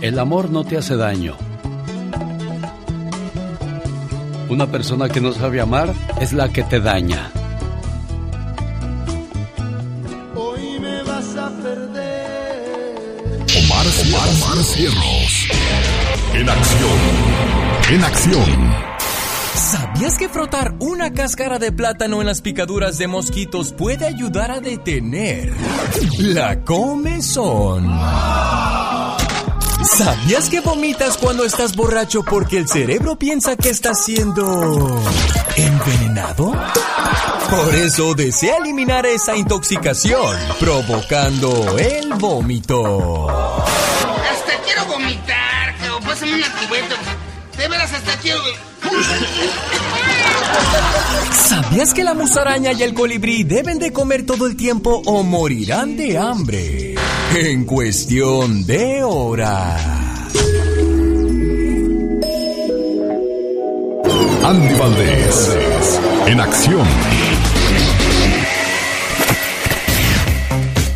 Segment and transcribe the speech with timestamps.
[0.00, 1.36] El amor no te hace daño.
[4.48, 7.30] Una persona que no sabe amar es la que te daña.
[10.34, 12.96] Hoy me vas a perder.
[13.58, 15.48] Omar, Omar, Omar Cierros.
[16.32, 16.98] En acción.
[17.92, 18.74] En acción.
[19.54, 24.60] ¿Sabías que frotar una cáscara de plátano en las picaduras de mosquitos puede ayudar a
[24.60, 25.52] detener
[26.18, 27.86] la comezón?
[29.84, 35.02] ¿Sabías que vomitas cuando estás borracho porque el cerebro piensa que estás siendo
[35.56, 36.52] envenenado?
[37.50, 43.28] Por eso desea eliminar esa intoxicación, provocando el vómito.
[43.30, 46.96] Hasta quiero vomitar, que pásame una cubeta.
[47.56, 48.40] De veras, hasta quiero...
[51.32, 55.96] ¿Sabías que la musaraña y el colibrí deben de comer todo el tiempo o morirán
[55.96, 56.99] de hambre?
[57.34, 59.80] En cuestión de horas.
[64.42, 65.60] Andy Valdés.
[66.26, 67.29] En acción.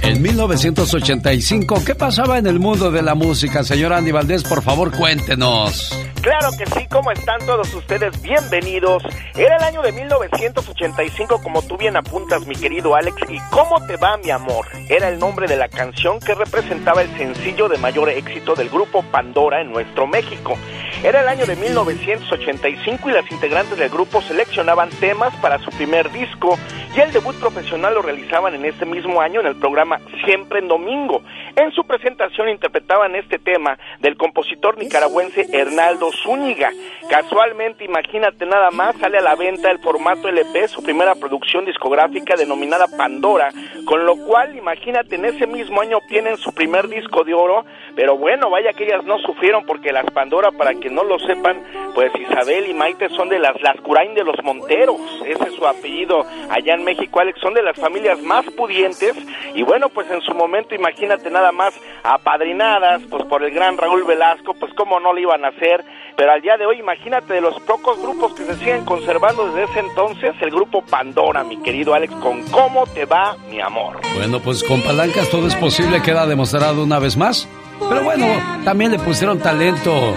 [0.05, 3.65] En 1985, ¿qué pasaba en el mundo de la música?
[3.65, 5.99] Señor Andy Valdés, por favor, cuéntenos.
[6.21, 8.21] Claro que sí, ¿cómo están todos ustedes?
[8.21, 9.03] Bienvenidos.
[9.35, 13.97] Era el año de 1985, como tú bien apuntas, mi querido Alex, y ¿Cómo te
[13.97, 14.67] va, mi amor?
[14.91, 19.03] Era el nombre de la canción que representaba el sencillo de mayor éxito del grupo
[19.11, 20.59] Pandora en nuestro México.
[21.03, 26.11] Era el año de 1985 y las integrantes del grupo seleccionaban temas para su primer
[26.13, 26.59] disco
[26.97, 29.94] y el debut profesional lo realizaban en ese mismo año en el programa
[30.25, 31.23] Siempre en Domingo.
[31.57, 36.71] En su presentación interpretaban este tema del compositor nicaragüense Hernaldo Zúñiga.
[37.09, 42.35] Casualmente, imagínate nada más, sale a la venta el formato LP, su primera producción discográfica
[42.37, 43.51] denominada Pandora,
[43.85, 47.65] con lo cual, imagínate, en ese mismo año obtienen su primer disco de oro,
[47.95, 51.63] pero bueno, vaya que ellas no sufrieron porque las Pandora, para que no lo sepan,
[51.95, 56.25] pues Isabel y Maite son de las Lascurain de los Monteros, ese es su apellido
[56.51, 59.15] allá en México, Alex, son de las familias más pudientes
[59.55, 64.05] y bueno, pues en su momento, imagínate nada más, apadrinadas, pues por el gran Raúl
[64.05, 65.85] Velasco, pues cómo no lo iban a hacer,
[66.17, 69.65] pero al día de hoy, imagínate de los pocos grupos que se siguen conservando desde
[69.65, 74.01] ese entonces, el grupo Pandora, mi querido Alex, con cómo te va, mi amor.
[74.17, 77.49] Bueno, pues con palancas todo es posible, queda demostrado una vez más.
[77.89, 78.27] Pero bueno,
[78.65, 80.15] también le pusieron talento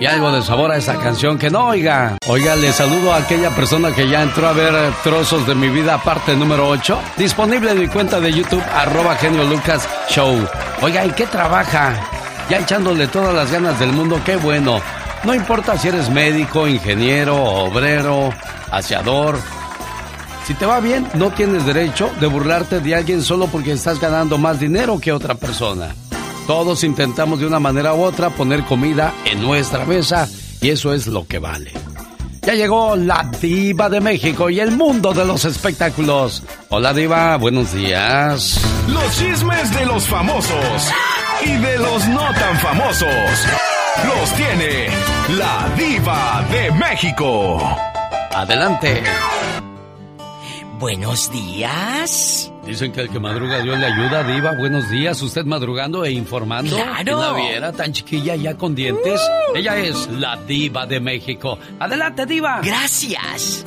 [0.00, 2.18] y algo de sabor a esa canción que no, oiga.
[2.26, 5.98] Oiga, le saludo a aquella persona que ya entró a ver trozos de mi vida,
[5.98, 10.36] parte número 8, disponible en mi cuenta de YouTube, arroba genio Lucas Show.
[10.82, 11.94] Oiga, ¿y qué trabaja?
[12.48, 14.80] Ya echándole todas las ganas del mundo, qué bueno.
[15.24, 18.32] No importa si eres médico, ingeniero, obrero,
[18.70, 19.38] aseador.
[20.46, 24.38] Si te va bien, no tienes derecho de burlarte de alguien solo porque estás ganando
[24.38, 25.94] más dinero que otra persona.
[26.48, 30.26] Todos intentamos de una manera u otra poner comida en nuestra mesa
[30.62, 31.74] y eso es lo que vale.
[32.40, 36.42] Ya llegó la diva de México y el mundo de los espectáculos.
[36.70, 38.62] Hola diva, buenos días.
[38.88, 40.90] Los chismes de los famosos
[41.44, 43.46] y de los no tan famosos
[44.06, 44.86] los tiene
[45.36, 47.58] la diva de México.
[48.32, 49.02] Adelante.
[50.78, 52.50] Buenos días.
[52.68, 54.52] Dicen que el que madruga Dios le ayuda, Diva.
[54.52, 55.22] Buenos días.
[55.22, 56.76] ¿Usted madrugando e informando?
[56.76, 57.18] ¡Claro!
[57.18, 59.18] la viera tan chiquilla ya con dientes?
[59.54, 61.58] Ella es la Diva de México.
[61.80, 62.60] ¡Adelante, Diva!
[62.62, 63.64] Gracias.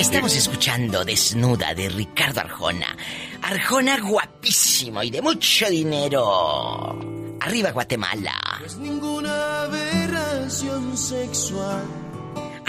[0.00, 2.96] Estamos escuchando Desnuda de Ricardo Arjona.
[3.42, 6.98] Arjona guapísimo y de mucho dinero.
[7.40, 8.34] Arriba Guatemala.
[8.66, 11.84] Es ninguna aberración sexual.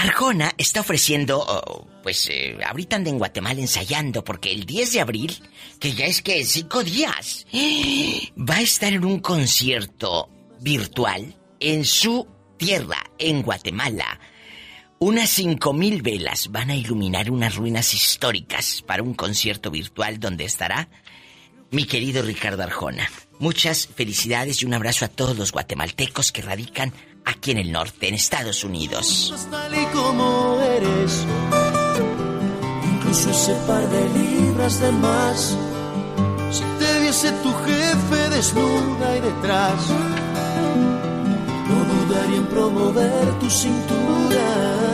[0.06, 5.02] Arjona está ofreciendo, oh, pues eh, ahorita anda en Guatemala ensayando porque el 10 de
[5.02, 5.44] abril,
[5.80, 7.48] que ya es que cinco días,
[8.38, 10.30] va a estar en un concierto
[10.60, 12.28] virtual en su
[12.58, 14.20] tierra, en Guatemala.
[15.00, 20.46] Unas cinco mil velas van a iluminar unas ruinas históricas para un concierto virtual donde
[20.46, 20.88] estará
[21.72, 23.10] mi querido Ricardo Arjona.
[23.40, 26.94] Muchas felicidades y un abrazo a todos los guatemaltecos que radican
[27.26, 29.34] aquí en el norte, en Estados Unidos.
[29.52, 31.26] Tal y como eres.
[32.94, 35.58] Incluso ese par de libras de más.
[36.52, 39.82] Si te viese tu jefe desnuda y detrás.
[41.68, 44.86] No dudaría en promover tu cintura.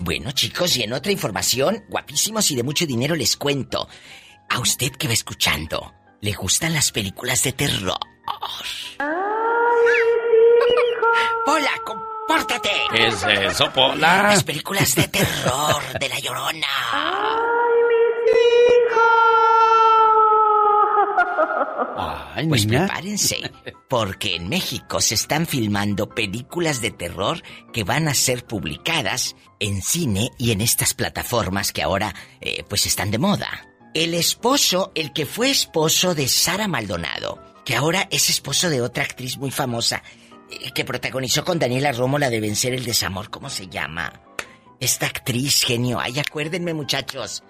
[0.00, 3.88] Bueno, chicos, y en otra información, guapísimos y de mucho dinero les cuento.
[4.50, 7.98] A usted que va escuchando, ¿le gustan las películas de terror?
[11.46, 12.70] Hola, compórtate.
[12.90, 14.22] ¿Qué es eso, Pola?
[14.22, 16.66] Las películas de terror de la llorona.
[21.96, 23.52] Ah, pues prepárense,
[23.88, 27.42] porque en México se están filmando películas de terror
[27.72, 32.86] que van a ser publicadas en cine y en estas plataformas que ahora eh, pues
[32.86, 33.66] están de moda.
[33.92, 39.04] El esposo, el que fue esposo de Sara Maldonado, que ahora es esposo de otra
[39.04, 40.02] actriz muy famosa,
[40.74, 44.12] que protagonizó con Daniela Romo la de Vencer el Desamor, ¿cómo se llama?
[44.80, 47.42] Esta actriz genio, ay acuérdenme muchachos,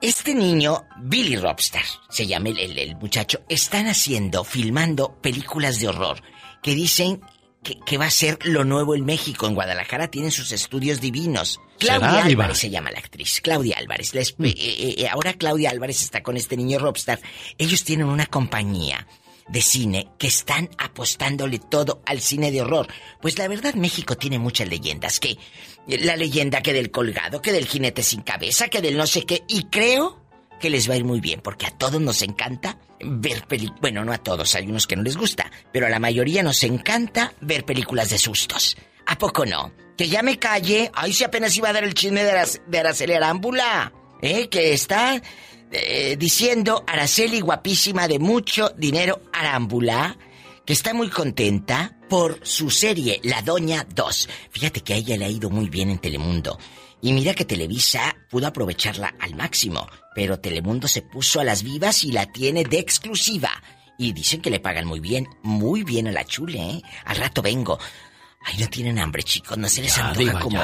[0.00, 6.20] este niño, Billy Robstar, se llama el, muchacho, están haciendo, filmando películas de horror
[6.62, 7.22] que dicen
[7.62, 9.46] que, va a ser lo nuevo en México.
[9.46, 11.58] En Guadalajara tienen sus estudios divinos.
[11.78, 13.40] Claudia Álvarez se llama la actriz.
[13.40, 14.12] Claudia Álvarez.
[14.36, 14.44] Mm.
[14.44, 17.20] Eh, eh, eh, ahora Claudia Álvarez está con este niño Robstar.
[17.56, 19.06] Ellos tienen una compañía
[19.48, 22.88] de cine que están apostándole todo al cine de horror.
[23.20, 25.38] Pues la verdad México tiene muchas leyendas, que
[25.86, 29.42] la leyenda que del colgado, que del jinete sin cabeza, que del no sé qué,
[29.48, 30.24] y creo
[30.60, 34.04] que les va a ir muy bien, porque a todos nos encanta ver películas, bueno,
[34.04, 37.34] no a todos, hay unos que no les gusta, pero a la mayoría nos encanta
[37.40, 38.76] ver películas de sustos.
[39.06, 39.72] ¿A poco no?
[39.98, 43.12] Que ya me calle, ay, si apenas iba a dar el chisme de, de Araceli
[43.12, 43.92] Arámbula,
[44.22, 44.48] ¿eh?
[44.48, 45.20] Que está
[45.74, 50.16] eh, diciendo Araceli guapísima de mucho dinero Arámbula,
[50.64, 54.28] que está muy contenta por su serie La Doña 2.
[54.50, 56.58] Fíjate que a ella le ha ido muy bien en Telemundo.
[57.02, 62.04] Y mira que Televisa pudo aprovecharla al máximo, pero Telemundo se puso a las vivas
[62.04, 63.50] y la tiene de exclusiva.
[63.98, 66.82] Y dicen que le pagan muy bien, muy bien a la chule, ¿eh?
[67.04, 67.78] Al rato vengo.
[68.46, 69.56] Ay, no tienen hambre, chicos.
[69.56, 70.60] No se les antoja como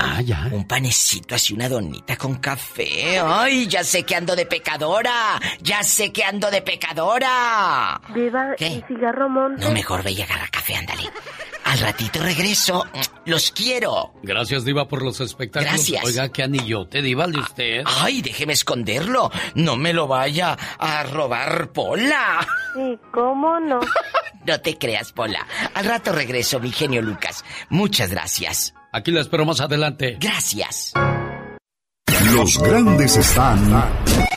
[0.53, 3.19] un panecito así, una donita con café.
[3.19, 5.41] Ay, ya sé que ando de pecadora.
[5.61, 8.01] Ya sé que ando de pecadora.
[8.15, 8.85] Viva ¿Qué?
[8.87, 9.65] cigarro monte.
[9.65, 11.05] No, mejor ve y agarra café, ándale.
[11.65, 12.85] Al ratito regreso.
[13.27, 14.15] Los quiero.
[14.23, 15.73] Gracias, Diva, por los espectáculos.
[15.73, 16.05] Gracias.
[16.05, 17.83] Oiga, qué anillote, Diva, de usted.
[17.87, 19.31] Ay, déjeme esconderlo.
[19.55, 22.47] No me lo vaya a robar Pola.
[22.75, 23.81] Sí, ¿cómo no?
[24.47, 25.47] no te creas, Pola.
[25.75, 27.45] Al rato regreso, mi genio Lucas.
[27.71, 28.75] Muchas gracias.
[28.93, 30.17] Aquí la espero más adelante.
[30.21, 30.93] Gracias.
[32.35, 33.73] Los grandes están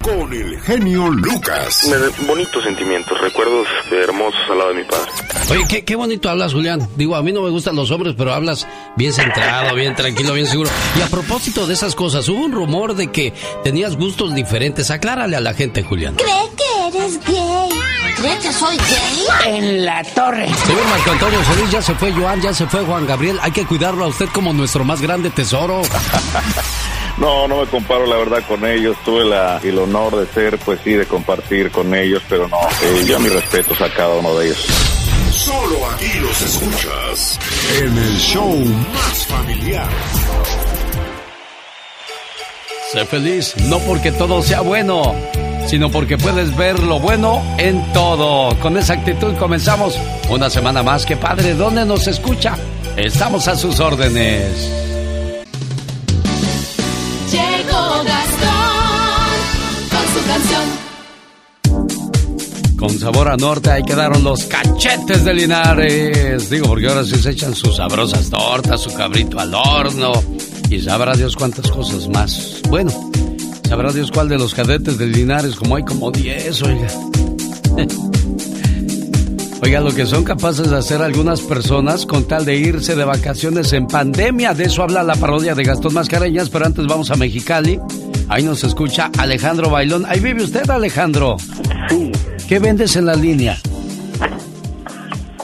[0.02, 1.92] con el genio Lucas.
[2.28, 5.12] bonitos sentimientos, recuerdos hermosos al lado de mi padre.
[5.52, 6.88] Oye, qué, bonito hablas, Julián.
[6.96, 10.48] Digo, a mí no me gustan los hombres, pero hablas bien centrado, bien tranquilo, bien
[10.48, 10.70] seguro.
[10.98, 13.34] Y a propósito de esas cosas, hubo un rumor de que
[13.64, 14.90] tenías gustos diferentes.
[14.90, 16.16] Aclárale a la gente, Julián.
[16.16, 18.03] ¿Cree que eres gay?
[18.24, 19.54] ¿Cree que soy gay?
[19.58, 20.48] En la torre.
[20.48, 23.38] Señor Marco Antonio Solís, ya se fue Joan, ya se fue Juan Gabriel.
[23.42, 25.82] Hay que cuidarlo a usted como nuestro más grande tesoro.
[27.16, 28.98] No, no me comparo la verdad con ellos.
[29.06, 33.04] Tuve la, el honor de ser, pues sí, de compartir con ellos, pero no, eh,
[33.06, 34.66] yo mis respetos a cada uno de ellos.
[35.32, 37.40] Solo aquí los escuchas
[37.78, 39.90] en el show más familiar.
[42.92, 45.16] Sé feliz, no porque todo sea bueno,
[45.68, 48.58] sino porque puedes ver lo bueno en todo.
[48.60, 49.98] Con esa actitud comenzamos
[50.30, 51.06] una semana más.
[51.06, 52.56] Que padre, ¿dónde nos escucha?
[52.96, 54.84] Estamos a sus órdenes.
[62.78, 66.50] Con sabor a norte ahí quedaron los cachetes de Linares.
[66.50, 70.12] Digo, porque ahora sí se echan sus sabrosas tortas, su cabrito al horno.
[70.70, 72.62] Y sabrá Dios cuántas cosas más.
[72.68, 72.92] Bueno,
[73.74, 76.88] sabrá Dios cuál de los cadetes de Linares, como hay como 10, oiga.
[79.64, 83.74] Oiga, lo que son capaces de hacer algunas personas con tal de irse de vacaciones
[83.74, 84.54] en pandemia.
[84.54, 87.80] De eso habla la parodia de Gastón Mascareñas, pero antes vamos a Mexicali.
[88.28, 90.06] Ahí nos escucha Alejandro Bailón.
[90.06, 91.38] Ahí vive usted, Alejandro.
[91.90, 92.12] Sí.
[92.48, 93.58] ¿Qué vendes en la línea?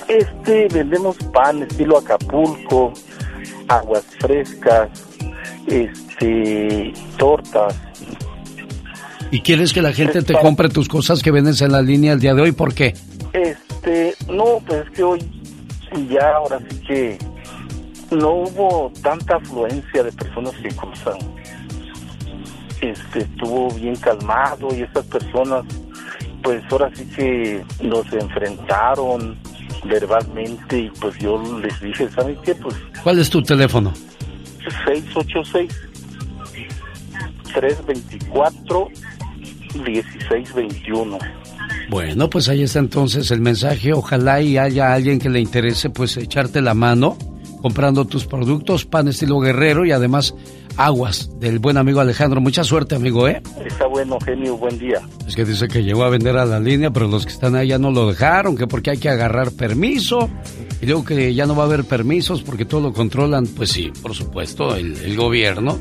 [0.07, 2.93] Este, vendemos pan estilo Acapulco,
[3.69, 4.89] aguas frescas,
[5.65, 7.73] este, tortas.
[9.31, 12.19] ¿Y quieres que la gente te compre tus cosas que vendes en la línea el
[12.19, 12.51] día de hoy?
[12.51, 12.95] ¿Por qué?
[13.33, 15.19] Este, no, pues es que hoy
[16.09, 17.17] ya ahora sí que
[18.11, 21.17] no hubo tanta afluencia de personas que cruzan.
[22.81, 25.65] Este, estuvo bien calmado y estas personas
[26.41, 29.37] pues ahora sí que nos enfrentaron
[29.83, 32.55] verbalmente y pues yo les dije, ¿saben qué?
[32.55, 32.75] Pues...
[33.03, 33.93] ¿Cuál es tu teléfono?
[34.85, 35.69] 686
[37.53, 38.87] 324
[39.75, 41.17] 1621.
[41.89, 43.93] Bueno, pues ahí está entonces el mensaje.
[43.93, 47.17] Ojalá y haya alguien que le interese pues echarte la mano
[47.61, 50.33] comprando tus productos, pan estilo guerrero y además
[50.77, 52.41] aguas del buen amigo Alejandro.
[52.41, 53.41] Mucha suerte, amigo, ¿eh?
[53.65, 55.01] Está bueno, genio, buen día.
[55.27, 57.69] Es que dice que llegó a vender a la línea, pero los que están ahí
[57.69, 60.29] ya no lo dejaron, que porque hay que agarrar permiso.
[60.81, 63.91] Y luego que ya no va a haber permisos porque todo lo controlan, pues sí,
[64.01, 65.77] por supuesto, el, el gobierno.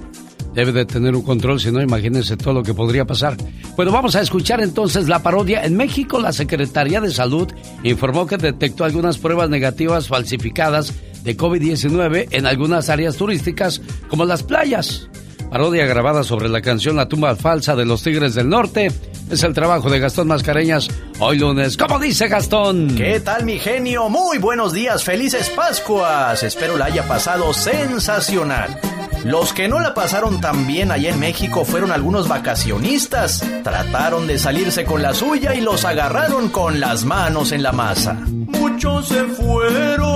[0.54, 3.36] Debe de tener un control, si no, imagínense todo lo que podría pasar.
[3.76, 5.64] Bueno, vamos a escuchar entonces la parodia.
[5.64, 7.48] En México, la Secretaría de Salud
[7.82, 14.42] informó que detectó algunas pruebas negativas falsificadas de COVID-19 en algunas áreas turísticas, como las
[14.42, 15.08] playas.
[15.50, 18.92] Parodia grabada sobre la canción La tumba falsa de los Tigres del Norte.
[19.30, 20.88] Es el trabajo de Gastón Mascareñas
[21.20, 21.76] hoy lunes.
[21.76, 22.94] ¿Cómo dice Gastón?
[22.96, 24.10] ¿Qué tal mi genio?
[24.10, 26.42] Muy buenos días, felices Pascuas.
[26.42, 28.78] Espero la haya pasado sensacional.
[29.24, 33.44] Los que no la pasaron tan bien allá en México fueron algunos vacacionistas.
[33.62, 38.14] Trataron de salirse con la suya y los agarraron con las manos en la masa.
[38.14, 40.08] Muchos se fueron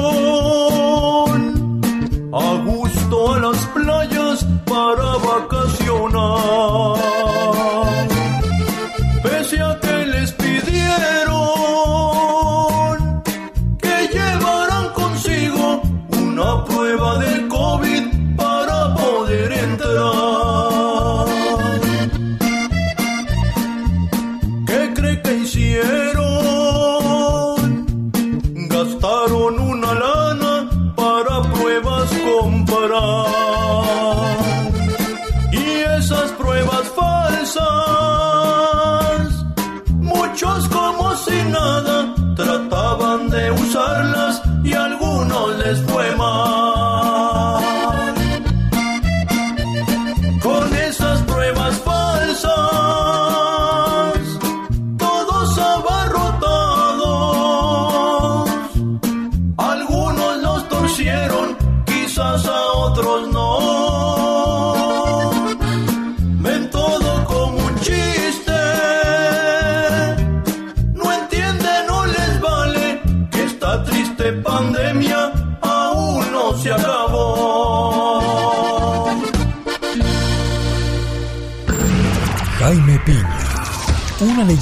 [2.33, 7.62] a gusto a las playas para vacacionar.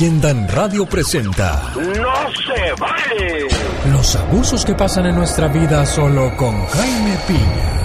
[0.01, 3.49] Leyenda en radio presenta ¡No se vale!
[3.93, 7.81] los abusos que pasan en nuestra vida solo con Jaime Piña.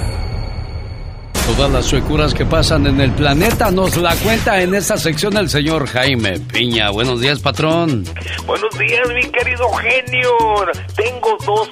[1.45, 5.49] Todas las suecuras que pasan en el planeta nos la cuenta en esta sección el
[5.49, 6.89] señor Jaime Piña.
[6.89, 8.05] Buenos días, patrón.
[8.47, 10.31] Buenos días, mi querido genio.
[10.95, 11.69] Tengo dos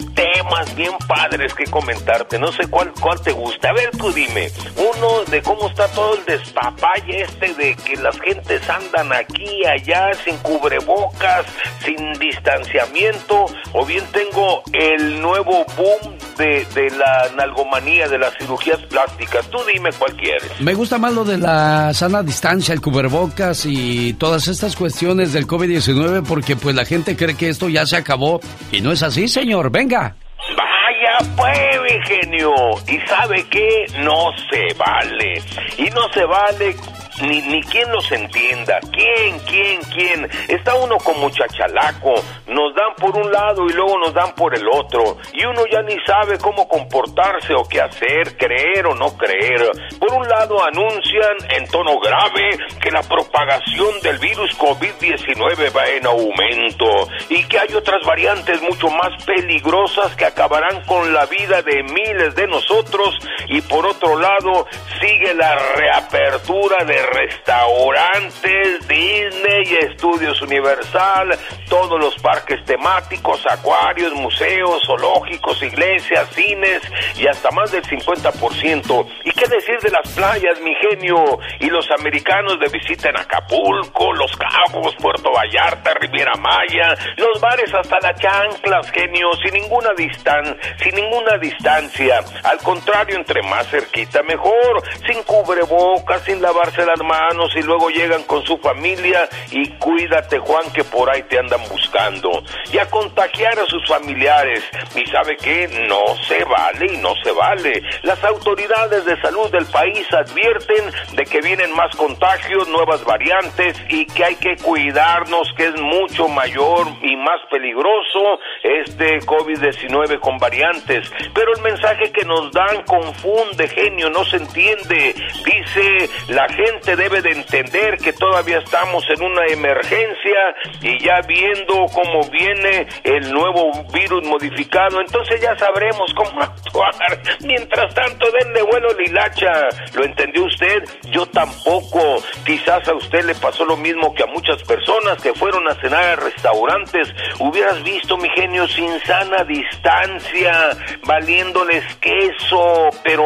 [0.54, 2.38] temas bien padres que comentarte.
[2.40, 3.70] No sé cuál, cuál te gusta.
[3.70, 4.52] A ver, tú dime.
[4.78, 10.12] Uno de cómo está todo el despapalle este de que las gentes andan aquí allá
[10.24, 11.46] sin cubrebocas,
[11.84, 13.46] sin distanciamiento.
[13.74, 19.48] O bien tengo el nuevo boom de, de la nalgomanía, de las cirugías plásticas.
[19.50, 20.50] Tú dime cuál quieres.
[20.60, 25.48] Me gusta más lo de la sana distancia, el cubrebocas y todas estas cuestiones del
[25.48, 28.40] COVID-19 porque pues la gente cree que esto ya se acabó
[28.72, 29.72] y no es así, señor.
[29.72, 30.16] Venga.
[30.58, 32.52] Vaya pues, mi genio.
[32.88, 33.86] ¿Y sabe qué?
[34.00, 35.42] No se vale.
[35.78, 36.76] Y no se vale
[37.22, 38.80] ni, ni quien los entienda.
[38.92, 40.30] ¿Quién, quién, quién?
[40.48, 42.14] Está uno como chachalaco.
[42.48, 45.18] Nos dan por un lado y luego nos dan por el otro.
[45.34, 49.72] Y uno ya ni sabe cómo comportarse o qué hacer, creer o no creer.
[50.00, 56.06] Por un lado anuncian en tono grave que la propagación del virus COVID-19 va en
[56.06, 61.84] aumento y que hay otras variantes mucho más peligrosas que acabarán con la vida de
[61.84, 63.16] miles de nosotros
[63.48, 64.68] y por otro lado
[65.00, 71.38] sigue la reapertura de restaurantes, Disney, Estudios Universal,
[71.70, 76.82] todos los parques temáticos, acuarios, museos, zoológicos, iglesias, cines
[77.16, 79.08] y hasta más del 50%.
[79.26, 81.40] ¿Y qué decir de las playas, mi genio?
[81.60, 87.74] Y los americanos de visita en Acapulco, Los Cabos, Puerto Vallarta, Riviera Maya, los bares
[87.74, 92.20] hasta las chanclas, genio, sin ninguna distancia, sin ninguna distancia.
[92.44, 98.24] Al contrario, entre más cerquita mejor, sin cubrebocas, sin lavarse las manos y luego llegan
[98.24, 102.44] con su familia y cuídate Juan que por ahí te andan buscando.
[102.72, 104.64] Y a contagiar a sus familiares.
[104.96, 107.82] Y sabe que no se vale y no se vale.
[108.04, 114.06] Las autoridades de salud del país advierten de que vienen más contagios nuevas variantes y
[114.06, 121.12] que hay que cuidarnos que es mucho mayor y más peligroso este COVID-19 con variantes.
[121.34, 125.16] Pero el mensaje que nos dan confunde genio no se entiende.
[125.46, 131.22] Dice la gente gente debe de entender que todavía estamos en una emergencia y ya
[131.22, 136.94] viendo cómo viene el nuevo virus modificado, entonces ya sabremos cómo actuar.
[137.42, 139.52] Mientras tanto, denle vuelo lilacha.
[139.94, 140.84] ¿Lo entendió usted?
[141.12, 142.22] Yo tampoco.
[142.46, 146.04] Quizás a usted le pasó lo mismo que a muchas personas que fueron a cenar
[146.04, 147.14] a restaurantes.
[147.40, 150.72] Hubieras visto, mi genio, sin sana distancia,
[151.04, 153.24] valiéndoles queso, pero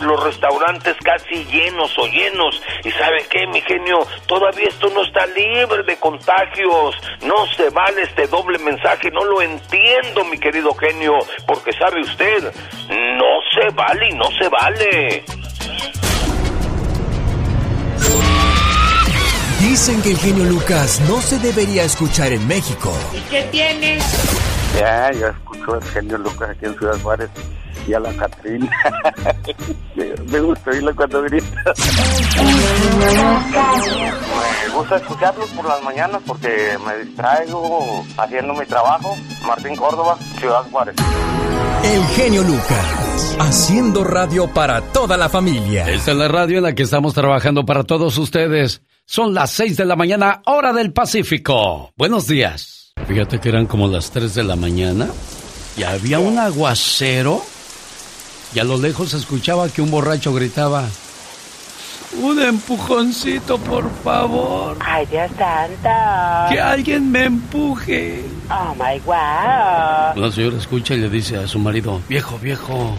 [0.00, 2.62] los restaurantes casi llenos o llenos.
[2.84, 4.06] ¿Y sabe qué, mi genio?
[4.26, 6.96] Todavía esto no está libre de contagios.
[7.22, 9.10] No se vale este doble mensaje.
[9.10, 12.52] No lo entiendo, mi querido genio, porque sabe usted,
[12.88, 15.24] no se vale y no se vale.
[19.60, 22.92] Dicen que el genio Lucas no se debería escuchar en México.
[23.12, 24.53] ¿Y qué tienes?
[24.78, 27.30] Ya, yo escucho el genio Lucas aquí en Ciudad Juárez
[27.86, 28.70] y a la Catrina.
[30.30, 31.74] me gusta oírlo cuando grita.
[34.68, 39.16] me gusta escucharlos por las mañanas porque me distraigo haciendo mi trabajo.
[39.46, 40.96] Martín Córdoba, Ciudad Juárez.
[41.84, 45.88] El genio Lucas, haciendo radio para toda la familia.
[45.88, 48.82] Esta es la radio en la que estamos trabajando para todos ustedes.
[49.04, 51.92] Son las 6 de la mañana, hora del Pacífico.
[51.96, 52.73] Buenos días.
[53.06, 55.08] Fíjate que eran como las 3 de la mañana
[55.76, 57.42] y había un aguacero
[58.54, 60.88] y a lo lejos se escuchaba que un borracho gritaba,
[62.22, 64.78] un empujoncito, por favor.
[64.80, 66.46] Ay, Dios santa.
[66.48, 68.24] Que alguien me empuje.
[68.48, 70.16] Oh, my God.
[70.16, 72.94] La señora escucha y le dice a su marido, viejo, viejo,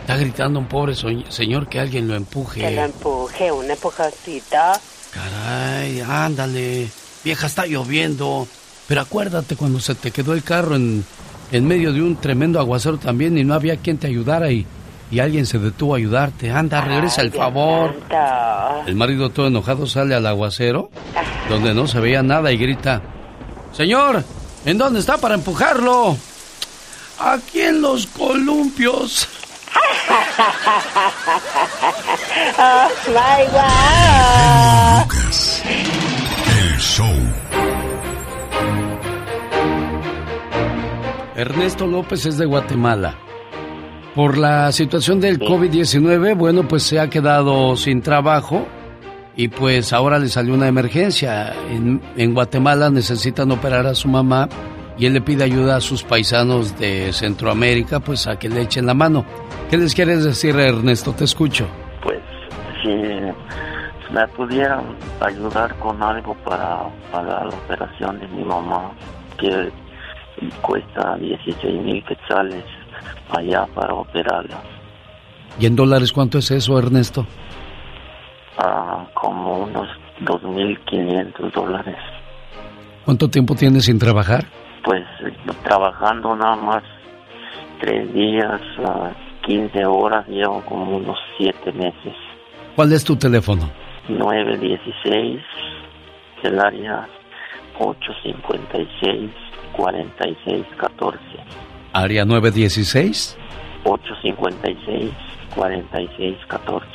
[0.00, 2.60] está gritando un pobre señor que alguien lo empuje.
[2.60, 4.56] Que lo empuje, un empujoncito.
[5.10, 6.88] Caray, ándale.
[7.24, 8.46] Vieja, está lloviendo.
[8.90, 11.04] Pero acuérdate cuando se te quedó el carro en,
[11.52, 14.66] en medio de un tremendo aguacero también y no había quien te ayudara y,
[15.12, 16.50] y alguien se detuvo a ayudarte.
[16.50, 17.94] Anda, regresa el favor.
[18.88, 20.90] El marido todo enojado sale al aguacero,
[21.48, 23.00] donde no se veía nada y grita,
[23.72, 24.24] Señor,
[24.64, 26.16] ¿en dónde está para empujarlo?
[27.20, 29.28] Aquí en los columpios.
[32.58, 35.04] oh my God.
[35.04, 37.49] Lucas, el show.
[41.40, 43.14] Ernesto López es de Guatemala.
[44.14, 48.66] Por la situación del COVID-19, bueno, pues se ha quedado sin trabajo
[49.36, 51.54] y pues ahora le salió una emergencia.
[51.70, 54.50] En, en, Guatemala necesitan operar a su mamá
[54.98, 58.84] y él le pide ayuda a sus paisanos de Centroamérica, pues a que le echen
[58.84, 59.24] la mano.
[59.70, 61.14] ¿Qué les quieres decir, Ernesto?
[61.14, 61.66] Te escucho.
[62.02, 62.18] Pues
[62.82, 62.90] si
[64.12, 64.82] me pudieran
[65.20, 68.90] ayudar con algo para pagar la operación de mi mamá,
[69.38, 69.70] que
[70.62, 72.64] cuesta 16 mil quetzales
[73.30, 74.60] allá para operarla.
[75.58, 77.26] ¿Y en dólares cuánto es eso, Ernesto?
[78.58, 79.88] Ah, como unos
[80.20, 81.96] 2.500 dólares.
[83.04, 84.44] ¿Cuánto tiempo tienes sin trabajar?
[84.84, 85.04] Pues
[85.64, 86.82] trabajando nada más
[87.80, 88.60] tres días,
[89.46, 92.14] 15 horas, llevo como unos siete meses.
[92.76, 93.70] ¿Cuál es tu teléfono?
[94.08, 95.40] 916,
[96.42, 97.08] el área
[97.78, 99.30] 856
[99.80, 101.18] 4614.
[101.92, 103.36] Área 916.
[103.84, 105.10] 856
[105.54, 106.86] 4614.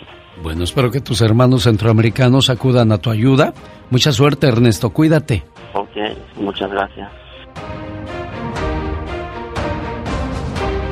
[0.44, 3.54] Bueno, espero que tus hermanos centroamericanos acudan a tu ayuda.
[3.90, 4.92] Mucha suerte, Ernesto.
[4.92, 5.44] Cuídate.
[5.74, 5.96] Ok,
[6.36, 7.10] muchas gracias.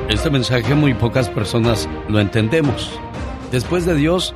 [0.09, 2.99] Este mensaje muy pocas personas lo entendemos.
[3.51, 4.33] Después de Dios,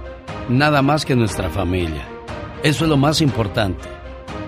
[0.50, 2.08] nada más que nuestra familia.
[2.64, 3.97] Eso es lo más importante.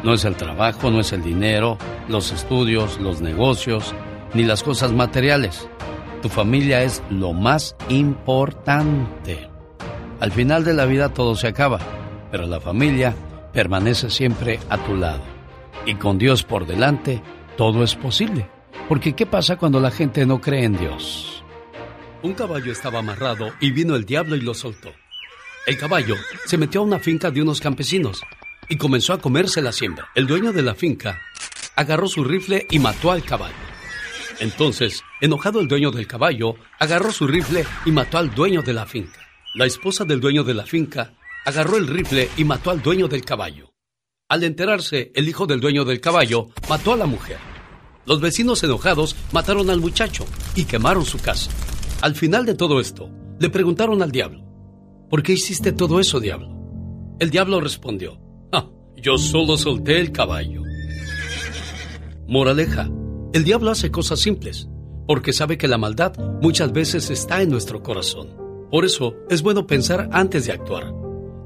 [0.03, 3.93] No es el trabajo, no es el dinero, los estudios, los negocios,
[4.33, 5.67] ni las cosas materiales.
[6.21, 9.49] Tu familia es lo más importante.
[10.19, 11.79] Al final de la vida todo se acaba,
[12.31, 13.15] pero la familia
[13.53, 15.21] permanece siempre a tu lado.
[15.85, 17.21] Y con Dios por delante,
[17.57, 18.49] todo es posible.
[18.87, 21.43] Porque ¿qué pasa cuando la gente no cree en Dios?
[22.21, 24.89] Un caballo estaba amarrado y vino el diablo y lo soltó.
[25.65, 26.15] El caballo
[26.45, 28.21] se metió a una finca de unos campesinos
[28.69, 30.10] y comenzó a comerse la siembra.
[30.15, 31.19] El dueño de la finca
[31.75, 33.55] agarró su rifle y mató al caballo.
[34.39, 38.86] Entonces, enojado el dueño del caballo, agarró su rifle y mató al dueño de la
[38.86, 39.19] finca.
[39.55, 41.13] La esposa del dueño de la finca
[41.45, 43.73] agarró el rifle y mató al dueño del caballo.
[44.29, 47.38] Al enterarse, el hijo del dueño del caballo mató a la mujer.
[48.05, 51.51] Los vecinos enojados mataron al muchacho y quemaron su casa.
[52.01, 54.41] Al final de todo esto, le preguntaron al diablo,
[55.10, 56.47] ¿por qué hiciste todo eso, diablo?
[57.19, 58.21] El diablo respondió,
[59.01, 60.63] yo solo solté el caballo.
[62.27, 62.89] Moraleja,
[63.33, 64.67] el diablo hace cosas simples,
[65.07, 68.29] porque sabe que la maldad muchas veces está en nuestro corazón.
[68.71, 70.93] Por eso es bueno pensar antes de actuar.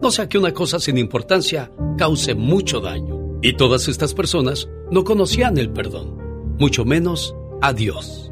[0.02, 3.40] No sea que una cosa sin importancia cause mucho daño.
[3.42, 6.18] Y todas estas personas no conocían el perdón,
[6.60, 8.30] mucho menos a Dios.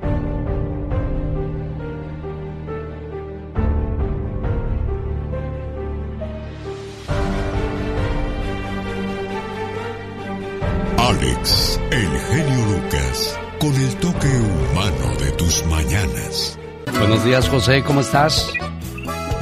[11.11, 16.57] Alex, el genio Lucas, con el toque humano de tus mañanas.
[16.97, 18.53] Buenos días, José, ¿cómo estás?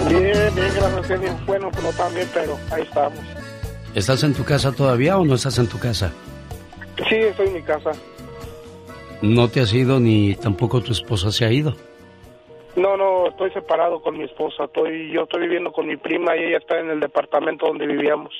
[0.10, 1.30] Bien, bien, gracias, genio.
[1.46, 3.20] Bueno, no tan bien, pero ahí estamos.
[3.94, 6.12] ¿Estás en tu casa todavía o no estás en tu casa?
[7.08, 7.92] Sí, estoy en mi casa.
[9.22, 11.76] ¿No te has ido ni tampoco tu esposa se ha ido?
[12.76, 14.64] No, no, estoy separado con mi esposa.
[14.64, 18.34] Estoy, yo estoy viviendo con mi prima y ella está en el departamento donde vivíamos.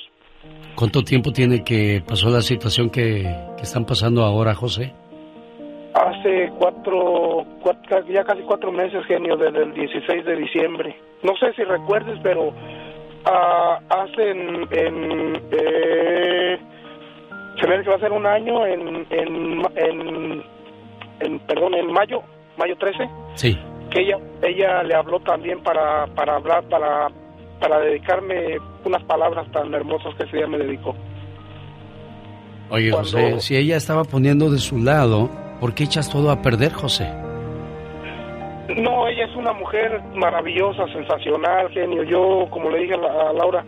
[0.74, 3.22] ¿Cuánto tiempo tiene que pasó la situación que,
[3.56, 4.94] que están pasando ahora, José?
[5.94, 10.96] Hace cuatro, cuatro, ya casi cuatro meses, genio, desde el 16 de diciembre.
[11.22, 16.58] No sé si recuerdes, pero uh, hace en, en eh,
[17.60, 20.42] se me que va a ser un año en, en, en,
[21.20, 22.22] en, perdón, en mayo,
[22.56, 23.08] mayo 13.
[23.34, 23.58] Sí.
[23.90, 27.08] Que ella, ella le habló también para, para hablar, para,
[27.60, 30.94] para dedicarme unas palabras tan hermosas que ella me dedicó.
[32.70, 35.28] Oye, José, si ella estaba poniendo de su lado,
[35.60, 37.08] ¿por qué echas todo a perder, José?
[38.76, 42.04] No, ella es una mujer maravillosa, sensacional, genio.
[42.04, 43.64] Yo, como le dije a, Laura,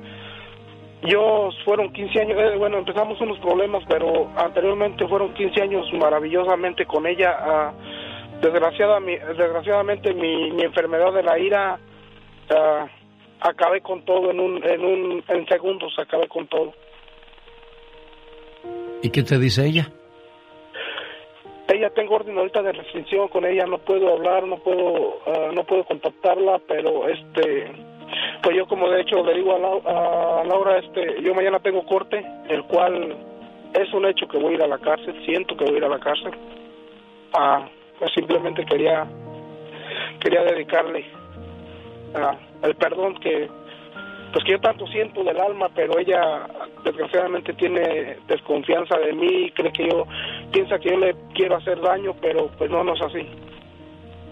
[1.03, 6.87] yo fueron 15 años, eh, bueno, empezamos unos problemas, pero anteriormente fueron 15 años maravillosamente
[6.87, 7.37] con ella.
[7.41, 7.73] Ah,
[8.41, 11.79] desgraciadamente, desgraciadamente mi, mi, enfermedad de la ira,
[12.51, 13.02] uh,
[13.43, 16.73] acabé con todo en un, en un, en segundos, acabé con todo.
[19.03, 19.89] ¿Y qué te dice ella?
[21.69, 25.65] Ella tengo orden ahorita de restricción con ella, no puedo hablar, no puedo, uh, no
[25.65, 27.73] puedo contactarla, pero este,
[28.43, 32.25] pues yo como de hecho le digo a, a, Laura, este, yo mañana tengo corte,
[32.49, 33.17] el cual
[33.75, 35.85] es un hecho que voy a ir a la cárcel, siento que voy a ir
[35.85, 36.33] a la cárcel.
[37.33, 37.67] Ah,
[37.99, 39.07] pues simplemente quería,
[40.21, 41.07] quería dedicarle
[42.15, 43.49] uh, el perdón que,
[44.33, 46.47] pues que yo tanto siento del alma, pero ella
[46.85, 50.07] desgraciadamente tiene desconfianza de mí, cree que yo,
[50.53, 53.27] piensa que yo le quiero hacer daño, pero pues no, no es así.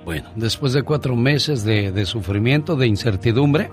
[0.04, 3.70] Bueno, después de cuatro meses de, de sufrimiento, de incertidumbre,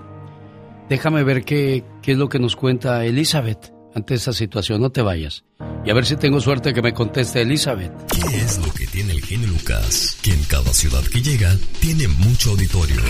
[0.88, 4.80] déjame ver qué, qué es lo que nos cuenta Elizabeth ante esa situación.
[4.80, 5.44] No te vayas.
[5.84, 7.92] Y a ver si tengo suerte que me conteste Elizabeth.
[8.08, 10.18] ¿Qué es lo que tiene el genio Lucas?
[10.22, 13.00] Que en cada ciudad que llega tiene mucho auditorio.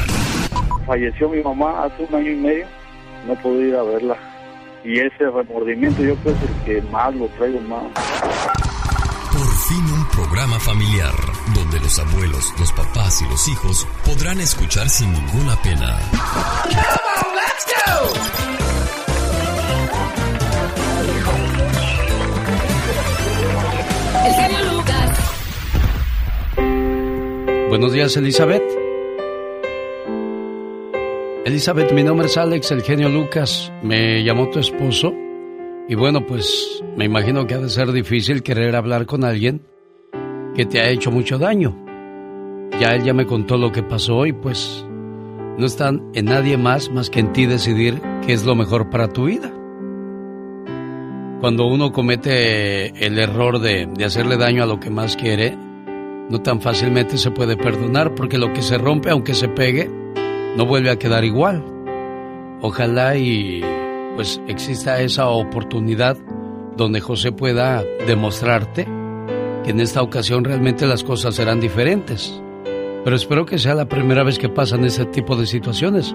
[0.87, 2.67] Falleció mi mamá hace un año y medio.
[3.27, 4.17] No pude ir a verla.
[4.85, 7.85] Y ese remordimiento yo creo que el que más lo traigo más.
[9.33, 11.15] Por fin un programa familiar
[11.55, 15.99] donde los abuelos, los papás y los hijos podrán escuchar sin ninguna pena.
[27.79, 28.65] Buenos días, Elizabeth.
[31.45, 33.73] Elizabeth, mi nombre es Alex, el genio Lucas.
[33.85, 35.15] Me llamó tu esposo.
[35.89, 39.63] Y bueno, pues me imagino que ha de ser difícil querer hablar con alguien
[40.57, 41.79] que te ha hecho mucho daño.
[42.81, 44.85] Ya él ya me contó lo que pasó y pues
[45.57, 49.13] no están en nadie más más que en ti decidir qué es lo mejor para
[49.13, 49.53] tu vida.
[51.41, 55.57] Cuando uno comete el error de, de, hacerle daño a lo que más quiere,
[56.31, 59.91] no tan fácilmente se puede perdonar porque lo que se rompe, aunque se pegue,
[60.57, 61.65] no vuelve a quedar igual.
[62.61, 63.63] Ojalá y
[64.15, 66.17] pues exista esa oportunidad
[66.77, 68.87] donde José pueda demostrarte
[69.65, 72.41] que en esta ocasión realmente las cosas serán diferentes.
[73.05, 76.15] Pero espero que sea la primera vez que pasan ese tipo de situaciones.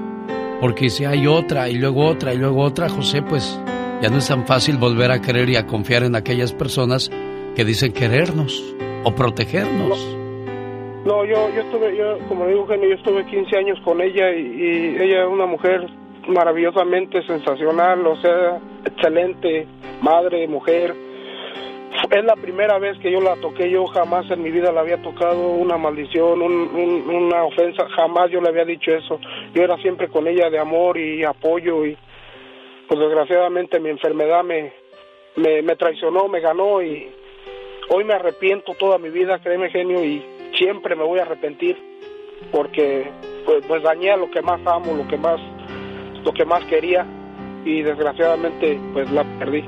[0.60, 3.60] Porque si hay otra y luego otra y luego otra, José, pues
[4.02, 7.10] ya no es tan fácil volver a querer y a confiar en aquellas personas
[7.56, 8.64] que dicen querernos
[9.04, 10.18] o protegernos.
[11.06, 14.96] No, yo, yo estuve, yo, como digo, Eugenio, yo estuve 15 años con ella y,
[15.00, 15.86] ella es una mujer
[16.28, 19.68] maravillosamente sensacional, o sea, excelente,
[20.02, 20.96] madre, mujer.
[22.10, 25.02] Es la primera vez que yo la toqué, yo jamás en mi vida la había
[25.02, 29.20] tocado una maldición, un, un, una ofensa, jamás yo le había dicho eso.
[29.54, 31.98] Yo era siempre con ella de amor y apoyo y
[32.88, 34.72] pues desgraciadamente mi enfermedad me,
[35.36, 37.10] me, me traicionó, me ganó y
[37.90, 40.24] hoy me arrepiento toda mi vida, créeme genio, y
[40.58, 41.78] siempre me voy a arrepentir
[42.52, 43.10] porque
[43.46, 45.40] pues, pues dañé lo que más amo, lo que más
[46.24, 47.06] lo que más quería
[47.66, 49.64] y desgraciadamente pues la perdí.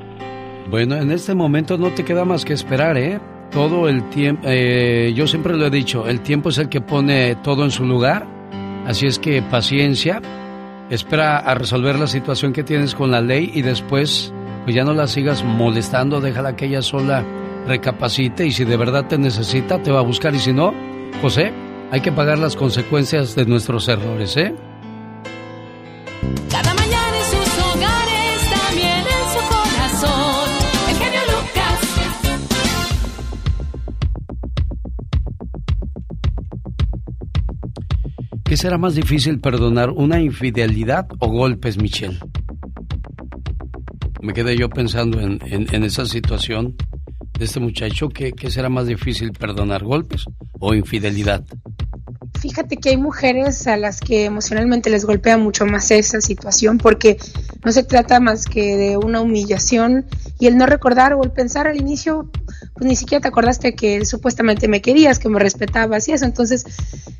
[0.70, 3.20] Bueno, en este momento no te queda más que esperar, ¿eh?
[3.50, 7.36] Todo el tiempo, eh, yo siempre lo he dicho, el tiempo es el que pone
[7.36, 8.26] todo en su lugar,
[8.86, 10.20] así es que paciencia
[10.90, 14.32] espera a resolver la situación que tienes con la ley y después
[14.64, 17.24] pues ya no la sigas molestando, déjala que ella sola
[17.66, 20.72] recapacite y si de verdad te necesita te va a buscar y si no,
[21.20, 21.52] José,
[21.90, 24.54] hay que pagar las consecuencias de nuestros errores, ¿eh?
[26.50, 30.50] Cada mañana en sus hogares, también en su corazón.
[30.88, 31.80] El genio Lucas.
[38.44, 42.18] ¿Qué será más difícil perdonar, una infidelidad o golpes, Michelle?
[44.22, 46.74] Me quedé yo pensando en, en- en esa situación
[47.38, 48.08] de este muchacho.
[48.08, 50.24] ¿qué, ¿Qué será más difícil perdonar, golpes
[50.58, 51.44] o infidelidad?
[52.40, 57.16] Fíjate que hay mujeres a las que emocionalmente les golpea mucho más esa situación porque
[57.64, 60.06] no se trata más que de una humillación
[60.38, 62.30] y el no recordar o el pensar al inicio,
[62.76, 66.26] pues ni siquiera te acordaste que supuestamente me querías, que me respetabas y eso.
[66.26, 66.64] Entonces,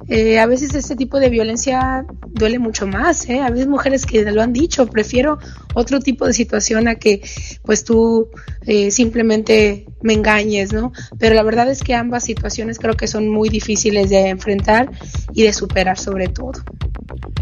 [0.08, 3.40] eh, a veces este tipo de violencia duele mucho más, ¿eh?
[3.40, 5.38] A veces mujeres que lo han dicho, prefiero
[5.74, 7.22] otro tipo de situación a que
[7.62, 8.28] pues tú
[8.66, 10.92] eh, simplemente me engañes, ¿no?
[11.18, 14.90] Pero la verdad es que ambas situaciones creo que son muy difíciles de enfrentar
[15.32, 16.52] y de superar sobre todo.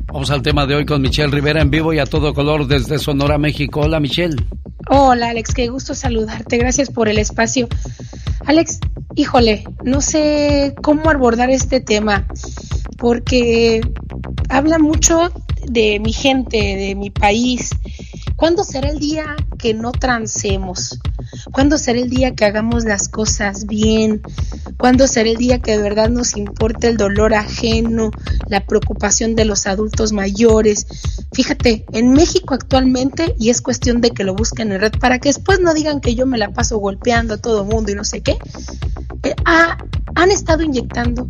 [0.07, 3.01] Vamos al tema de hoy con Michelle Rivera en vivo y a todo color desde
[3.01, 3.81] Sonora, México.
[3.81, 4.37] Hola, Michelle.
[4.89, 7.69] Hola Alex, qué gusto saludarte, gracias por el espacio.
[8.47, 8.81] Alex,
[9.15, 12.27] híjole, no sé cómo abordar este tema,
[12.99, 13.81] porque
[14.49, 15.33] habla mucho
[15.67, 17.71] de mi gente, de mi país.
[18.37, 20.99] ¿Cuándo será el día que no transemos?
[21.53, 24.23] ¿Cuándo será el día que hagamos las cosas bien?
[24.77, 28.11] ¿Cuándo será el día que de verdad nos importe el dolor ajeno,
[28.49, 30.87] la preocupación de los adultos mayores?
[31.35, 35.29] Fíjate, en México actualmente, y es cuestión de que lo busquen en red para que
[35.31, 38.21] después no digan que yo me la paso golpeando a todo mundo y no sé
[38.23, 38.37] qué,
[39.25, 39.77] eh, ha-
[40.15, 41.29] han estado inyectando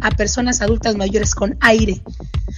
[0.00, 2.02] a personas adultas mayores con aire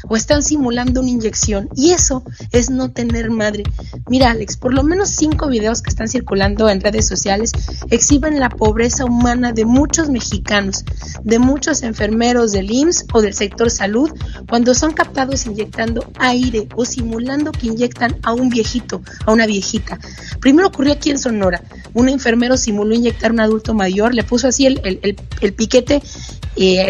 [0.09, 3.63] o están simulando una inyección y eso es no tener madre.
[4.09, 7.53] Mira Alex, por lo menos cinco videos que están circulando en redes sociales
[7.91, 10.85] exhiben la pobreza humana de muchos mexicanos,
[11.23, 14.11] de muchos enfermeros del IMSS o del sector salud
[14.49, 19.99] cuando son captados inyectando aire o simulando que inyectan a un viejito, a una viejita.
[20.41, 21.63] Primero ocurrió aquí en Sonora,
[21.95, 26.03] un enfermero simuló inyectar a un adulto mayor, le puso así el, el- el- piquete
[26.57, 26.81] eh,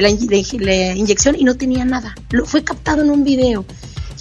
[0.59, 2.15] la inyección y no tenía nada.
[2.31, 3.65] Lo, fue captado en un video.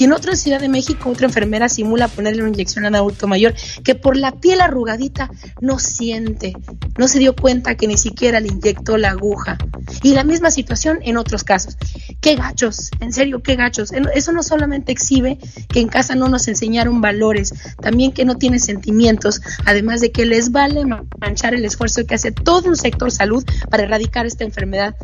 [0.01, 3.27] Y en otra ciudad de México, otra enfermera simula ponerle una inyección a un adulto
[3.27, 6.53] mayor que por la piel arrugadita no siente,
[6.97, 9.59] no se dio cuenta que ni siquiera le inyectó la aguja.
[10.01, 11.77] Y la misma situación en otros casos.
[12.19, 13.91] Qué gachos, en serio, qué gachos.
[13.91, 15.37] En- Eso no solamente exhibe
[15.69, 20.25] que en casa no nos enseñaron valores, también que no tienen sentimientos, además de que
[20.25, 24.45] les vale ma- manchar el esfuerzo que hace todo un sector salud para erradicar esta
[24.45, 24.95] enfermedad.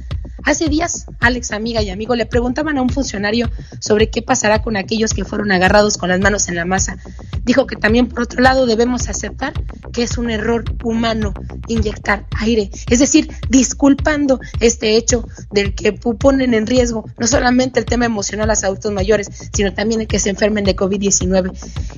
[0.43, 4.77] Hace días, Alex, amiga y amigo, le preguntaban a un funcionario sobre qué pasará con
[4.87, 6.97] aquellos que fueron agarrados con las manos en la masa.
[7.43, 9.53] Dijo que también, por otro lado, debemos aceptar
[9.91, 11.33] que es un error humano
[11.67, 12.71] inyectar aire.
[12.89, 18.49] Es decir, disculpando este hecho del que ponen en riesgo no solamente el tema emocional
[18.49, 21.51] a los adultos mayores, sino también el que se enfermen de COVID-19.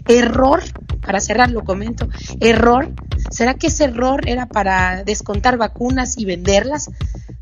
[0.08, 0.64] Error,
[1.02, 2.92] para cerrar lo comento, error.
[3.30, 6.90] ¿Será que ese error era para descontar vacunas y venderlas?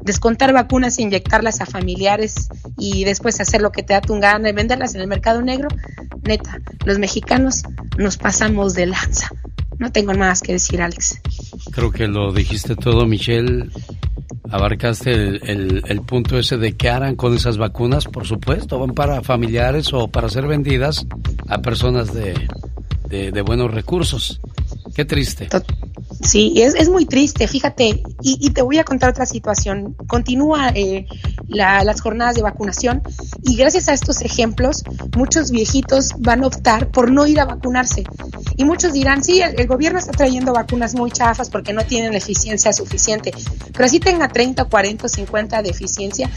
[0.07, 4.49] descontar vacunas e inyectarlas a familiares y después hacer lo que te da tu gana
[4.49, 5.69] y venderlas en el mercado negro,
[6.23, 7.63] neta, los mexicanos
[7.97, 9.29] nos pasamos de lanza.
[9.79, 11.21] No tengo más que decir, Alex.
[11.71, 13.69] Creo que lo dijiste todo, Michelle.
[14.49, 18.05] Abarcaste el, punto ese de qué harán con esas vacunas.
[18.05, 21.05] Por supuesto, van para familiares o para ser vendidas
[21.47, 24.39] a personas de buenos recursos.
[24.97, 25.47] Qué triste.
[26.23, 29.95] Sí, es, es muy triste, fíjate, y, te voy a contar otra situación.
[30.07, 31.05] Continúa eh,
[31.47, 33.03] la- las jornadas de vacunación
[33.43, 34.83] y gracias a estos ejemplos,
[35.15, 38.05] muchos viejitos van a optar por no ir a vacunarse.
[38.55, 42.73] Y muchos dirán, sí, el, gobierno está trayendo vacunas muy chafas porque no tienen eficiencia
[42.73, 43.31] suficiente,
[43.73, 46.27] pero así tenga 30, 40, 50 de eficiencia,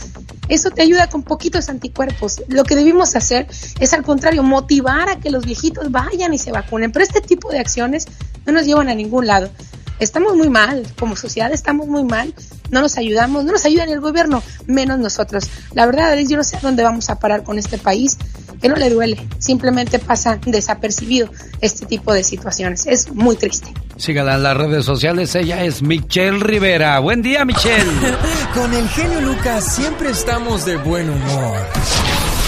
[0.48, 2.42] eso te ayuda con poquitos anticuerpos.
[2.48, 3.46] Lo que debimos hacer
[3.78, 7.50] es al contrario, motivar a que los viejitos vayan y se vacunen, pero este tipo
[7.50, 8.06] de acciones
[8.50, 9.50] no nos llevan a ningún lado.
[9.98, 12.34] Estamos muy mal, como sociedad estamos muy mal,
[12.70, 15.50] no nos ayudamos, no nos ayuda ni el gobierno, menos nosotros.
[15.74, 18.16] La verdad es yo no sé a dónde vamos a parar con este país,
[18.62, 21.28] que no le duele, simplemente pasa desapercibido
[21.60, 22.86] este tipo de situaciones.
[22.86, 23.74] Es muy triste.
[23.96, 25.34] Sígala en las redes sociales.
[25.34, 26.98] Ella es Michelle Rivera.
[27.00, 27.84] Buen día, Michelle.
[28.54, 31.56] Con el genio Lucas siempre estamos de buen humor.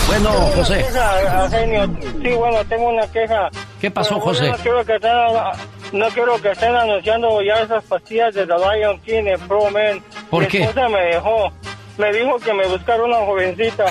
[0.06, 0.76] Bueno, Tengo una José.
[0.78, 1.98] queja, genio.
[2.22, 3.48] Sí, bueno, tengo una queja.
[3.80, 4.52] ¿Qué pasó, José?
[4.62, 4.98] Quiero que
[5.92, 10.02] no quiero que estén anunciando ya esas pastillas de The Lion King en Pro Men.
[10.30, 10.62] ¿Por Mi qué?
[10.62, 11.52] esposa me dejó.
[11.98, 13.84] Me dijo que me buscara una jovencita.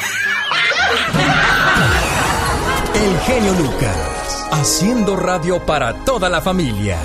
[2.95, 6.97] El genio Lucas, haciendo radio para toda la familia.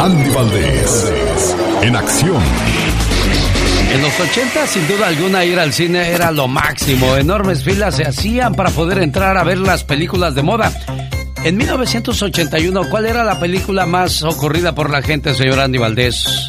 [0.00, 2.42] Andy Valdés, en acción.
[3.92, 7.16] En los 80, sin duda alguna, ir al cine era lo máximo.
[7.16, 10.72] Enormes filas se hacían para poder entrar a ver las películas de moda.
[11.44, 16.48] En 1981, ¿cuál era la película más ocurrida por la gente, señor Andy Valdés?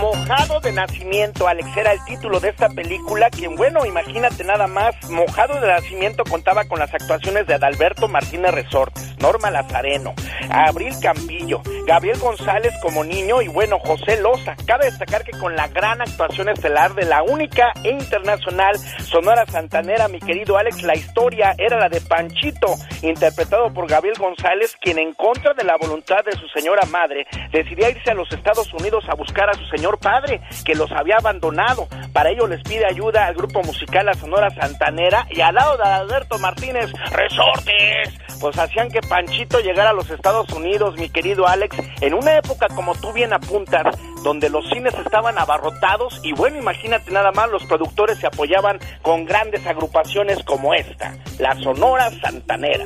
[0.00, 4.94] Mojado de Nacimiento, Alex, era el título de esta película, quien, bueno, imagínate nada más,
[5.10, 10.14] Mojado de Nacimiento contaba con las actuaciones de Adalberto Martínez Resortes, Norma Lazareno,
[10.50, 14.54] Abril Campillo, Gabriel González como niño y, bueno, José Loza.
[14.66, 20.08] Cabe destacar que con la gran actuación estelar de la única e internacional Sonora Santanera,
[20.08, 25.12] mi querido Alex, la historia era la de Panchito, interpretado por Gabriel González, quien en
[25.14, 29.14] contra de la voluntad de su señora madre, decidía irse a los Estados Unidos a
[29.14, 31.88] buscar a su señor padre, que los había abandonado.
[32.12, 35.84] Para ello les pide ayuda al grupo musical La Sonora Santanera y al lado de
[35.84, 40.21] Alberto Martínez, Resortes, pues hacían que Panchito llegara a los Estados
[40.54, 45.36] Unidos, mi querido Alex, en una época como tú bien apuntas, donde los cines estaban
[45.36, 51.16] abarrotados y bueno, imagínate nada más, los productores se apoyaban con grandes agrupaciones como esta,
[51.38, 52.84] La Sonora Santanera.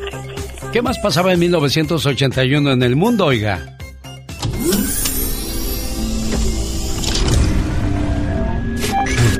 [0.72, 3.77] ¿Qué más pasaba en 1981 en el mundo, oiga?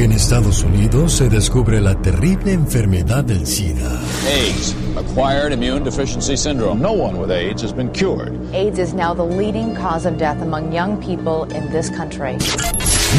[0.00, 4.00] En Estados Unidos se descubre la terrible enfermedad del SIDA.
[4.26, 6.80] AIDS, acquired immune deficiency syndrome.
[6.80, 8.32] No one with AIDS has been cured.
[8.54, 12.38] AIDS is now the leading cause of death among young people in this country.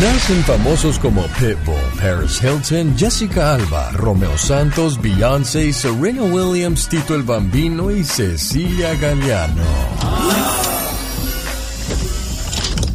[0.02, 7.22] Nacen famosos como Pitbull, Paris Hilton, Jessica Alba, Romeo Santos, Beyoncé, Serena Williams, Tito el
[7.22, 9.62] Bambino y Cecilia Galeano.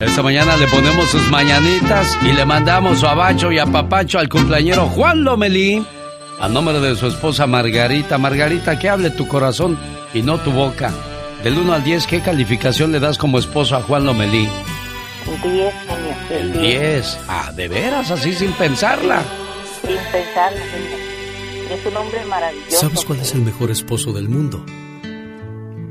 [0.01, 4.89] Esta mañana le ponemos sus mañanitas y le mandamos su abacho y apapacho al cumpleañero
[4.89, 5.87] Juan Lomelí.
[6.39, 8.19] A nombre de su esposa Margarita.
[8.19, 9.79] Margarita, que hable tu corazón
[10.13, 10.93] y no tu boca.
[11.43, 14.47] Del 1 al 10, ¿qué calificación le das como esposo a Juan Lomelí?
[15.43, 15.75] 10,
[16.29, 16.29] genio.
[16.31, 17.19] El 10.
[17.29, 19.23] Ah, de veras, así sin pensarla.
[19.81, 21.75] Sin pensarlo, genio.
[21.75, 22.81] Es un hombre maravilloso.
[22.81, 24.63] ¿Sabes cuál es el mejor esposo del mundo?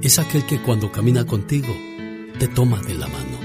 [0.03, 1.75] Es aquel que cuando camina contigo
[2.37, 3.44] te toma de la mano.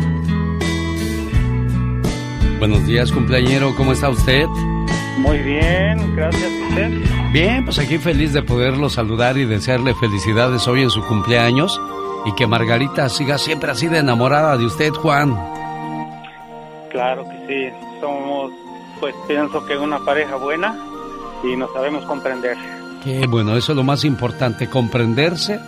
[2.61, 4.45] Buenos días, cumpleañero, ¿cómo está usted?
[5.17, 6.91] Muy bien, gracias a usted.
[7.31, 11.81] Bien, pues aquí feliz de poderlo saludar y desearle felicidades hoy en su cumpleaños
[12.23, 15.35] y que Margarita siga siempre así de enamorada de usted, Juan.
[16.91, 18.51] Claro que sí, somos,
[18.99, 20.77] pues pienso que una pareja buena
[21.43, 22.57] y nos sabemos comprender.
[23.03, 25.59] Qué bueno, eso es lo más importante, comprenderse,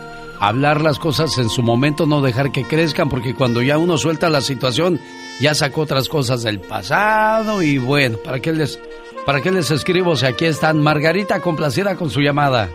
[0.47, 4.29] hablar las cosas en su momento, no dejar que crezcan, porque cuando ya uno suelta
[4.29, 4.99] la situación,
[5.39, 8.77] ya sacó otras cosas del pasado y bueno, ¿para qué les,
[9.25, 10.81] para qué les escribo si aquí están?
[10.81, 12.69] Margarita, complacida con su llamada.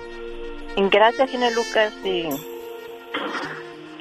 [0.76, 1.92] Gracias, genio Lucas.
[2.04, 2.28] Y,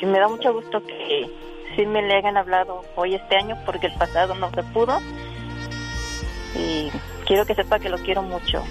[0.01, 1.29] y me da mucho gusto que
[1.75, 4.99] sí me le hayan hablado hoy este año porque el pasado no se pudo.
[6.55, 6.89] Y
[7.25, 8.63] quiero que sepa que lo quiero mucho.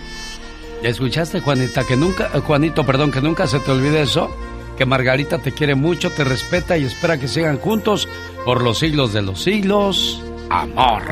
[0.83, 1.85] ¿Ya escuchaste, Juanita?
[1.85, 4.35] Que nunca, Juanito, perdón, que nunca se te olvide eso.
[4.77, 8.09] Que Margarita te quiere mucho, te respeta y espera que sigan juntos
[8.45, 10.23] por los siglos de los siglos.
[10.51, 11.03] Amor.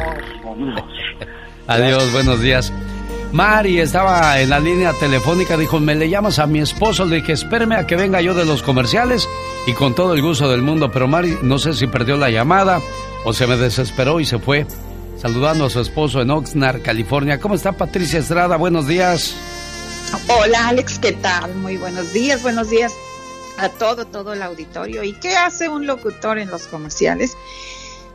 [1.67, 2.73] Adiós, buenos días.
[3.33, 7.33] Mari estaba en la línea telefónica, dijo, me le llamas a mi esposo, le dije,
[7.33, 9.29] espéreme a que venga yo de los comerciales
[9.67, 12.81] y con todo el gusto del mundo, pero Mari no sé si perdió la llamada
[13.25, 14.67] o se me desesperó y se fue.
[15.17, 17.41] saludando a su esposo en Oxnard, California.
[17.41, 18.57] ¿Cómo está Patricia Estrada?
[18.57, 19.35] Buenos días.
[20.29, 21.55] Hola Alex, ¿qué tal?
[21.57, 22.93] Muy buenos días, buenos días
[23.59, 25.05] a todo, todo el auditorio.
[25.05, 27.37] ¿Y qué hace un locutor en los comerciales?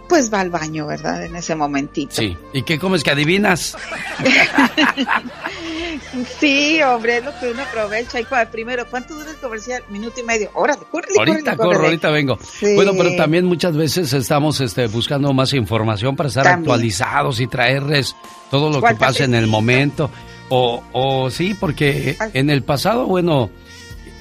[0.08, 1.24] Pues va al baño, ¿verdad?
[1.24, 2.16] En ese momentito.
[2.16, 2.36] Sí.
[2.52, 3.78] ¿Y qué comes que adivinas?
[6.40, 8.20] sí, hombre, es lo que uno aprovecha.
[8.20, 9.84] Y primero, ¿cuánto dura el comercial?
[9.90, 10.50] Minuto y medio.
[10.56, 12.40] Órale, córrele, Ahorita corro, ahorita vengo.
[12.76, 18.16] Bueno, pero también muchas veces estamos este, buscando más información para estar actualizados y traerles
[18.50, 20.10] todo lo que pasa en el momento.
[20.50, 23.52] O, o sí, porque en el pasado, bueno,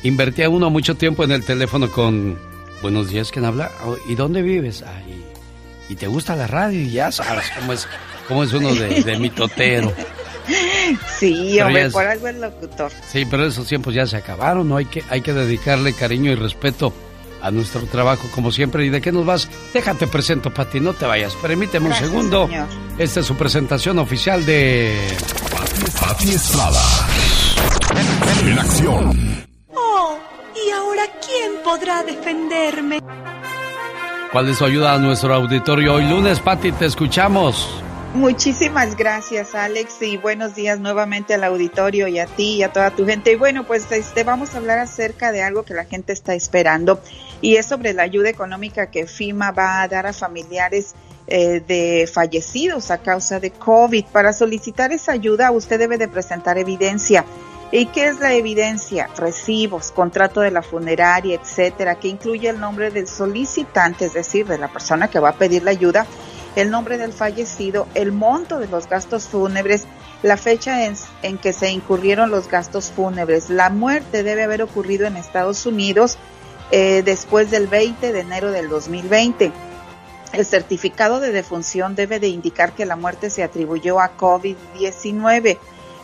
[0.03, 2.39] invertía uno mucho tiempo en el teléfono con
[2.83, 3.71] buenos días, ¿quién habla?
[3.85, 4.83] Oh, ¿Y dónde vives?
[4.83, 5.25] Ay,
[5.89, 7.89] y te gusta la radio y ya sabes cómo es,
[8.27, 9.93] cómo es uno de, de mitotero.
[11.19, 12.91] Sí, hombre, por algo es locutor.
[13.07, 14.77] Sí, pero esos tiempos ya se acabaron, ¿no?
[14.79, 16.93] Hay que, hay que dedicarle cariño y respeto
[17.43, 18.87] a nuestro trabajo como siempre.
[18.87, 19.49] ¿Y de qué nos vas?
[19.75, 21.35] Déjate presento, Pati, no te vayas.
[21.37, 22.49] Permíteme un segundo.
[22.99, 24.97] Esta es su presentación oficial de...
[26.01, 26.83] Pati Estrada.
[28.47, 29.48] En acción.
[31.69, 32.99] Podrá defenderme?
[34.33, 36.73] ¿Cuál es su ayuda a nuestro auditorio hoy lunes, Pati?
[36.73, 37.69] Te escuchamos.
[38.15, 42.91] Muchísimas gracias, Alex, y buenos días nuevamente al auditorio y a ti y a toda
[42.93, 43.33] tu gente.
[43.33, 47.03] Y bueno, pues este, vamos a hablar acerca de algo que la gente está esperando
[47.43, 50.95] y es sobre la ayuda económica que FIMA va a dar a familiares
[51.27, 54.07] eh, de fallecidos a causa de COVID.
[54.07, 57.27] Para solicitar esa ayuda, usted debe de presentar evidencia.
[57.71, 59.11] ¿Y qué es la evidencia?
[59.17, 64.57] Recibos, contrato de la funeraria, etcétera, que incluye el nombre del solicitante, es decir, de
[64.57, 66.07] la persona que va a pedir la ayuda
[66.57, 69.87] el nombre del fallecido, el monto de los gastos fúnebres,
[70.23, 73.49] la fecha en, que se incurrieron los gastos fúnebres.
[73.51, 76.19] La muerte debe haber ocurrido en Estados Unidos
[76.71, 79.53] eh, después del 20 de enero del 2020.
[80.33, 85.59] El certificado de defunción debe de indicar que la muerte se atribuyó a COVID-19.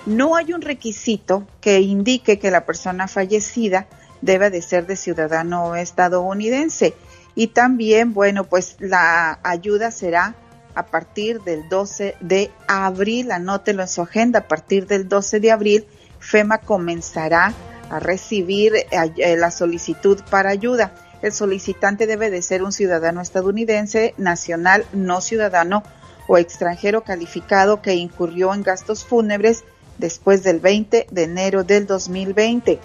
[0.07, 3.87] No hay un requisito que indique que la persona fallecida
[4.21, 6.95] debe de ser de ciudadano estadounidense.
[7.35, 10.35] Y también, bueno, pues la ayuda será
[10.75, 15.53] a partir del 12 de abril, anótelo en su agenda, a partir del 12 de
[15.53, 15.87] abril,
[16.19, 17.53] FEMA comenzará
[17.91, 20.95] a recibir eh, la solicitud para ayuda.
[21.23, 25.83] El solicitante debe de ser un ciudadano estadounidense, nacional, no ciudadano
[26.27, 29.65] o extranjero calificado que incurrió en gastos fúnebres
[29.99, 32.79] después del 20 de enero del 2020.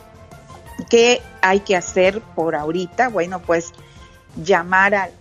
[0.90, 3.10] ¿Qué hay que hacer por ahorita?
[3.10, 3.74] Bueno, pues
[4.44, 5.12] llamar al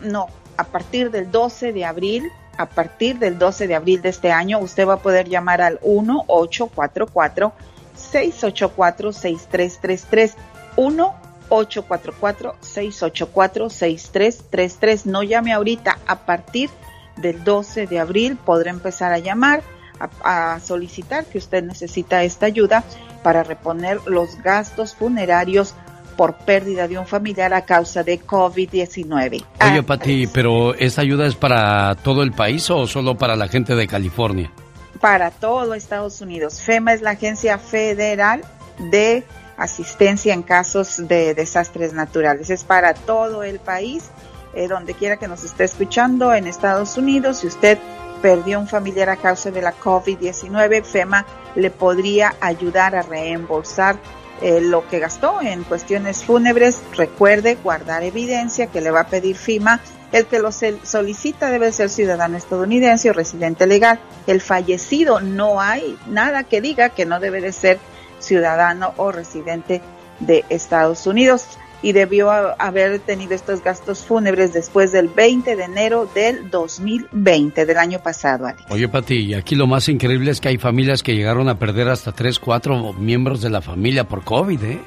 [0.00, 0.26] no,
[0.56, 4.58] a partir del 12 de abril, a partir del 12 de abril de este año,
[4.58, 7.52] usted va a poder llamar al 1844
[7.94, 10.34] 684 6333
[10.76, 16.70] 1844 684 6333 No llame ahorita, a partir
[17.16, 19.62] del 12 de abril podrá empezar a llamar
[20.00, 22.82] a, a, solicitar que usted necesita esta ayuda
[23.22, 25.74] para reponer los gastos funerarios
[26.20, 29.42] por pérdida de un familiar a causa de COVID-19.
[29.64, 33.74] Oye, Pati, pero ¿esta ayuda es para todo el país o solo para la gente
[33.74, 34.52] de California?
[35.00, 36.60] Para todo Estados Unidos.
[36.60, 38.42] FEMA es la agencia federal
[38.90, 39.24] de
[39.56, 42.50] asistencia en casos de desastres naturales.
[42.50, 44.10] Es para todo el país,
[44.52, 47.38] eh, donde quiera que nos esté escuchando, en Estados Unidos.
[47.38, 47.78] Si usted
[48.22, 53.96] perdió un familiar a causa de la COVID-19, FEMA le podría ayudar a reembolsar
[54.42, 56.80] eh, lo que gastó en cuestiones fúnebres.
[56.96, 59.80] Recuerde guardar evidencia que le va a pedir FIMA.
[60.12, 64.00] El que lo solicita debe ser ciudadano estadounidense o residente legal.
[64.26, 67.78] El fallecido no hay nada que diga que no debe de ser
[68.18, 69.82] ciudadano o residente
[70.18, 71.46] de Estados Unidos
[71.82, 77.78] y debió haber tenido estos gastos fúnebres después del 20 de enero del 2020, del
[77.78, 78.46] año pasado.
[78.68, 82.12] Oye, Pati, aquí lo más increíble es que hay familias que llegaron a perder hasta
[82.12, 84.80] 3, 4 miembros de la familia por COVID, ¿eh?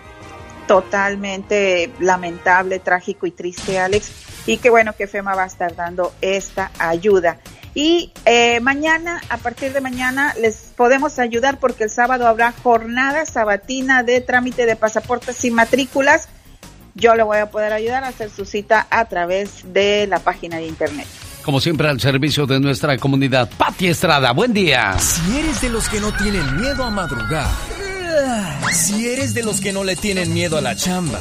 [0.67, 4.11] Totalmente lamentable, trágico y triste, Alex.
[4.45, 7.39] Y qué bueno que FEMA va a estar dando esta ayuda.
[7.75, 13.25] Y eh, mañana, a partir de mañana, les podemos ayudar porque el sábado habrá jornada
[13.25, 16.29] sabatina de trámite de pasaportes y matrículas
[16.95, 20.57] yo le voy a poder ayudar a hacer su cita a través de la página
[20.57, 21.07] de internet.
[21.43, 24.97] Como siempre al servicio de nuestra comunidad, Pati Estrada, buen día.
[24.97, 27.49] Si eres de los que no tienen miedo a madrugar,
[28.71, 31.19] si eres de los que no le tienen miedo a la chamba,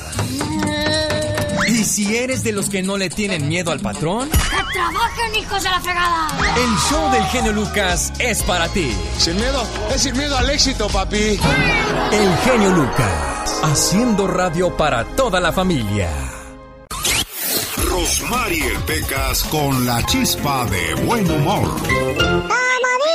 [1.67, 5.63] y si eres de los que no le tienen miedo al patrón, ¡que trabajen, hijos
[5.63, 6.29] de la fregada!
[6.57, 8.95] El show del genio Lucas es para ti.
[9.19, 11.39] Sin miedo, es sin miedo al éxito, papi.
[12.13, 16.11] El genio Lucas, haciendo radio para toda la familia.
[17.89, 21.69] Rosmar y el Pecas con la chispa de buen humor.
[21.81, 22.49] Como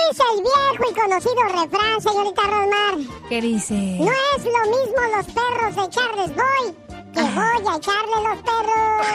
[0.10, 3.30] dice el viejo y conocido refrán, señorita Rosmar.
[3.30, 3.74] ¿Qué dice?
[3.74, 9.08] No es lo mismo los perros de echarles voy que voy a echarle los perros.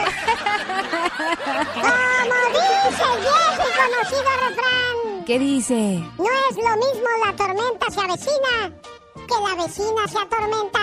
[1.73, 4.97] Como dice el viejo y conocido refrán.
[5.25, 5.79] ¿Qué dice?
[6.17, 8.71] No es lo mismo la tormenta se avecina
[9.13, 10.79] que la vecina se atormenta.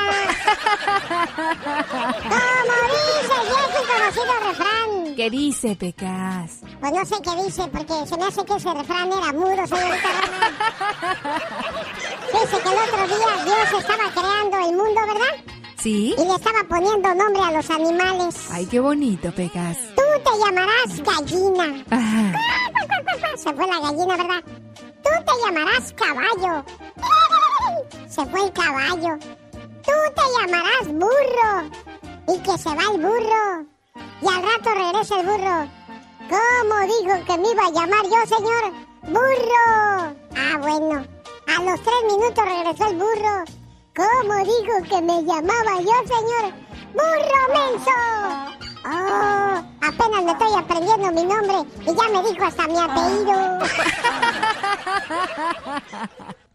[2.22, 5.16] Como dice el viejo y conocido refrán.
[5.16, 6.60] ¿Qué dice, Pecas?
[6.80, 10.08] Pues no sé qué dice, porque se me hace que ese refrán era mudo, señorita.
[12.32, 15.59] Dice que el otro día Dios estaba creando el mundo, ¿verdad?
[15.82, 16.14] ¿Sí?
[16.18, 18.36] Y le estaba poniendo nombre a los animales.
[18.50, 19.78] Ay, qué bonito, Pecas.
[19.96, 21.84] Tú te llamarás gallina.
[23.36, 24.44] Se fue la gallina, ¿verdad?
[25.02, 26.64] Tú te llamarás caballo.
[28.06, 29.18] Se fue el caballo.
[29.82, 31.70] Tú te llamarás burro.
[32.28, 33.66] Y que se va el burro.
[34.20, 35.68] Y al rato regresa el burro.
[36.28, 38.72] ¿Cómo dijo que me iba a llamar yo, señor?
[39.04, 40.14] Burro.
[40.36, 41.06] Ah, bueno.
[41.46, 43.59] A los tres minutos regresó el burro.
[43.94, 46.52] ¿Cómo dijo que me llamaba yo, señor?
[46.94, 47.90] ¡Burro menso!
[48.84, 53.58] Oh, apenas me estoy aprendiendo mi nombre y ya me dijo hasta mi apellido.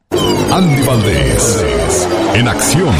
[0.55, 1.67] Andy Valdés,
[2.33, 2.95] en acción.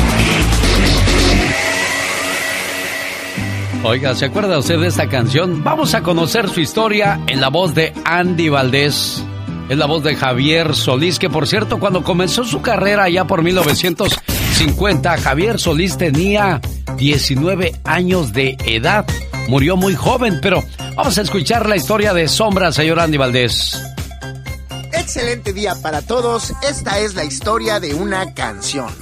[3.84, 5.64] Oiga, ¿se acuerda usted de esta canción?
[5.64, 9.24] Vamos a conocer su historia en la voz de Andy Valdés.
[9.70, 13.42] Es la voz de Javier Solís, que por cierto, cuando comenzó su carrera allá por
[13.42, 16.62] 1950, Javier Solís tenía
[16.98, 19.06] 19 años de edad.
[19.48, 20.64] Murió muy joven, pero
[20.96, 23.82] vamos a escuchar la historia de Sombra, señor Andy Valdés.
[24.94, 26.54] Excelente día para todos.
[26.68, 28.94] Esta es la historia de una canción.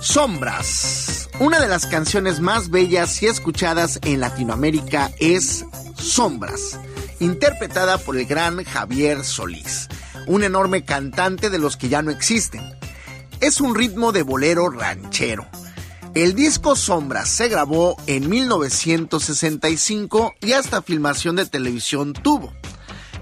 [0.00, 1.28] Sombras.
[1.40, 5.64] Una de las canciones más bellas y escuchadas en Latinoamérica es
[5.96, 6.78] Sombras,
[7.20, 9.88] interpretada por el gran Javier Solís,
[10.26, 12.62] un enorme cantante de los que ya no existen.
[13.40, 15.46] Es un ritmo de bolero ranchero.
[16.14, 22.52] El disco Sombras se grabó en 1965 y hasta filmación de televisión tuvo,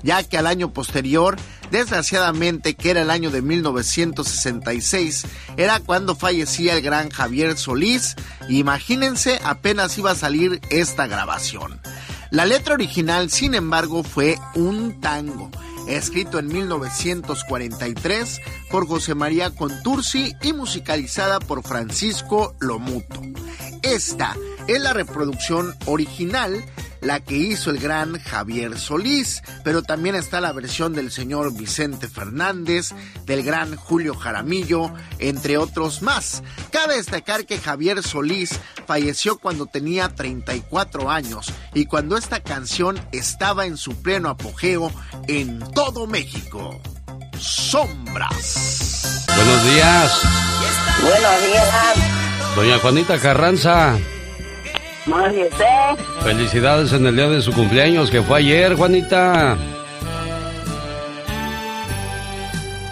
[0.02, 1.36] ya que al año posterior
[1.70, 5.26] Desgraciadamente, que era el año de 1966,
[5.56, 8.16] era cuando fallecía el gran Javier Solís.
[8.48, 11.80] Imagínense, apenas iba a salir esta grabación.
[12.30, 15.50] La letra original, sin embargo, fue un tango,
[15.86, 23.22] escrito en 1943 por José María Contursi y musicalizada por Francisco Lomuto.
[23.82, 26.62] Esta es la reproducción original
[27.00, 32.08] la que hizo el gran Javier Solís, pero también está la versión del señor Vicente
[32.08, 32.90] Fernández,
[33.24, 36.42] del gran Julio Jaramillo, entre otros más.
[36.70, 43.66] Cabe destacar que Javier Solís falleció cuando tenía 34 años y cuando esta canción estaba
[43.66, 44.92] en su pleno apogeo
[45.26, 46.80] en todo México.
[47.38, 49.24] Sombras.
[49.36, 50.22] Buenos días.
[51.00, 51.68] Buenos días.
[52.56, 53.96] Doña Juanita Carranza.
[56.22, 59.56] Felicidades en el día de su cumpleaños, que fue ayer, Juanita.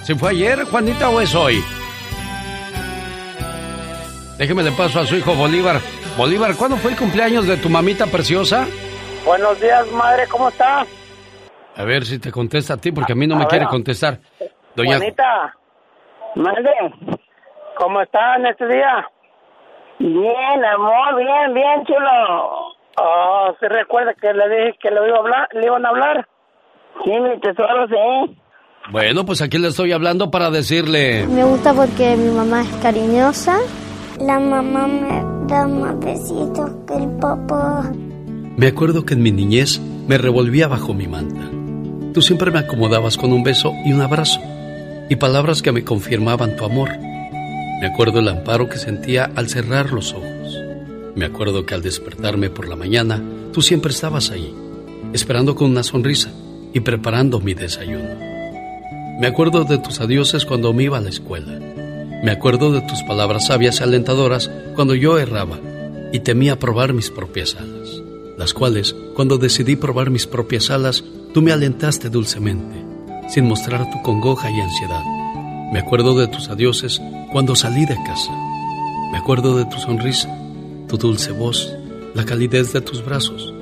[0.03, 1.63] ¿Se fue ayer, Juanita, o es hoy?
[4.39, 5.81] Déjeme le paso a su hijo Bolívar.
[6.17, 8.67] Bolívar, ¿cuándo fue el cumpleaños de tu mamita preciosa?
[9.25, 10.87] Buenos días, madre, ¿cómo está?
[11.77, 14.21] A ver si te contesta a ti, porque a mí no me quiere contestar.
[14.75, 15.55] Doña Juanita,
[16.37, 16.71] madre,
[17.77, 19.11] ¿cómo está en este día?
[19.99, 22.77] Bien, amor, bien, bien, chulo.
[22.99, 26.29] Oh, ¿se recuerda que le dije que le, iba a hablar, le iban a hablar?
[27.05, 28.37] Sí, mi tesoro, sí.
[28.91, 31.27] Bueno, pues aquí le estoy hablando para decirle...
[31.27, 33.59] Me gusta porque mi mamá es cariñosa.
[34.21, 37.91] La mamá me da más besitos que el papá.
[38.57, 41.43] Me acuerdo que en mi niñez me revolvía bajo mi manta.
[42.15, 44.41] Tú siempre me acomodabas con un beso y un abrazo
[45.09, 46.91] y palabras que me confirmaban tu amor.
[47.81, 50.59] Me acuerdo el amparo que sentía al cerrar los ojos.
[51.15, 53.23] Me acuerdo que al despertarme por la mañana,
[53.53, 54.55] tú siempre estabas ahí,
[55.13, 56.31] esperando con una sonrisa
[56.73, 58.17] y preparando mi desayuno.
[59.21, 61.59] Me acuerdo de tus adioses cuando me iba a la escuela.
[62.23, 65.59] Me acuerdo de tus palabras sabias y alentadoras cuando yo erraba
[66.13, 68.03] y temía probar mis propias alas,
[68.39, 71.05] las cuales, cuando decidí probar mis propias alas,
[71.35, 72.77] tú me alentaste dulcemente,
[73.29, 75.26] sin mostrar tu congoja y ansiedad.
[75.73, 77.03] Me acuerdo de tus adioses
[77.33, 78.33] cuando salí de casa.
[79.13, 80.29] Me acuerdo de tu sonrisa,
[80.89, 81.75] tu dulce voz,
[82.15, 83.53] la calidez de tus brazos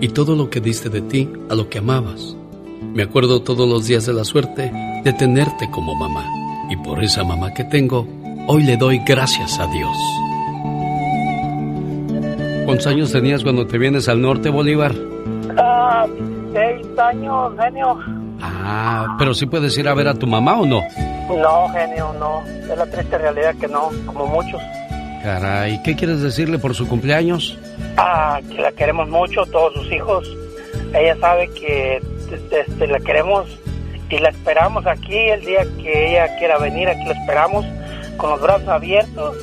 [0.00, 2.36] y todo lo que diste de ti a lo que amabas.
[2.94, 4.72] Me acuerdo todos los días de la suerte
[5.04, 6.24] de tenerte como mamá.
[6.70, 8.06] Y por esa mamá que tengo,
[8.46, 9.96] hoy le doy gracias a Dios.
[12.66, 14.94] ¿Cuántos años tenías cuando te vienes al norte, Bolívar?
[15.56, 16.06] Ah,
[16.52, 17.98] seis años, genio.
[18.40, 20.82] Ah, pero sí puedes ir a ver a tu mamá o no?
[21.28, 22.44] No, genio, no.
[22.46, 24.60] Es la triste realidad que no, como muchos.
[25.22, 27.58] Caray, ¿qué quieres decirle por su cumpleaños?
[27.96, 30.28] Ah, que la queremos mucho, todos sus hijos.
[30.94, 32.00] Ella sabe que
[32.32, 33.46] este, la queremos
[34.10, 37.66] y la esperamos aquí el día que ella quiera venir, aquí la esperamos
[38.16, 39.36] con los brazos abiertos.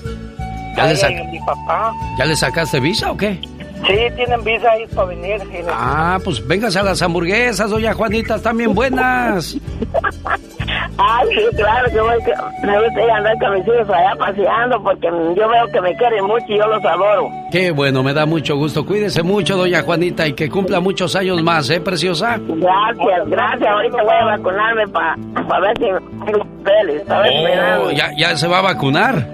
[0.75, 1.93] ¿Ya, le, y mi papá.
[2.17, 3.39] ¿Ya le sacaste visa o qué?
[3.87, 5.41] Sí, tienen visa ahí para venir.
[5.69, 9.55] Ah, pues véngase a las hamburguesas, doña Juanita, están bien buenas.
[10.97, 12.17] Ay, sí, claro que voy,
[12.63, 15.95] me gusta ir a andar con mis hijos allá paseando porque yo veo que me
[15.95, 17.29] quieren mucho y yo los adoro.
[17.51, 18.85] Qué bueno, me da mucho gusto.
[18.85, 22.37] Cuídese mucho, doña Juanita, y que cumpla muchos años más, ¿eh, preciosa?
[22.39, 23.69] Gracias, gracias.
[23.69, 25.15] Ahorita voy a vacunarme para
[25.59, 25.85] ver si
[26.25, 27.01] tengo papeles.
[27.07, 27.81] pa' ver si me dan.
[27.81, 29.27] Oh, ¿ya, ¿Ya se va a vacunar?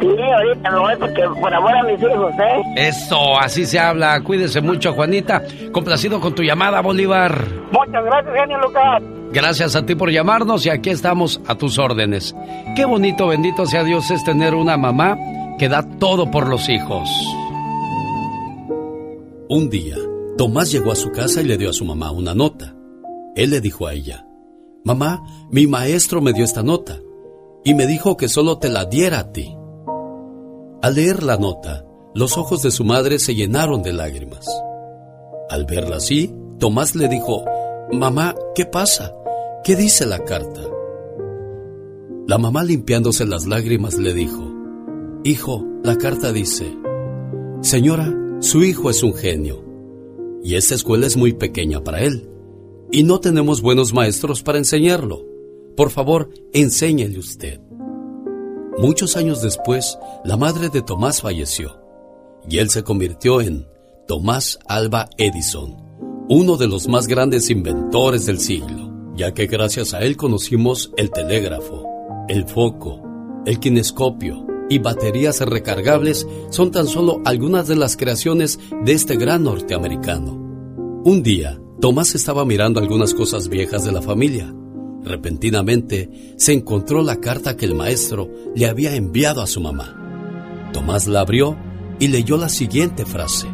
[0.00, 2.62] Sí, ahorita me voy porque por amor a mis hijos, ¿eh?
[2.76, 4.20] Eso, así se habla.
[4.22, 5.42] Cuídese mucho, Juanita.
[5.72, 7.32] Complacido con tu llamada, Bolívar.
[7.72, 9.02] Muchas gracias, genio Lucas.
[9.32, 12.34] Gracias a ti por llamarnos y aquí estamos a tus órdenes.
[12.74, 15.18] Qué bonito, bendito sea Dios, es tener una mamá
[15.58, 17.08] que da todo por los hijos.
[19.50, 19.96] Un día,
[20.38, 22.74] Tomás llegó a su casa y le dio a su mamá una nota.
[23.34, 24.26] Él le dijo a ella,
[24.84, 26.98] Mamá, mi maestro me dio esta nota
[27.64, 29.54] y me dijo que solo te la diera a ti.
[30.80, 34.46] Al leer la nota, los ojos de su madre se llenaron de lágrimas.
[35.50, 37.44] Al verla así, Tomás le dijo,
[37.92, 39.14] Mamá, ¿qué pasa?
[39.68, 40.62] ¿Qué dice la carta?
[42.26, 44.50] La mamá limpiándose las lágrimas le dijo,
[45.24, 46.74] Hijo, la carta dice,
[47.60, 48.10] Señora,
[48.40, 49.62] su hijo es un genio,
[50.42, 52.30] y esta escuela es muy pequeña para él,
[52.90, 55.26] y no tenemos buenos maestros para enseñarlo.
[55.76, 57.60] Por favor, enséñele usted.
[58.78, 61.78] Muchos años después, la madre de Tomás falleció,
[62.48, 63.66] y él se convirtió en
[64.06, 65.76] Tomás Alba Edison,
[66.30, 68.87] uno de los más grandes inventores del siglo,
[69.18, 71.84] ya que gracias a él conocimos el telégrafo,
[72.28, 73.02] el foco,
[73.44, 79.42] el kinescopio y baterías recargables son tan solo algunas de las creaciones de este gran
[79.42, 80.34] norteamericano.
[81.04, 84.54] Un día, Tomás estaba mirando algunas cosas viejas de la familia.
[85.02, 90.70] Repentinamente, se encontró la carta que el maestro le había enviado a su mamá.
[90.72, 91.56] Tomás la abrió
[91.98, 93.48] y leyó la siguiente frase.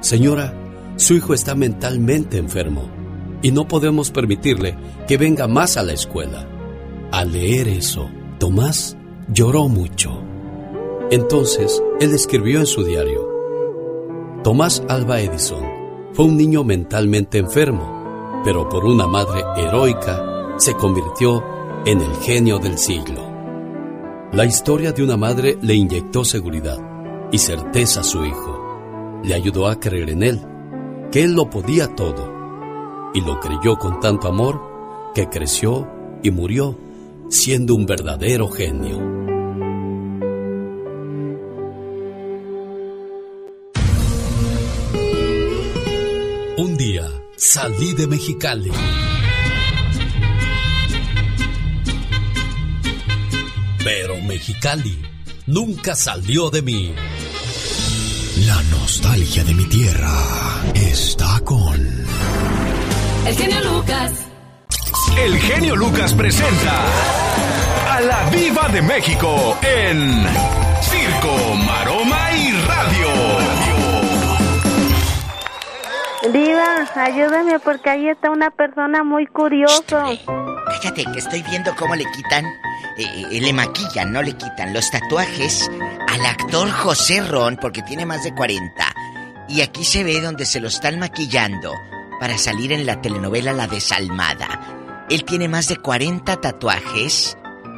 [0.00, 0.54] Señora,
[0.96, 3.03] su hijo está mentalmente enfermo
[3.44, 4.74] y no podemos permitirle
[5.06, 6.48] que venga más a la escuela.
[7.12, 8.96] Al leer eso, Tomás
[9.28, 10.18] lloró mucho.
[11.10, 13.28] Entonces, él escribió en su diario,
[14.42, 15.62] Tomás Alba Edison
[16.14, 21.44] fue un niño mentalmente enfermo, pero por una madre heroica se convirtió
[21.84, 23.30] en el genio del siglo.
[24.32, 26.78] La historia de una madre le inyectó seguridad
[27.30, 29.20] y certeza a su hijo.
[29.22, 30.40] Le ayudó a creer en él,
[31.12, 32.33] que él lo podía todo,
[33.14, 34.60] y lo creyó con tanto amor
[35.14, 35.88] que creció
[36.22, 36.76] y murió
[37.30, 38.98] siendo un verdadero genio.
[46.56, 48.72] Un día salí de Mexicali.
[53.82, 54.98] Pero Mexicali
[55.46, 56.94] nunca salió de mí.
[58.46, 60.12] La nostalgia de mi tierra
[60.74, 62.03] está con...
[63.26, 64.12] El genio Lucas.
[65.18, 66.84] El genio Lucas presenta
[67.90, 70.26] a la Viva de México en
[70.82, 73.08] Circo, Maroma y Radio.
[76.32, 80.18] Diva, ayúdame porque ahí está una persona muy curioso.
[80.80, 84.90] Fíjate que estoy viendo cómo le quitan, eh, eh, le maquillan, no le quitan los
[84.90, 85.70] tatuajes
[86.08, 88.84] al actor José Ron porque tiene más de 40.
[89.48, 91.72] Y aquí se ve donde se lo están maquillando
[92.24, 95.04] para salir en la telenovela La Desalmada.
[95.10, 97.36] Él tiene más de 40 tatuajes.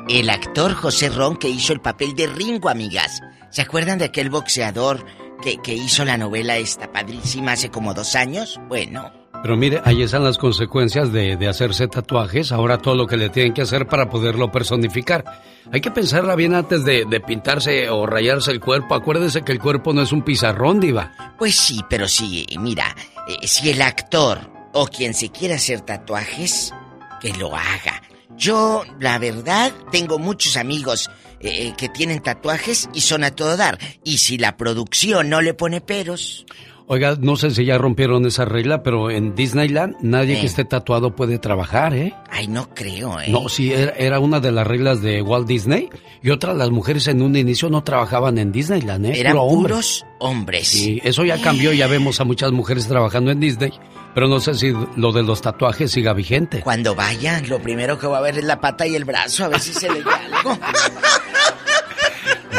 [0.09, 3.23] El actor José Ron que hizo el papel de Ringo, amigas.
[3.51, 5.05] ¿Se acuerdan de aquel boxeador
[5.43, 8.61] que, que hizo la novela esta padrísima hace como dos años?
[8.69, 9.11] Bueno,
[9.47, 12.51] Pero mire, ahí están las consecuencias de, de hacerse tatuajes.
[12.51, 15.25] Ahora todo lo que le tienen que hacer para poderlo personificar.
[15.71, 18.97] Hay que pensarla bien antes de, de pintarse o rayarse el cuerpo.
[18.97, 21.37] Acuérdese que el cuerpo no es un pizarrón, diva.
[21.39, 22.97] Pues sí, pero sí, mira,
[23.29, 26.75] eh, si el actor o quien se quiera hacer tatuajes,
[27.21, 28.03] que lo haga.
[28.37, 33.79] Yo, la verdad, tengo muchos amigos eh, que tienen tatuajes y son a todo dar.
[34.03, 36.47] Y si la producción no le pone peros,
[36.89, 40.41] Oiga, no sé si ya rompieron esa regla, pero en Disneyland nadie Eh.
[40.41, 42.15] que esté tatuado puede trabajar, ¿eh?
[42.31, 43.27] Ay, no creo, ¿eh?
[43.29, 45.89] No, sí, era, era una de las reglas de Walt Disney.
[46.23, 49.19] Y otra, las mujeres en un inicio no trabajaban en Disneyland, ¿eh?
[49.19, 50.69] Eran Puro puros hombres.
[50.69, 53.73] Sí, eso ya cambió, ya vemos a muchas mujeres trabajando en Disney,
[54.15, 56.61] pero no sé si lo de los tatuajes siga vigente.
[56.61, 59.49] Cuando vayan, lo primero que va a ver es la pata y el brazo, a
[59.49, 60.57] ver si se les da algo.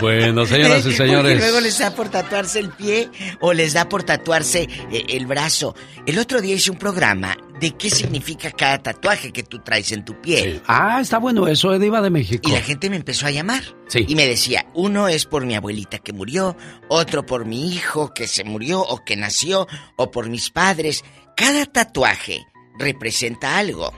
[0.02, 1.38] Bueno, señoras y Porque señores.
[1.40, 5.76] luego les da por tatuarse el pie o les da por tatuarse eh, el brazo.
[6.06, 10.06] El otro día hice un programa de qué significa cada tatuaje que tú traes en
[10.06, 10.62] tu piel.
[10.68, 12.50] Ah, está bueno eso, eh, Diva de México.
[12.50, 13.64] Y la gente me empezó a llamar.
[13.88, 14.06] Sí.
[14.08, 16.56] Y me decía, uno es por mi abuelita que murió,
[16.90, 21.04] otro por mi hijo que se murió o que nació, o por mis padres.
[21.36, 22.46] Cada tatuaje
[22.78, 23.92] representa algo.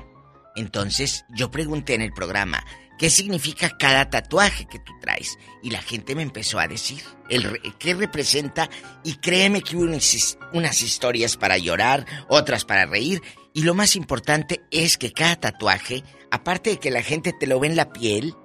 [0.55, 2.63] Entonces yo pregunté en el programa,
[2.99, 5.39] ¿qué significa cada tatuaje que tú traes?
[5.63, 8.69] Y la gente me empezó a decir el qué representa
[9.03, 13.23] y créeme que hubo unas, unas historias para llorar, otras para reír.
[13.53, 17.59] Y lo más importante es que cada tatuaje, aparte de que la gente te lo
[17.59, 18.35] ve en la piel,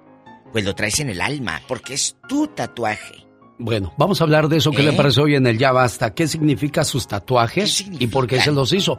[0.51, 3.25] pues lo traes en el alma, porque es tu tatuaje.
[3.57, 4.85] Bueno, vamos a hablar de eso que ¿Eh?
[4.85, 6.13] le parece hoy en el Ya Basta.
[6.13, 8.97] ¿Qué significa sus tatuajes y por qué se los hizo?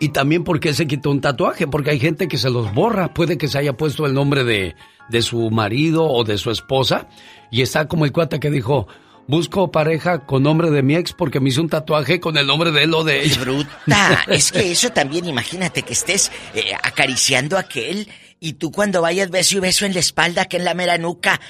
[0.00, 3.14] Y también por qué se quitó un tatuaje, porque hay gente que se los borra.
[3.14, 4.76] Puede que se haya puesto el nombre de,
[5.08, 7.08] de su marido o de su esposa
[7.50, 8.86] y está como el cuate que dijo,
[9.26, 12.70] busco pareja con nombre de mi ex porque me hizo un tatuaje con el nombre
[12.70, 13.40] de él o de ella.
[13.40, 18.08] Bruta, es que eso también, imagínate que estés eh, acariciando a aquel
[18.40, 21.40] y tú cuando vayas beso y beso en la espalda, que en la mera nuca.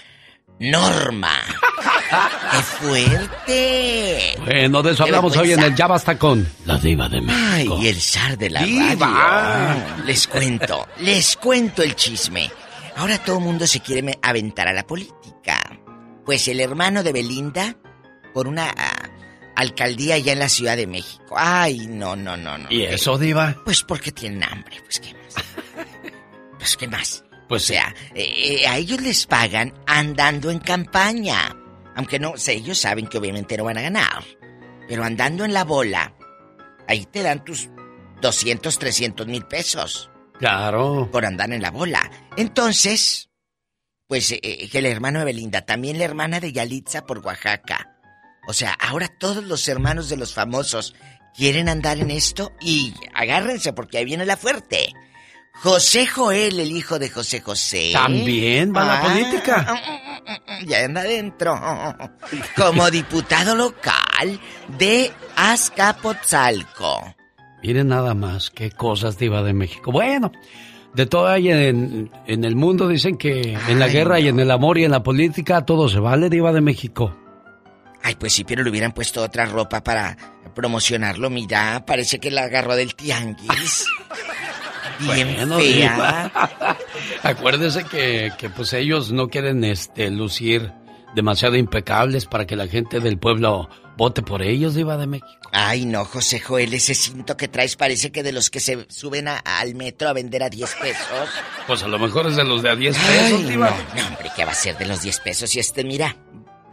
[0.59, 1.33] Norma.
[2.11, 4.37] ¡Qué fuerte!
[4.45, 7.77] Bueno, de eso hablamos hoy en el Ya Basta con la diva de México.
[7.79, 9.07] Ay, el zar de la Diva.
[9.07, 10.05] radio.
[10.07, 12.51] Les cuento, les cuento el chisme.
[12.97, 15.79] Ahora todo el mundo se quiere aventar a la política.
[16.25, 17.77] Pues el hermano de Belinda,
[18.35, 19.09] por una ah,
[19.57, 21.35] alcaldía allá en la Ciudad de México.
[21.37, 22.69] Ay, no, no, no, no.
[22.71, 23.55] ¿Y eso, diva?
[23.65, 25.35] Pues porque tienen hambre, pues qué más.
[26.59, 27.25] Pues qué más.
[27.49, 31.55] Pues o sea, eh, eh, a ellos les pagan andando en campaña.
[31.99, 34.25] Aunque no, sé, ellos saben que obviamente no van a ganar.
[34.87, 36.15] Pero andando en la bola,
[36.87, 37.71] ahí te dan tus
[38.23, 40.09] 200, 300 mil pesos.
[40.39, 41.09] Claro.
[41.11, 42.09] Por andar en la bola.
[42.37, 43.31] Entonces,
[44.07, 47.99] pues eh, eh, que el hermano de Belinda, también la hermana de Yalitza por Oaxaca.
[48.47, 50.95] O sea, ahora todos los hermanos de los famosos
[51.35, 54.93] quieren andar en esto y agárrense porque ahí viene la fuerte.
[55.63, 57.91] José Joel, el hijo de José José.
[57.93, 59.83] También va a la Ah, política.
[60.67, 61.59] Ya anda adentro.
[62.57, 64.41] Como diputado local
[64.79, 67.15] de Azcapotzalco.
[67.63, 69.91] Miren nada más, qué cosas diva de México.
[69.91, 70.31] Bueno,
[70.95, 74.51] de todo hay en, en el mundo, dicen que en la guerra y en el
[74.53, 77.17] amor y en la política todo se vale, diva de México.
[78.03, 80.17] Ay, pues sí, pero le hubieran puesto otra ropa para
[80.55, 81.31] promocionarlo.
[81.31, 83.87] Mira, parece que la agarró del tianguis.
[85.01, 86.31] Bien Bueno, fea.
[87.23, 90.73] Acuérdese que, que pues ellos no quieren este lucir
[91.15, 95.29] demasiado impecables para que la gente del pueblo vote por ellos, diva de México.
[95.51, 99.27] Ay, no, José Joel, ese cinto que traes parece que de los que se suben
[99.29, 101.29] a- al metro a vender a 10 pesos.
[101.67, 103.71] Pues a lo mejor es de los de a 10 Ay, pesos, no, diva.
[103.97, 105.57] no, hombre, ¿qué va a ser de los 10 pesos?
[105.57, 106.15] Y este, mira,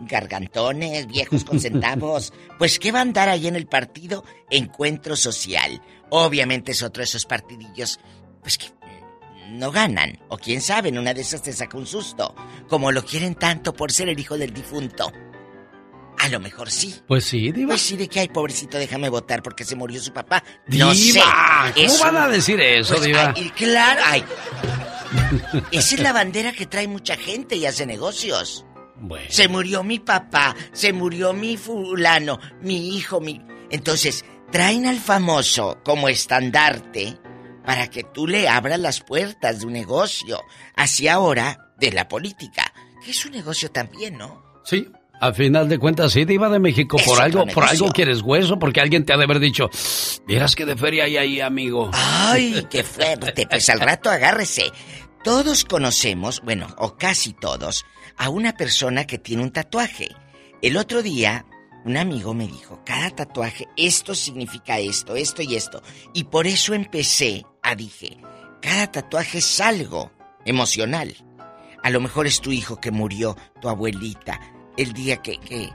[0.02, 2.34] gargantones, viejos con centavos.
[2.58, 4.24] Pues, ¿qué va a andar ahí en el partido?
[4.50, 5.82] Encuentro Social.
[6.10, 8.00] Obviamente es otro de esos partidillos,
[8.46, 8.68] pues que
[9.50, 10.20] no ganan.
[10.30, 12.36] O quién sabe, en una de esas te saca un susto.
[12.68, 15.12] Como lo quieren tanto por ser el hijo del difunto.
[16.20, 16.96] A lo mejor sí.
[17.08, 17.70] Pues sí, diva.
[17.70, 20.44] Pues sí, de que, ay, pobrecito, déjame votar porque se murió su papá.
[20.68, 21.14] No sé.
[21.14, 23.34] Diva, ¿cómo Eso- van a decir eso, Pues, diva?
[23.36, 24.24] ay, y claro, ay.
[25.72, 28.66] Esa es la bandera que trae mucha gente y hace negocios.
[28.98, 29.26] Bueno.
[29.30, 33.42] Se murió mi papá, se murió mi fulano, mi hijo, mi...
[33.70, 37.18] Entonces, traen al famoso como estandarte
[37.66, 40.42] para que tú le abras las puertas de un negocio.
[40.76, 42.72] Así ahora de la política,
[43.04, 44.44] que es un negocio también, ¿no?
[44.64, 44.88] Sí,
[45.20, 48.82] a final de cuentas, sí, diva de México, por algo, por algo quieres hueso, porque
[48.82, 49.70] alguien te ha de haber dicho,
[50.28, 51.90] vieras que de feria hay ahí, amigo.
[51.94, 53.48] Ay, qué fuerte.
[53.48, 54.72] Pues al rato agárrese.
[55.24, 57.86] Todos conocemos, bueno, o casi todos,
[58.18, 60.10] a una persona que tiene un tatuaje.
[60.62, 61.46] El otro día,
[61.86, 65.82] un amigo me dijo, cada tatuaje, esto significa esto, esto y esto.
[66.14, 68.18] Y por eso empecé a dije,
[68.62, 70.12] cada tatuaje es algo
[70.46, 71.16] emocional.
[71.84, 74.40] A lo mejor es tu hijo que murió, tu abuelita,
[74.78, 75.72] el día que, que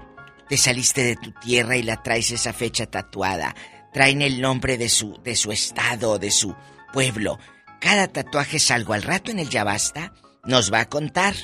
[0.49, 3.55] te saliste de tu tierra y la traes esa fecha tatuada.
[3.93, 6.55] Traen el nombre de su, de su estado, de su
[6.93, 7.38] pueblo.
[7.80, 8.93] Cada tatuaje es algo.
[8.93, 10.12] Al rato en el Ya Basta
[10.45, 11.34] nos va a contar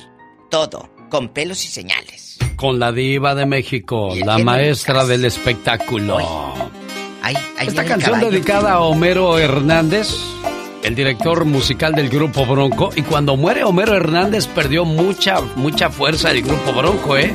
[0.49, 2.37] todo, con pelos y señales.
[2.55, 6.17] Con la diva de México, la maestra del espectáculo.
[7.59, 10.09] Esta canción dedicada a Homero Hernández,
[10.83, 12.91] el director musical del grupo Bronco.
[12.95, 17.33] Y cuando muere Homero Hernández perdió mucha, mucha fuerza el grupo Bronco, ¿eh?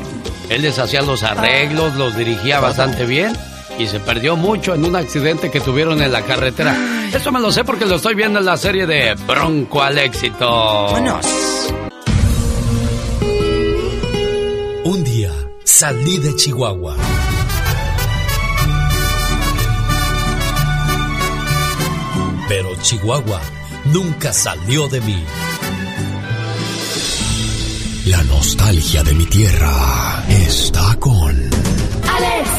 [0.48, 3.32] Él les hacía los arreglos, los dirigía bastante bien
[3.78, 6.76] y se perdió mucho en un accidente que tuvieron en la carretera.
[7.12, 10.46] Eso me lo sé porque lo estoy viendo en la serie de Bronco al éxito.
[10.46, 11.26] Vámonos.
[14.84, 15.30] Un día
[15.64, 16.96] salí de Chihuahua.
[22.82, 23.40] Chihuahua
[23.86, 25.24] nunca salió de mí.
[28.06, 31.30] La nostalgia de mi tierra está con...
[31.30, 32.50] Alex,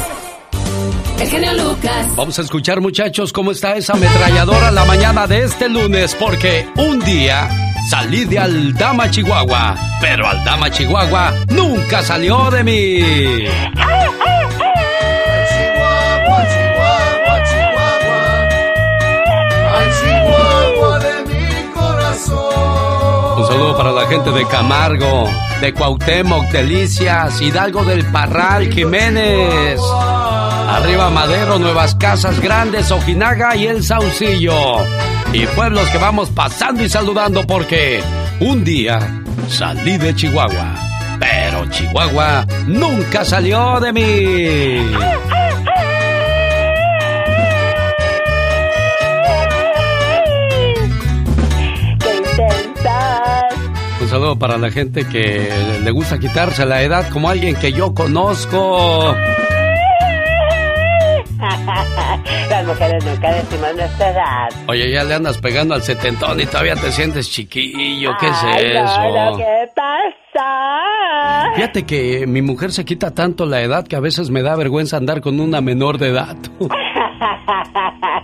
[1.19, 2.15] el genio Lucas.
[2.15, 6.99] Vamos a escuchar muchachos cómo está esa ametralladora la mañana de este lunes porque un
[7.01, 7.49] día
[7.89, 12.99] salí de Aldama, Chihuahua, pero Aldama, Chihuahua nunca salió de mí.
[23.43, 25.29] Un saludo para la gente de Camargo,
[25.59, 29.81] de Cuauhtémoc, Delicias, Hidalgo del Parral, Jiménez.
[30.69, 34.77] Arriba Madero, Nuevas Casas Grandes, Ojinaga y El Saucillo.
[35.33, 38.01] Y pueblos que vamos pasando y saludando porque
[38.39, 40.75] un día salí de Chihuahua,
[41.19, 45.42] pero Chihuahua nunca salió de mí.
[54.13, 55.49] Saludo para la gente que
[55.83, 59.15] le gusta quitarse la edad como alguien que yo conozco.
[62.49, 64.49] Las mujeres nunca decimos nuestra edad.
[64.67, 68.11] Oye, ya le andas pegando al setentón y todavía te sientes chiquillo.
[68.19, 69.01] ¿Qué es eso?
[69.01, 71.51] no, no, ¿qué pasa?
[71.55, 74.97] Fíjate que mi mujer se quita tanto la edad que a veces me da vergüenza
[74.97, 76.37] andar con una menor de edad.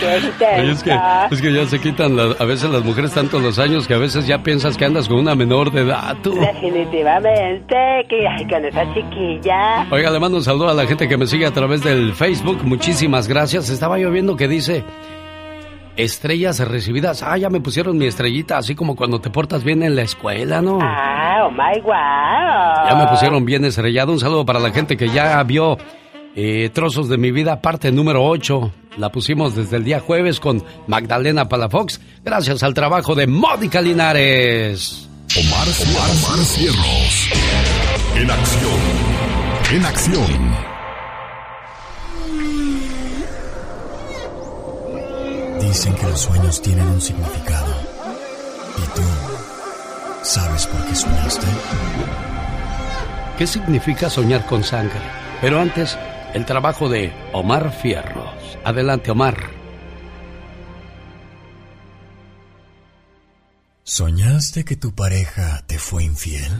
[0.00, 0.98] Oye, es que,
[1.30, 3.98] es que ya se quitan la- a veces las mujeres tanto los años que a
[3.98, 6.16] veces ya piensas que andas con una menor de edad.
[6.22, 6.34] tú.
[6.38, 7.74] Definitivamente,
[8.08, 9.86] que ay, con esa chiquilla.
[9.90, 12.60] Oiga, le mando un saludo a la gente que me sigue a través del Facebook.
[12.64, 13.68] Muchísimas gracias.
[13.70, 14.84] Estaba yo viendo que dice
[15.96, 17.22] estrellas recibidas.
[17.22, 20.62] Ah, ya me pusieron mi estrellita, así como cuando te portas bien en la escuela,
[20.62, 20.78] ¿no?
[20.80, 22.88] Ah, oh my wow.
[22.88, 24.12] Ya me pusieron bien estrellado.
[24.12, 25.76] Un saludo para la gente que ya vio
[26.34, 28.72] eh, Trozos de mi vida, parte número 8.
[28.98, 35.08] La pusimos desde el día jueves con Magdalena Palafox, gracias al trabajo de Mónica Linares.
[35.36, 37.30] Omar, Omar, Omar Cierros.
[38.16, 38.80] En acción.
[39.72, 40.68] En acción.
[45.60, 47.74] Dicen que los sueños tienen un significado.
[48.78, 49.02] ¿Y tú
[50.22, 51.46] sabes por qué soñaste?
[53.36, 55.00] ¿Qué significa soñar con sangre?
[55.40, 55.96] Pero antes,
[56.34, 58.58] el trabajo de Omar Fierros.
[58.64, 59.36] Adelante, Omar.
[63.84, 66.52] ¿Soñaste que tu pareja te fue infiel?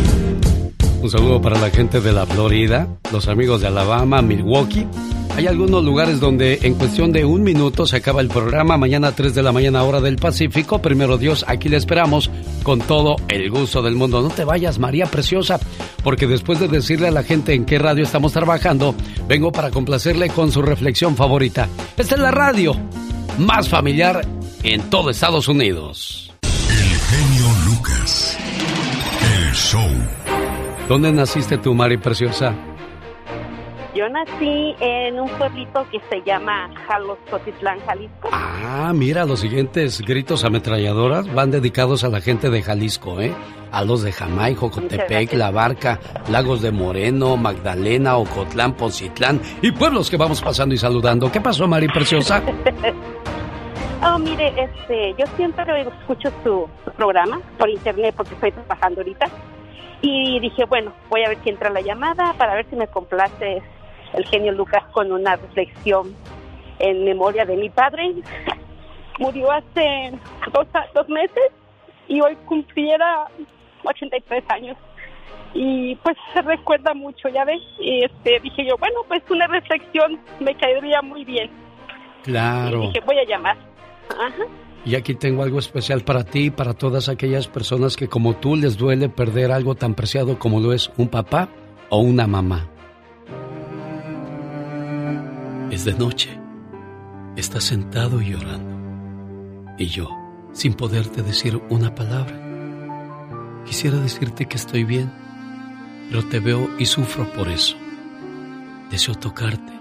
[1.02, 4.86] Un saludo para la gente de la Florida, los amigos de Alabama, Milwaukee,
[5.36, 8.76] Hay algunos lugares donde en cuestión de un minuto se acaba el programa.
[8.76, 10.82] Mañana 3 de la mañana hora del Pacífico.
[10.82, 12.30] Primero Dios, aquí le esperamos
[12.62, 14.20] con todo el gusto del mundo.
[14.22, 15.58] No te vayas, María Preciosa,
[16.02, 18.94] porque después de decirle a la gente en qué radio estamos trabajando,
[19.28, 21.68] vengo para complacerle con su reflexión favorita.
[21.96, 22.76] Esta es la radio
[23.38, 24.26] más familiar
[24.62, 26.32] en todo Estados Unidos.
[26.42, 28.36] El genio Lucas.
[29.22, 29.88] El show.
[30.88, 32.54] ¿Dónde naciste tú, Mari Preciosa?
[34.00, 38.30] Yo nací en un pueblito que se llama Jalostotitlán, Jalisco.
[38.32, 43.34] Ah, mira, los siguientes gritos ametralladoras van dedicados a la gente de Jalisco, ¿eh?
[43.70, 50.08] A los de Jamay, Jocotepec, La Barca, Lagos de Moreno, Magdalena, Ocotlán, Poncitlán y pueblos
[50.08, 51.30] que vamos pasando y saludando.
[51.30, 52.42] ¿Qué pasó, Mari Preciosa?
[54.02, 59.26] oh, mire, este, yo siempre escucho su, su programa por internet porque estoy trabajando ahorita.
[60.00, 63.62] Y dije, bueno, voy a ver si entra la llamada para ver si me complace
[64.14, 66.14] el genio Lucas con una reflexión
[66.78, 68.14] en memoria de mi padre.
[69.18, 70.12] Murió hace
[70.52, 71.52] dos, dos meses
[72.08, 73.26] y hoy cumpliera
[73.84, 74.76] 83 años.
[75.52, 77.60] Y pues se recuerda mucho, ya ves.
[77.78, 81.50] Y este, dije yo, bueno, pues una reflexión me caería muy bien.
[82.22, 82.84] Claro.
[82.84, 83.56] Y dije, voy a llamar.
[84.10, 84.44] Ajá.
[84.84, 88.56] Y aquí tengo algo especial para ti y para todas aquellas personas que como tú
[88.56, 91.48] les duele perder algo tan preciado como lo es un papá
[91.90, 92.66] o una mamá.
[95.70, 96.36] Es de noche.
[97.36, 99.76] Estás sentado y llorando.
[99.78, 100.08] Y yo,
[100.52, 102.36] sin poderte decir una palabra,
[103.64, 105.12] quisiera decirte que estoy bien,
[106.08, 107.76] pero te veo y sufro por eso.
[108.90, 109.72] Deseo tocarte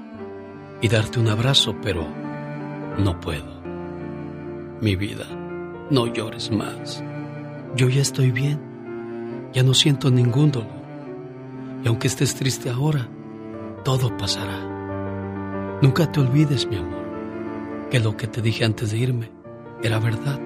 [0.79, 2.07] y darte un abrazo, pero
[2.99, 3.59] no puedo.
[4.81, 5.25] Mi vida,
[5.89, 7.03] no llores más.
[7.75, 9.49] Yo ya estoy bien.
[9.53, 10.69] Ya no siento ningún dolor.
[11.83, 13.09] Y aunque estés triste ahora,
[13.83, 14.68] todo pasará.
[15.81, 19.31] Nunca te olvides, mi amor, que lo que te dije antes de irme
[19.81, 20.37] era verdad.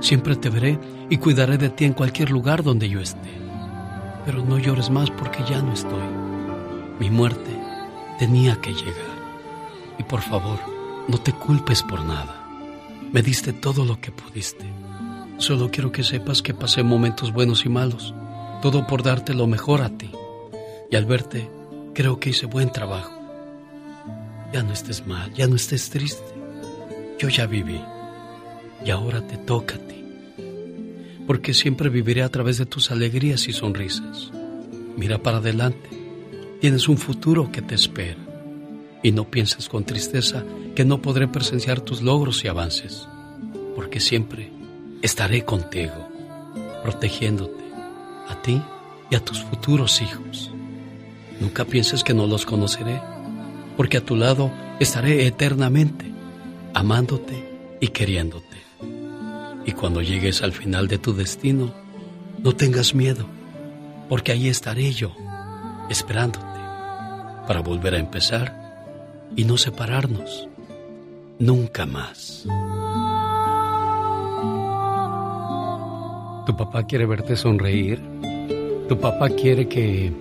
[0.00, 0.78] Siempre te veré
[1.08, 3.30] y cuidaré de ti en cualquier lugar donde yo esté.
[4.26, 6.02] Pero no llores más porque ya no estoy.
[7.00, 7.50] Mi muerte
[8.18, 9.16] tenía que llegar.
[9.98, 10.58] Y por favor,
[11.08, 12.46] no te culpes por nada.
[13.10, 14.66] Me diste todo lo que pudiste.
[15.38, 18.14] Solo quiero que sepas que pasé momentos buenos y malos.
[18.60, 20.10] Todo por darte lo mejor a ti.
[20.90, 21.48] Y al verte,
[21.94, 23.15] creo que hice buen trabajo.
[24.52, 26.24] Ya no estés mal, ya no estés triste.
[27.18, 27.80] Yo ya viví.
[28.84, 30.04] Y ahora te toca a ti.
[31.26, 34.30] Porque siempre viviré a través de tus alegrías y sonrisas.
[34.96, 35.88] Mira para adelante.
[36.60, 38.18] Tienes un futuro que te espera.
[39.02, 40.44] Y no pienses con tristeza
[40.74, 43.08] que no podré presenciar tus logros y avances.
[43.74, 44.50] Porque siempre
[45.02, 46.08] estaré contigo,
[46.82, 47.64] protegiéndote,
[48.28, 48.62] a ti
[49.10, 50.50] y a tus futuros hijos.
[51.40, 53.00] Nunca pienses que no los conoceré
[53.76, 54.50] porque a tu lado
[54.80, 56.06] estaré eternamente,
[56.74, 58.56] amándote y queriéndote.
[59.64, 61.72] Y cuando llegues al final de tu destino,
[62.42, 63.26] no tengas miedo,
[64.08, 65.14] porque ahí estaré yo,
[65.90, 66.46] esperándote,
[67.46, 68.66] para volver a empezar
[69.34, 70.48] y no separarnos
[71.38, 72.46] nunca más.
[76.46, 78.00] Tu papá quiere verte sonreír.
[78.88, 80.12] Tu papá quiere que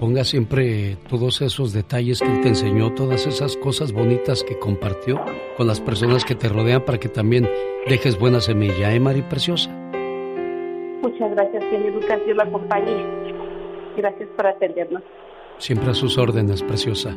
[0.00, 5.20] ponga siempre todos esos detalles que él te enseñó, todas esas cosas bonitas que compartió
[5.56, 7.48] con las personas que te rodean para que también
[7.88, 9.70] dejes buena semilla, ¿eh, Mari Preciosa?
[11.02, 12.20] Muchas gracias, señor Lucas.
[12.24, 13.04] Dios la acompañe.
[13.96, 15.02] Gracias por atendernos.
[15.58, 17.16] Siempre a sus órdenes, Preciosa.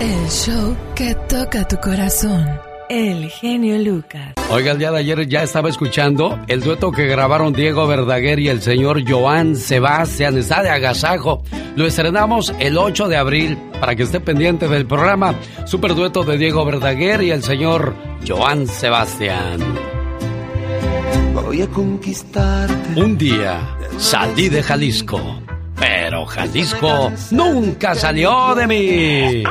[0.00, 2.46] El show que toca tu corazón.
[2.88, 4.32] El genio Lucas.
[4.50, 8.48] Oiga, el día de ayer ya estaba escuchando el dueto que grabaron Diego Verdaguer y
[8.48, 10.38] el señor Joan Sebastián.
[10.38, 11.42] Está de agasajo.
[11.76, 15.34] Lo estrenamos el 8 de abril para que esté pendiente del programa.
[15.66, 17.94] Super dueto de Diego Verdaguer y el señor
[18.26, 19.60] Joan Sebastián.
[21.34, 23.00] Voy a conquistarte.
[23.00, 23.60] Un día
[23.98, 25.20] salí de Jalisco,
[25.78, 29.44] pero Jalisco nunca salió de mí.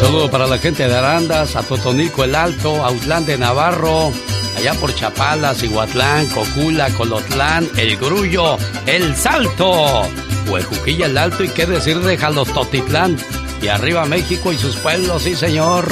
[0.00, 4.12] Saludo para la gente de Arandas, a Totonico el Alto, Autlán de Navarro,
[4.56, 8.56] allá por Chapala, Cihuatlán, Cocula, Colotlán, El Grullo,
[8.86, 10.02] El Salto,
[10.48, 13.16] Huejuquilla el Alto y qué decir de Jalostotitlán.
[13.62, 15.86] Y arriba México y sus pueblos, sí señor.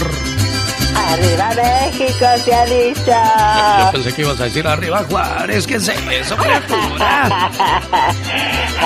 [1.08, 3.12] Arriba México, se ha dicho.
[3.78, 5.66] Yo pensé que ibas a decir arriba Juárez.
[5.66, 7.50] ¿Qué es eso, criatura?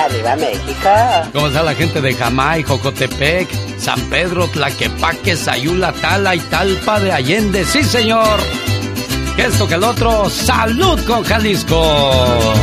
[0.05, 0.89] Arriba México.
[1.33, 7.11] ¿Cómo está la gente de Jamay, Jocotepec, San Pedro, Tlaquepaque, Sayula, Tala y Talpa de
[7.11, 7.65] Allende?
[7.65, 8.39] Sí, señor.
[9.35, 10.29] Que esto que el otro.
[10.29, 12.53] ¡Salud con Jalisco!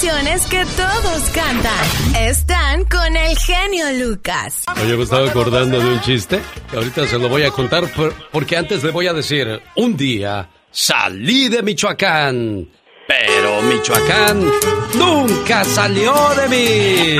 [0.00, 1.74] Que todos cantan
[2.20, 4.62] están con el genio Lucas.
[4.80, 6.40] Oye, me estaba acordando de un chiste
[6.70, 9.96] que ahorita se lo voy a contar por- porque antes le voy a decir, un
[9.96, 12.68] día salí de Michoacán,
[13.08, 14.48] pero Michoacán
[14.94, 17.16] nunca salió de mí.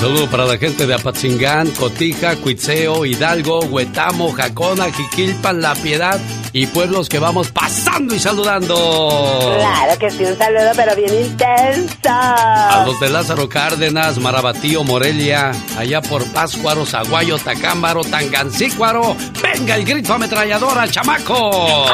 [0.00, 6.18] Saludo para la gente de Apatzingán, Cotija, Cuitzeo, Hidalgo, Huetamo, Jacona, Jiquilpan, La Piedad
[6.54, 9.56] y pueblos que vamos pasando y saludando.
[9.58, 12.08] Claro que sí, un saludo, pero bien intenso.
[12.08, 19.14] A los de Lázaro Cárdenas, Marabatío, Morelia, allá por Páscuaro, Zaguayo, Tacámbaro, Tangancícuaro.
[19.42, 21.86] ¡Venga el grito ametralladora, chamaco!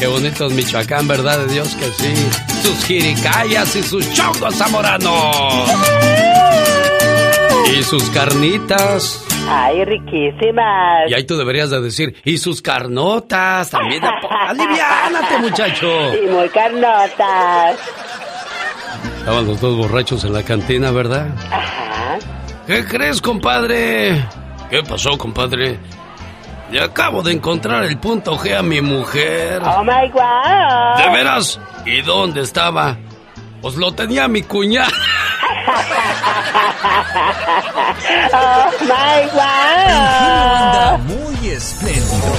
[0.00, 2.14] Qué bonito es Michoacán, ¿verdad de Dios que sí?
[2.62, 5.68] Sus jiricayas y sus chongos zamoranos.
[7.70, 9.22] Y sus carnitas.
[9.46, 11.02] Ay, riquísimas.
[11.06, 14.02] Y ahí tú deberías de decir, y sus carnotas también.
[14.02, 15.86] ¡Aliviánate, muchacho!
[16.24, 17.76] Y muy carnotas.
[19.18, 21.28] Estaban los dos borrachos en la cantina, ¿verdad?
[21.50, 22.18] Ajá.
[22.66, 24.24] ¿Qué crees, compadre?
[24.70, 25.78] ¿Qué pasó, compadre?
[26.70, 29.60] Le acabo de encontrar el punto G a mi mujer.
[29.64, 30.98] Oh my god.
[31.04, 31.58] ¿De veras?
[31.84, 32.96] ¿Y dónde estaba?
[33.60, 34.88] Pues lo tenía mi cuñada.
[38.32, 41.00] oh my anda god.
[41.00, 42.36] muy espléndido.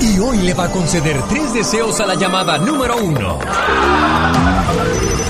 [0.00, 3.38] Y hoy le va a conceder tres deseos a la llamada número uno.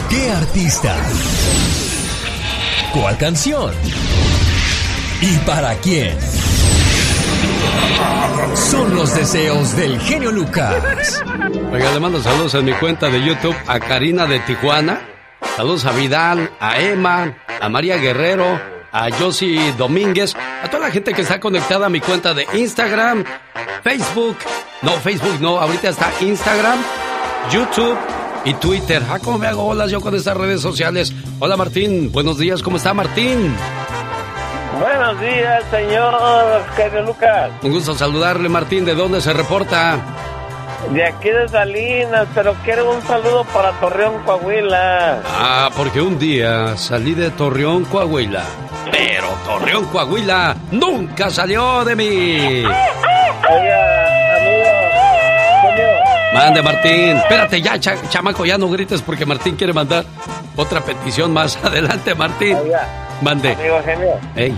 [0.08, 0.96] ¿Qué artista?
[2.94, 3.72] ¿Cuál canción?
[5.20, 6.16] ¿Y para quién?
[8.54, 11.22] Son los deseos del genio Lucas.
[11.72, 15.00] Oiga, le mando saludos en mi cuenta de YouTube a Karina de Tijuana.
[15.56, 18.60] Saludos a Vidal, a Emma, a María Guerrero,
[18.92, 23.24] a Josie Domínguez, a toda la gente que está conectada a mi cuenta de Instagram,
[23.82, 24.36] Facebook.
[24.82, 26.78] No, Facebook no, ahorita está Instagram,
[27.50, 27.98] YouTube
[28.44, 29.02] y Twitter.
[29.10, 31.12] Ah, ¿cómo me hago bolas yo con estas redes sociales?
[31.38, 33.54] Hola Martín, buenos días, ¿cómo está Martín?
[34.80, 36.14] Buenos días, señor
[36.76, 37.50] Genio Lucas.
[37.62, 39.96] Un gusto saludarle Martín, ¿de dónde se reporta?
[40.90, 45.20] De aquí de Salinas, pero quiero un saludo para Torreón, Coahuila.
[45.26, 48.42] Ah, porque un día salí de Torreón, Coahuila.
[48.92, 52.36] Pero Torreón, Coahuila nunca salió de mí.
[52.64, 54.70] Oiga, amigo,
[55.62, 55.88] Genio,
[56.34, 57.16] Mande, Martín.
[57.16, 60.04] Espérate ya, cha- chamaco, ya no grites porque Martín quiere mandar
[60.54, 62.56] otra petición más adelante, Martín.
[62.62, 63.52] Oiga, Mande.
[63.52, 64.54] amigo Genio, Ey,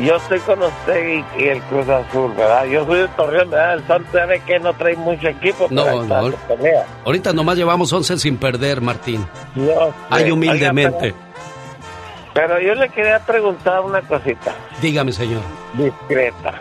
[0.00, 2.64] yo estoy con usted y, y el Cruz Azul, ¿verdad?
[2.66, 3.74] Yo soy de Torreón, ¿verdad?
[3.74, 6.30] El Santos sabe que no trae mucho equipo, No, no.
[6.30, 6.86] se pelea.
[7.04, 9.26] ahorita nomás llevamos 11 sin perder, Martín.
[9.56, 9.92] Yo.
[10.08, 11.06] Ay, humildemente.
[11.06, 11.16] Oiga,
[12.34, 15.42] pero, pero yo le quería preguntar una cosita, Dígame, señor.
[15.74, 16.54] discreta.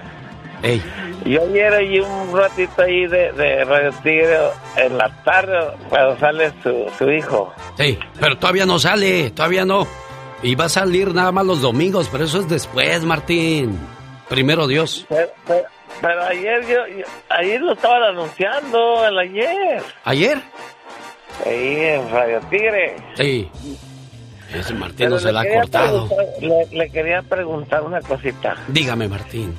[0.62, 0.84] Ey,
[1.24, 4.38] Yo ayer oí un ratito ahí de, de Radio Tigre
[4.76, 5.57] en la tarde
[5.88, 7.53] cuando sale su, su hijo.
[7.78, 9.88] sí, pero todavía no sale, todavía no.
[10.42, 13.78] Y va a salir nada más los domingos, pero eso es después, Martín.
[14.30, 15.06] Primero Dios.
[15.10, 15.66] Pero, pero-
[16.02, 19.84] pero ayer yo, yo- ayer lo estaban anunciando, el ayer.
[20.06, 20.42] ¿Ayer?
[21.46, 22.96] Ahí en Radio Tigre.
[23.16, 23.50] Sí.
[24.54, 26.10] Ese Martín Pero no se la ha cortado.
[26.72, 28.56] le quería preguntar una cosita.
[28.68, 29.56] Dígame, Martín.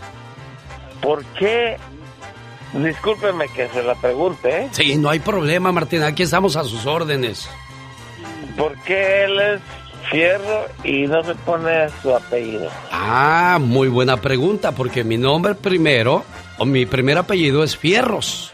[1.01, 1.77] ¿Por qué?
[2.73, 4.69] Discúlpeme que se la pregunte, ¿eh?
[4.73, 6.03] Sí, no hay problema, Martín.
[6.03, 7.49] Aquí estamos a sus órdenes.
[8.57, 9.61] ¿Por qué él es
[10.11, 12.69] Fierro y se pone su apellido?
[12.91, 16.25] Ah, muy buena pregunta, porque mi nombre primero,
[16.59, 18.51] o mi primer apellido es Fierros.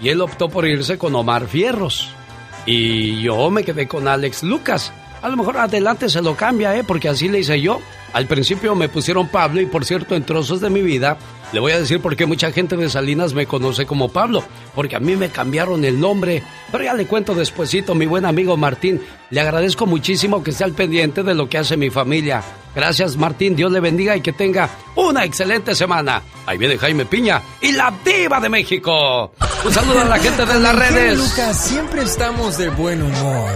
[0.00, 2.10] Y él optó por irse con Omar Fierros.
[2.66, 4.92] Y yo me quedé con Alex Lucas.
[5.20, 6.84] A lo mejor adelante se lo cambia, ¿eh?
[6.84, 7.80] Porque así le hice yo.
[8.12, 11.16] Al principio me pusieron Pablo y por cierto en trozos de mi vida
[11.52, 14.42] le voy a decir por qué mucha gente de Salinas me conoce como Pablo.
[14.74, 16.42] Porque a mí me cambiaron el nombre.
[16.70, 19.02] Pero ya le cuento despuesito, mi buen amigo Martín.
[19.30, 22.42] Le agradezco muchísimo que esté al pendiente de lo que hace mi familia.
[22.74, 26.22] Gracias Martín, Dios le bendiga y que tenga una excelente semana.
[26.46, 29.32] Ahí viene Jaime Piña y la diva de México.
[29.64, 31.18] Un saludo a la gente de las redes.
[31.18, 33.50] Lucas siempre estamos de buen humor.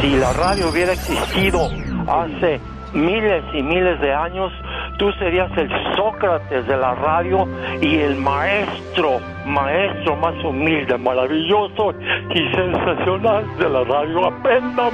[0.00, 1.68] Si la radio hubiera existido
[2.06, 2.60] hace
[2.94, 4.52] miles y miles de años,
[4.98, 7.48] tú serías el Sócrates de la radio
[7.80, 11.94] y el maestro, maestro más humilde, maravilloso
[12.34, 14.26] y sensacional de la radio.
[14.26, 14.90] Aprendan,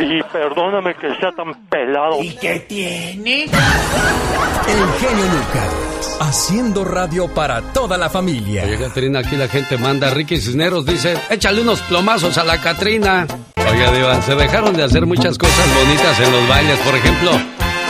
[0.00, 2.22] Y perdóname que sea tan pelado.
[2.22, 3.44] ¿Y qué tiene?
[3.44, 8.64] El genio Lucas, haciendo radio para toda la familia.
[8.64, 10.10] Oye, Catrina, aquí la gente manda.
[10.10, 13.26] Ricky Cisneros dice, échale unos plomazos a la Catrina.
[13.56, 16.78] Oiga, Diva, se dejaron de hacer muchas cosas bonitas en los bailes.
[16.78, 17.30] Por ejemplo,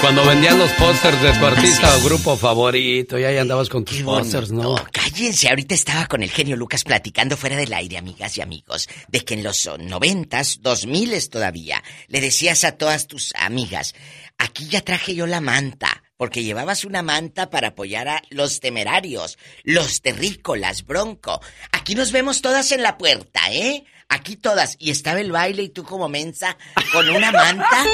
[0.01, 4.01] cuando vendían los pósters de tu artista o grupo favorito, y ahí andabas con tus
[4.03, 4.77] pósters, ¿no?
[4.93, 9.25] Cállense, ahorita estaba con el genio Lucas platicando fuera del aire, amigas y amigos, de
[9.25, 13.95] que en los noventas, dos miles todavía, le decías a todas tus amigas,
[14.39, 19.39] aquí ya traje yo la manta, porque llevabas una manta para apoyar a los temerarios,
[19.65, 21.41] los terrícolas, bronco.
[21.73, 23.85] Aquí nos vemos todas en la puerta, ¿eh?
[24.09, 24.77] Aquí todas.
[24.79, 26.57] Y estaba el baile y tú como mensa
[26.93, 27.85] con una manta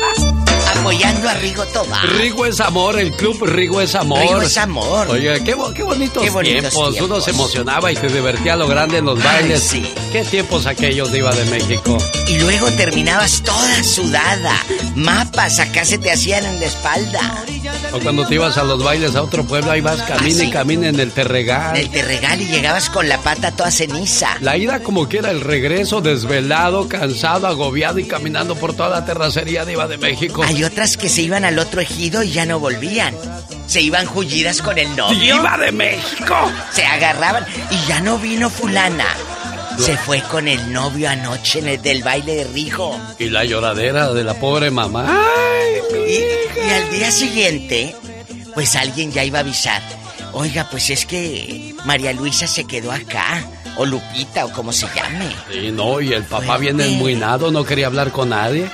[0.66, 2.06] apoyando a Rigo Tobar.
[2.16, 4.20] Rigo es amor, el club Rigo es amor.
[4.20, 5.09] Rigo es amor.
[5.10, 6.88] Oye, qué, bo- qué bonitos, Qué bonitos tiempos.
[6.88, 7.24] Uno tiempos.
[7.24, 9.62] se emocionaba y se divertía a lo grande en los bailes.
[9.62, 9.84] sí.
[10.12, 11.98] Qué tiempos aquellos, Diva de México.
[12.28, 14.55] Y luego terminabas toda sudada.
[14.94, 17.44] Mapas acá se te hacían en la espalda.
[17.93, 20.88] O cuando te ibas a los bailes a otro pueblo, ahí vas, camina y camina
[20.88, 21.76] en el terregal.
[21.76, 24.36] En el terregal y llegabas con la pata toda ceniza.
[24.40, 29.05] La ida como que era el regreso, desvelado, cansado, agobiado y caminando por toda la
[29.05, 30.43] terracería Diva de México.
[30.57, 33.15] Hay otras que se iban al otro ejido y ya no volvían.
[33.66, 35.35] Se iban jullidas con el novio.
[35.37, 36.51] ¡Diva de México!
[36.73, 39.05] Se agarraban y ya no vino fulana.
[39.78, 42.99] Se fue con el novio anoche en el del baile de Rigo.
[43.19, 45.15] Y la lloradera de la pobre mamá.
[46.09, 46.12] Y,
[46.59, 47.95] y al día siguiente,
[48.55, 49.83] pues alguien ya iba a avisar.
[50.33, 53.45] Oiga, pues es que María Luisa se quedó acá.
[53.77, 55.28] O Lupita, o como se llame.
[55.53, 58.70] Sí, no, y el papá bien enmuinado, no quería hablar con nadie.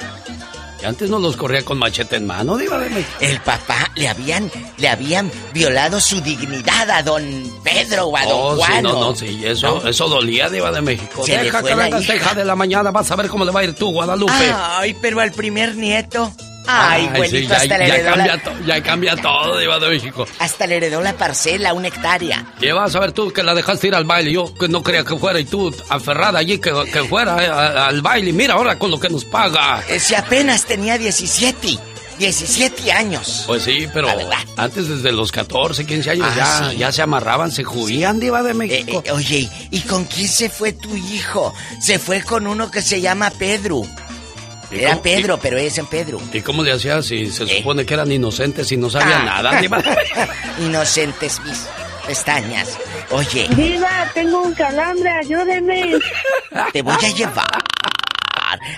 [0.82, 3.12] Y antes no los corría con machete en mano, Diva de México.
[3.20, 7.22] El papá le habían, le habían violado su dignidad a don
[7.62, 8.72] Pedro o a don Oh, Juan.
[8.78, 11.24] sí, no, no, sí, eso, eso dolía, Diva de México.
[11.24, 13.64] Se Deja que la venga de la mañana, vas a ver cómo le va a
[13.64, 14.32] ir tú, Guadalupe.
[14.52, 16.32] Ay, pero al primer nieto.
[16.66, 19.78] Ay, sí, güelito, ya, hasta le ya heredó cambia, la, to- ya cambia todo, Diva
[19.80, 20.26] de México.
[20.38, 22.46] hasta le heredó la parcela, una hectárea.
[22.60, 24.32] Y vas a ver tú que la dejaste ir al baile.
[24.32, 27.86] Yo que no quería que fuera y tú aferrada allí que, que fuera eh, a-
[27.86, 28.32] al baile.
[28.32, 29.82] Mira ahora con lo que nos paga.
[29.88, 31.78] Eh, Si apenas tenía 17,
[32.18, 33.44] 17 años.
[33.46, 34.08] Pues sí, pero
[34.56, 36.76] antes desde los 14, 15 años Ah, ya, sí.
[36.76, 39.02] ya se amarraban, se juían, Diva de México.
[39.04, 41.52] Eh, eh, oye, ¿y con quién se fue tu hijo?
[41.80, 43.82] Se fue con uno que se llama Pedro.
[44.72, 46.20] ¿Y Era cómo- Pedro, pero es en Pedro.
[46.32, 49.42] ¿Y cómo le hacías si se supone que eran inocentes y no sabían Ah.
[49.42, 49.60] nada?
[49.60, 49.82] Diva?
[50.60, 51.66] Inocentes mis
[52.06, 52.78] pestañas.
[53.10, 55.98] Oye, Diva, tengo un calambre, ayúdeme.
[56.72, 57.46] te voy a llevar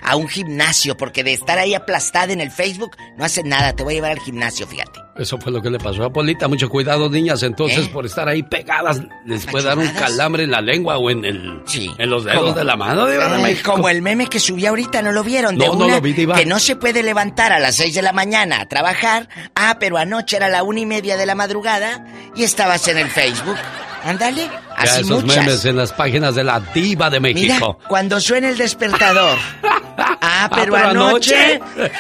[0.03, 3.75] a un gimnasio porque de estar ahí aplastada en el Facebook no hace nada.
[3.75, 5.01] Te voy a llevar al gimnasio, fíjate.
[5.17, 6.49] Eso fue lo que le pasó a Polita.
[6.49, 7.43] Mucho cuidado, niñas.
[7.45, 7.91] Entonces, ¿Eh?
[7.93, 11.63] por estar ahí pegadas, les puede dar un calambre en la lengua o en el,
[11.99, 13.73] en los dedos de la mano, de Ay, México.
[13.73, 15.57] Como el meme que subí ahorita, ¿no lo vieron?
[15.57, 16.35] De No, no una lo vi, Diva.
[16.37, 19.29] Que no se puede levantar a las 6 de la mañana a trabajar.
[19.55, 22.05] Ah, pero anoche era la una y media de la madrugada
[22.35, 23.57] y estabas en el Facebook.
[24.05, 25.45] Ándale, así esos muchas.
[25.47, 27.79] memes en las páginas de la Diva de Mira, México.
[27.89, 29.39] cuando suena el despertador.
[29.97, 31.93] Ah, pero, pero anoche, anoche.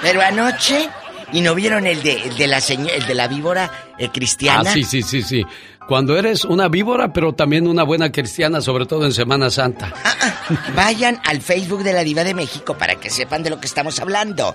[0.00, 0.88] Pero anoche.
[1.34, 4.70] ¿Y no vieron el de, el de la el de la víbora eh, cristiana?
[4.70, 5.44] Ah, sí, sí, sí, sí.
[5.88, 9.92] Cuando eres una víbora, pero también una buena cristiana, sobre todo en Semana Santa.
[10.76, 13.98] Vayan al Facebook de la Diva de México para que sepan de lo que estamos
[13.98, 14.54] hablando.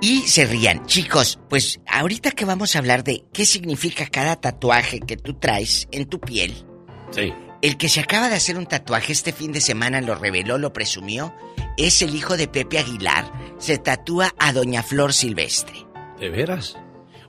[0.00, 0.84] Y se rían.
[0.86, 5.86] Chicos, pues ahorita que vamos a hablar de qué significa cada tatuaje que tú traes
[5.92, 6.66] en tu piel.
[7.12, 7.32] Sí.
[7.62, 10.72] El que se acaba de hacer un tatuaje este fin de semana lo reveló, lo
[10.72, 11.32] presumió,
[11.78, 13.32] es el hijo de Pepe Aguilar.
[13.58, 15.91] Se tatúa a Doña Flor Silvestre.
[16.22, 16.76] ¿De veras?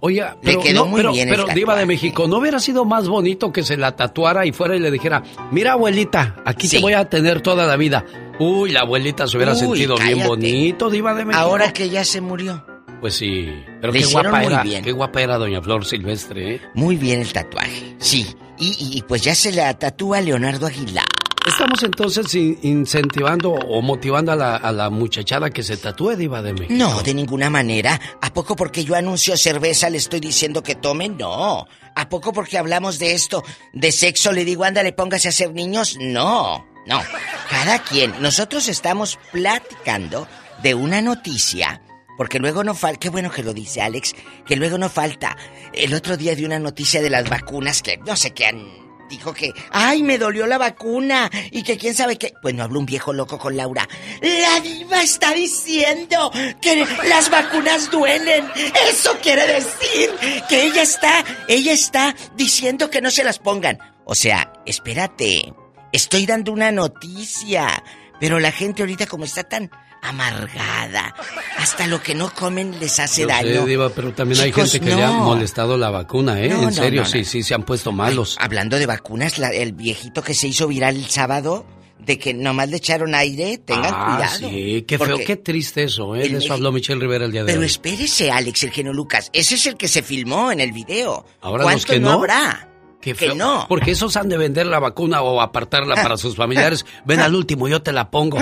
[0.02, 1.88] Oye, Le pero, quedó no, muy pero, bien el pero Diva de.
[1.88, 5.24] México, ¿no hubiera sido más bonito que se la tatuara y fuera y le dijera,
[5.50, 6.82] mira abuelita, aquí te Sí.
[6.84, 8.06] voy a tener toda la vida?
[8.38, 11.44] Uy, la abuelita se hubiera Uy, sentido bien bonito, Diva de México.
[11.44, 12.64] Ahora que ya se murió.
[13.02, 13.50] Pues sí,
[13.82, 14.84] pero Le qué guapa era, bien.
[14.84, 16.62] qué guapa era Doña Flor Silvestre, ¿eh?
[16.76, 17.96] Muy bien el tatuaje.
[17.98, 18.28] Sí.
[18.60, 21.04] Y pues ya se la tatúa Leonardo Aguilar.
[21.46, 26.42] Estamos entonces in- incentivando o motivando a la, a la muchachada que se tatúe Diva
[26.42, 26.74] de México.
[26.74, 28.00] No, de ninguna manera.
[28.22, 31.18] ¿A poco porque yo anuncio cerveza le estoy diciendo que tomen?
[31.18, 31.68] No.
[31.96, 33.44] ¿A poco porque hablamos de esto,
[33.74, 35.98] de sexo, le digo, ándale, póngase a ser niños?
[36.00, 37.02] No, no.
[37.50, 38.14] Cada quien.
[38.22, 40.28] Nosotros estamos platicando
[40.64, 41.82] de una noticia,
[42.18, 44.16] porque luego no falta, qué bueno que lo dice Alex,
[44.46, 45.38] que luego no falta.
[45.74, 48.66] El otro día de una noticia de las vacunas que no sé qué han
[49.10, 52.34] dijo que, ay, me dolió la vacuna y que quién sabe qué.
[52.42, 53.88] Pues no habló un viejo loco con Laura.
[54.22, 56.32] La diva está diciendo
[56.62, 58.46] que las vacunas duelen.
[58.90, 60.12] Eso quiere decir
[60.50, 63.80] que ella está, ella está diciendo que no se las pongan.
[64.06, 65.54] O sea, espérate,
[65.92, 67.84] estoy dando una noticia.
[68.20, 69.70] Pero la gente ahorita como está tan
[70.04, 71.14] amargada,
[71.58, 73.62] hasta lo que no comen les hace Yo daño.
[73.62, 76.50] sé, Diva, pero también hay gente que le ha molestado la vacuna, ¿eh?
[76.50, 78.38] No, en serio, no, sí, sí, se han puesto malos.
[78.40, 81.66] Hablando de vacunas, la- el viejito que se hizo viral el sábado,
[82.00, 84.50] de que nomás le echaron aire, tengan ah, cuidado.
[84.50, 86.28] sí, qué feo, qué triste eso, ¿eh?
[86.28, 87.66] De eso habló Michelle Rivera el día de Pero hoy.
[87.68, 89.30] espérese, Alex, el genio Lucas.
[89.32, 91.26] Ese es el que se filmó en el video.
[91.40, 92.14] Ahora los ¿Cuánto que no, no?
[92.16, 92.70] habrá?
[93.04, 93.66] Qué que no.
[93.68, 96.86] Porque esos han de vender la vacuna o apartarla para sus familiares.
[97.06, 98.38] Ven al último, yo te la pongo.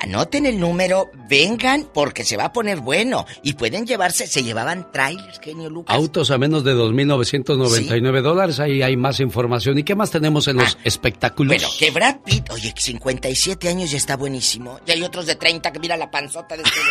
[0.00, 3.26] anoten el número, vengan porque se va a poner bueno.
[3.42, 5.94] Y pueden llevarse, se llevaban trailers, genio Lucas.
[5.94, 8.60] Autos a menos de 2.999 dólares.
[8.60, 9.78] Ahí hay más información.
[9.78, 11.54] ¿Y qué más tenemos en los espectáculos?
[11.56, 14.80] Bueno, que Brad Pitt, oye, 57 años ya está buenísimo.
[14.86, 16.80] Y hay otros de 30 que mira la panzota de este.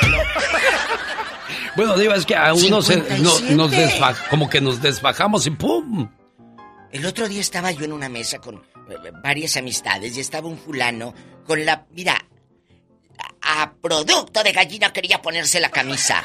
[1.75, 3.55] Bueno, Diva, es que a uno se, no- 57.
[3.55, 6.07] nos desfa- como que nos desfajamos y ¡pum!
[6.91, 10.57] El otro día estaba yo en una mesa con eh, varias amistades y estaba un
[10.57, 11.13] fulano
[11.45, 12.23] con la, mira,
[13.43, 16.23] a, producto de gallina quería ponerse la camisa.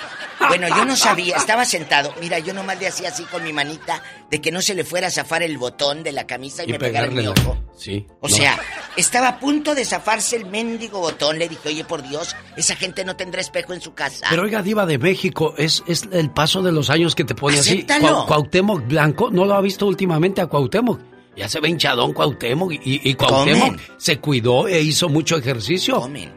[0.49, 2.15] Bueno, yo no sabía, estaba sentado.
[2.21, 5.09] Mira, yo nomás le hacía así con mi manita de que no se le fuera
[5.09, 7.59] a zafar el botón de la camisa y, Y me pegara en mi ojo.
[7.77, 8.07] Sí.
[8.21, 8.35] O no.
[8.37, 8.59] sea,
[8.97, 11.39] estaba a punto de zafarse el mendigo botón.
[11.39, 14.27] Le dije, oye, por Dios, esa gente no tendrá espejo en su casa.
[14.31, 17.59] Pero oiga, Diva de México, es, es el paso de los años que te pone
[17.59, 17.71] así.
[17.75, 18.09] Acéptalo.
[18.09, 21.01] Cuau- Cuauhtémoc Blanco, ¿no lo ha visto últimamente a Cuauhtémoc?
[21.37, 22.81] Ya se ve hinchadón Cuauhtémoc y,
[23.11, 23.81] y Cuauhtémoc Comen.
[23.97, 26.01] se cuidó e hizo mucho ejercicio.
[26.01, 26.33] Comen,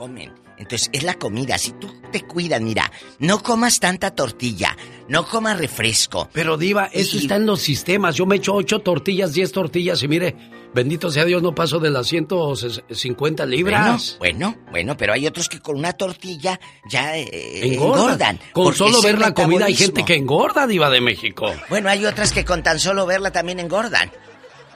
[0.00, 0.32] comen.
[0.56, 1.58] Entonces es la comida.
[1.58, 4.74] Si tú te cuidas, mira, no comas tanta tortilla,
[5.08, 6.28] no comas refresco.
[6.32, 8.14] Pero Diva, eso Y- está en los sistemas.
[8.16, 10.34] Yo me echo ocho tortillas, diez tortillas y mire,
[10.74, 14.16] bendito sea Dios, no paso de las 150 libras.
[14.18, 16.58] Bueno, bueno, bueno, pero hay otros que con una tortilla
[16.90, 18.00] ya eh, engordan.
[18.06, 18.40] engordan.
[18.52, 21.52] Con solo ver la comida hay gente que engorda, Diva de México.
[21.68, 24.10] Bueno, hay otras que con tan solo verla también engordan.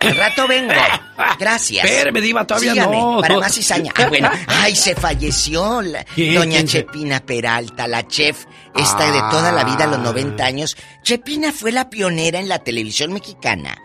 [0.09, 0.73] Al rato vengo.
[1.39, 1.85] Gracias.
[1.85, 3.21] Espéreme, Diva, todavía Sígame, no.
[3.21, 3.41] Para No.
[3.41, 3.93] más cizaña.
[3.97, 4.31] Ah, bueno.
[4.47, 8.45] Ay, se falleció doña ¿Quién se- Chepina Peralta, la chef
[8.75, 10.03] esta de toda la vida a los Ah.
[10.03, 10.77] 90 años.
[11.03, 13.77] Chepina fue la pionera en la televisión mexicana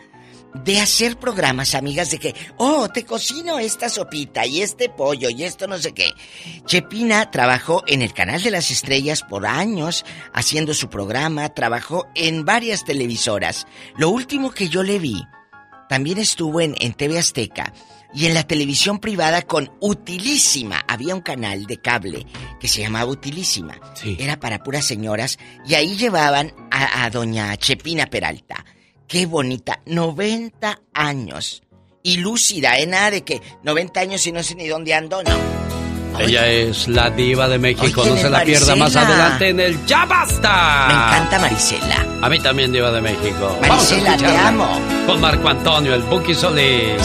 [0.51, 5.43] de hacer programas, amigas, de que, oh, te cocino esta sopita y este pollo y
[5.43, 6.11] esto no sé qué.
[6.65, 12.45] Chepina trabajó en el Canal de las Estrellas por años haciendo su programa, trabajó en
[12.45, 13.67] varias televisoras.
[13.95, 15.23] Lo último que yo le vi,
[15.89, 17.73] también estuvo en, en TV Azteca
[18.13, 20.83] y en la televisión privada con Utilísima.
[20.87, 22.25] Había un canal de cable
[22.59, 23.79] que se llamaba Utilísima.
[24.17, 28.63] Era para puras señoras y ahí llevaban a, a doña Chepina Peralta.
[29.07, 31.63] Qué bonita, 90 años.
[32.03, 32.85] Y lúcida, ¿eh?
[32.85, 35.58] Nada de que 90 años y no sé ni dónde ando, no.
[36.19, 39.85] Ella es la diva de México, Oye, no se la pierda más adelante en el
[39.85, 40.85] Ya Basta.
[40.87, 42.05] Me encanta Marisela.
[42.21, 43.57] A mí también diva de México.
[43.61, 44.79] Vamos a Marisela, te amo.
[45.05, 47.01] Con Marco Antonio, el Buki Solís.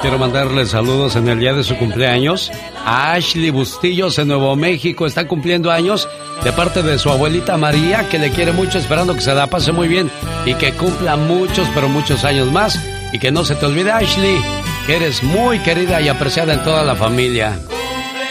[0.00, 2.50] Quiero mandarle saludos en el día de su cumpleaños
[2.84, 5.06] a Ashley Bustillos en Nuevo México.
[5.06, 6.08] Está cumpliendo años
[6.44, 9.72] de parte de su abuelita María, que le quiere mucho, esperando que se la pase
[9.72, 10.10] muy bien
[10.44, 12.78] y que cumpla muchos, pero muchos años más.
[13.12, 14.40] Y que no se te olvide, Ashley,
[14.86, 17.58] que eres muy querida y apreciada en toda la familia.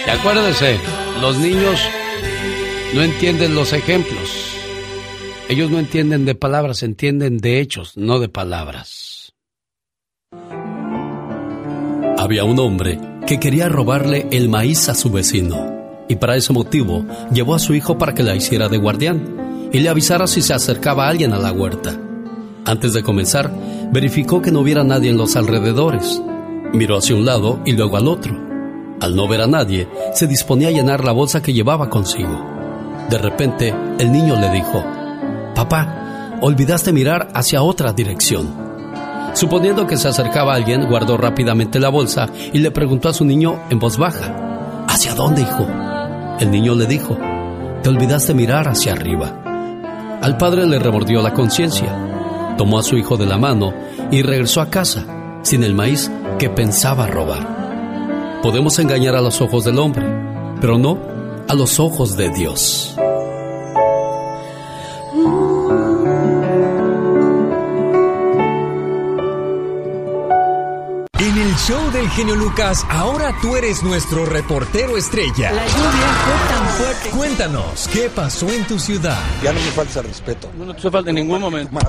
[0.07, 0.80] Y acuérdese,
[1.22, 1.80] los niños
[2.94, 4.56] no entienden los ejemplos.
[5.49, 9.34] Ellos no entienden de palabras, entienden de hechos, no de palabras.
[12.18, 15.76] Había un hombre que quería robarle el maíz a su vecino
[16.07, 19.80] y para ese motivo llevó a su hijo para que la hiciera de guardián y
[19.80, 21.99] le avisara si se acercaba alguien a la huerta.
[22.65, 23.52] Antes de comenzar,
[23.91, 26.22] verificó que no hubiera nadie en los alrededores.
[26.73, 28.55] Miró hacia un lado y luego al otro.
[29.02, 32.44] Al no ver a nadie, se disponía a llenar la bolsa que llevaba consigo.
[33.10, 34.84] De repente, el niño le dijo,
[35.54, 38.66] Papá, olvidaste mirar hacia otra dirección.
[39.34, 43.60] Suponiendo que se acercaba alguien, guardó rápidamente la bolsa y le preguntó a su niño
[43.70, 45.68] en voz baja, ¿Hacia dónde, hijo?
[46.40, 47.18] El niño le dijo,
[47.84, 49.42] te olvidaste mirar hacia arriba.
[50.22, 53.74] Al padre le remordió la conciencia, tomó a su hijo de la mano
[54.10, 55.06] y regresó a casa
[55.44, 56.10] sin el maíz
[56.40, 57.55] que pensaba robar.
[58.46, 60.06] Podemos engañar a los ojos del hombre,
[60.62, 61.00] pero no
[61.48, 62.96] a los ojos de Dios.
[71.18, 75.52] En el show del genio Lucas, ahora tú eres nuestro reportero estrella.
[75.52, 77.10] La lluvia fue tan fuerte.
[77.18, 79.24] Cuéntanos, ¿qué pasó en tu ciudad?
[79.42, 80.52] Ya no me falta respeto.
[80.56, 81.80] No te falta en ningún momento.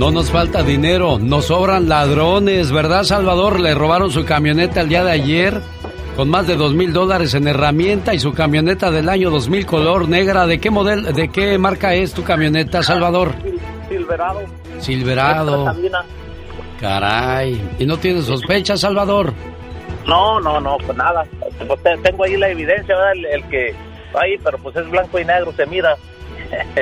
[0.00, 3.60] No nos falta dinero, nos sobran ladrones, ¿verdad, Salvador?
[3.60, 5.60] Le robaron su camioneta el día de ayer
[6.16, 10.08] con más de dos mil dólares en herramienta y su camioneta del año 2000 color
[10.08, 10.46] negra.
[10.46, 13.34] ¿De qué modelo, de qué marca es tu camioneta, Salvador?
[13.90, 14.40] Silverado.
[14.78, 15.74] Silverado.
[16.80, 17.60] Caray.
[17.78, 19.34] ¿Y no tienes sospechas, Salvador?
[20.06, 21.26] No, no, no, pues nada.
[21.66, 23.12] Pues te- tengo ahí la evidencia, ¿verdad?
[23.12, 23.74] El, el que
[24.18, 25.94] ahí, pero pues es blanco y negro, se mira.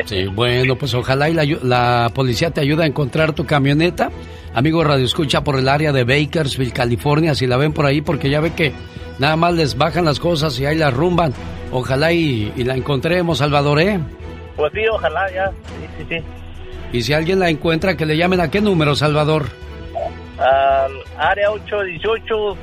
[0.06, 4.10] Sí, bueno, pues ojalá y la, la policía te ayude a encontrar tu camioneta.
[4.54, 8.30] Amigo Radio Escucha por el área de Bakersfield, California, si la ven por ahí, porque
[8.30, 8.72] ya ve que
[9.18, 11.32] nada más les bajan las cosas y ahí las rumban.
[11.70, 14.00] Ojalá y, y la encontremos, Salvador, ¿eh?
[14.56, 15.50] Pues sí, ojalá ya.
[15.50, 16.24] Sí, sí, sí.
[16.92, 19.46] Y si alguien la encuentra, que le llamen a qué número, Salvador.
[20.38, 22.56] Al área 818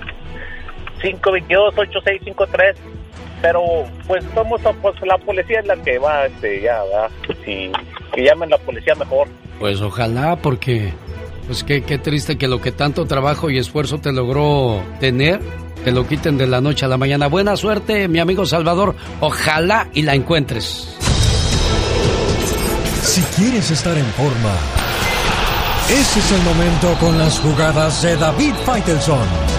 [1.01, 2.94] 522 8653.
[3.41, 3.61] Pero
[4.07, 7.11] pues somos pues la policía es la que va este ya, ¿verdad?
[7.45, 7.71] Si
[8.13, 9.27] que llamen la policía mejor.
[9.59, 10.93] Pues ojalá, porque
[11.45, 15.39] pues qué, qué triste que lo que tanto trabajo y esfuerzo te logró tener,
[15.83, 17.27] te lo quiten de la noche a la mañana.
[17.27, 18.95] Buena suerte, mi amigo Salvador.
[19.19, 20.97] Ojalá y la encuentres.
[23.03, 24.51] Si quieres estar en forma,
[25.89, 29.54] ese es el momento con las jugadas de David Faitelson.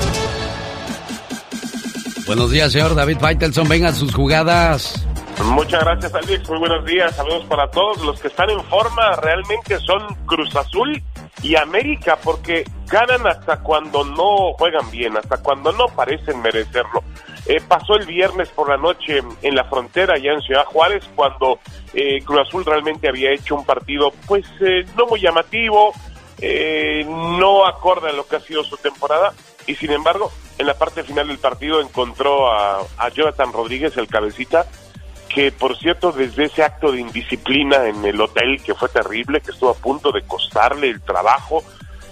[2.27, 3.69] Buenos días, señor David Faitelson.
[3.69, 5.07] Vengan sus jugadas.
[5.45, 6.49] Muchas gracias, Alex.
[6.49, 7.15] Muy buenos días.
[7.15, 8.05] Saludos para todos.
[8.05, 11.01] Los que están en forma realmente son Cruz Azul
[11.43, 17.05] y América, porque ganan hasta cuando no juegan bien, hasta cuando no parecen merecerlo.
[17.47, 21.61] Eh, pasó el viernes por la noche en la frontera, ya en Ciudad Juárez, cuando
[21.95, 25.93] eh, Cruz Azul realmente había hecho un partido, pues, eh, no muy llamativo,
[26.41, 29.33] eh, no acorde a lo que ha sido su temporada,
[29.67, 34.67] y sin embargo, en la parte final del partido encontró a, Jonathan Rodríguez, el cabecita,
[35.29, 39.51] que por cierto desde ese acto de indisciplina en el hotel que fue terrible, que
[39.51, 41.63] estuvo a punto de costarle el trabajo,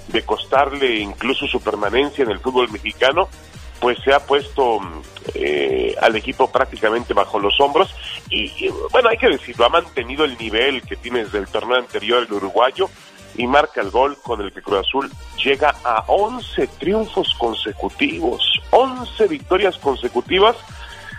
[0.09, 3.29] de costarle incluso su permanencia en el fútbol mexicano,
[3.81, 4.81] pues se ha puesto
[5.35, 7.95] eh, al equipo prácticamente bajo los hombros
[8.31, 12.25] y, bueno, hay que decirlo, ha mantenido el nivel que tiene desde el torneo anterior
[12.27, 12.89] el uruguayo
[13.37, 15.11] y marca el gol con el que Cruz Azul
[15.43, 20.57] llega a 11 triunfos consecutivos, 11 victorias consecutivas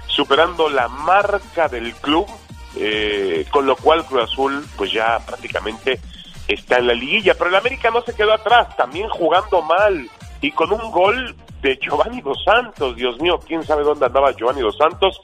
[0.08, 2.26] superando la marca del club,
[2.78, 6.00] eh, con lo cual Cruz Azul pues ya prácticamente
[6.48, 10.10] está en la liguilla, pero el América no se quedó atrás, también jugando mal
[10.42, 14.62] y con un gol de Giovanni Dos Santos, Dios mío, quién sabe dónde andaba Giovanni
[14.62, 15.20] Dos Santos,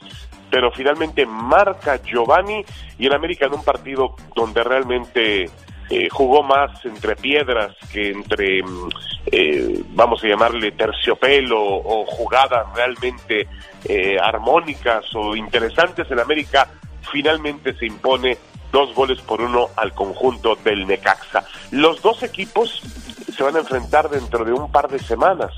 [0.50, 2.64] pero finalmente marca Giovanni
[2.98, 5.48] y el América en un partido donde realmente
[5.94, 8.88] eh, jugó más entre piedras que entre, mm,
[9.26, 13.46] eh, vamos a llamarle terciopelo o jugadas realmente
[13.84, 16.66] eh, armónicas o interesantes en América,
[17.12, 18.38] finalmente se impone
[18.72, 21.44] dos goles por uno al conjunto del Necaxa.
[21.72, 22.80] Los dos equipos
[23.36, 25.52] se van a enfrentar dentro de un par de semanas,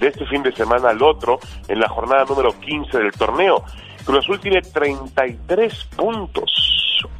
[0.00, 1.38] de este fin de semana al otro,
[1.68, 3.62] en la jornada número 15 del torneo.
[4.04, 6.50] Cruz Azul tiene 33 puntos,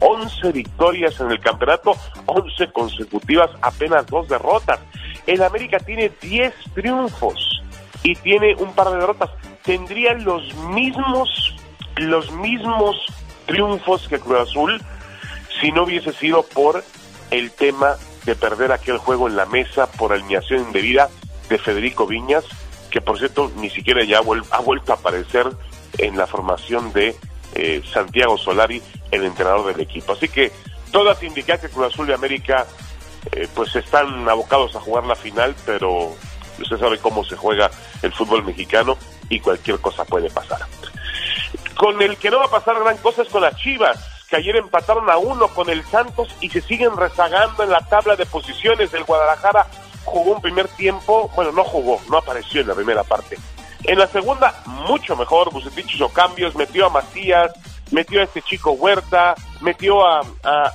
[0.00, 1.94] 11 victorias en el campeonato,
[2.26, 4.80] 11 consecutivas, apenas dos derrotas.
[5.26, 7.62] El América tiene 10 triunfos
[8.02, 9.30] y tiene un par de derrotas.
[9.62, 11.54] Tendrían los mismos,
[11.96, 12.96] los mismos
[13.46, 14.80] triunfos que Cruz Azul
[15.60, 16.84] si no hubiese sido por
[17.30, 21.08] el tema de perder aquel juego en la mesa por alineación indebida
[21.48, 22.44] de Federico Viñas,
[22.90, 25.46] que por cierto ni siquiera ya ha vuelto a aparecer
[25.98, 27.16] en la formación de
[27.54, 30.12] eh, Santiago Solari, el entrenador del equipo.
[30.12, 30.52] Así que
[30.90, 32.66] todas indican que Cruz Azul y América
[33.32, 36.14] eh, pues están abocados a jugar la final, pero
[36.58, 37.70] usted sabe cómo se juega
[38.02, 38.96] el fútbol mexicano
[39.28, 40.60] y cualquier cosa puede pasar.
[41.76, 43.98] Con el que no va a pasar gran cosa es con las Chivas,
[44.28, 48.16] que ayer empataron a uno con el Santos y se siguen rezagando en la tabla
[48.16, 49.66] de posiciones del Guadalajara.
[50.04, 53.36] Jugó un primer tiempo, bueno, no jugó, no apareció en la primera parte.
[53.84, 55.52] En la segunda, mucho mejor.
[55.52, 57.52] Bucetich hizo cambios, metió a Macías,
[57.90, 60.20] metió a este chico Huerta, metió a,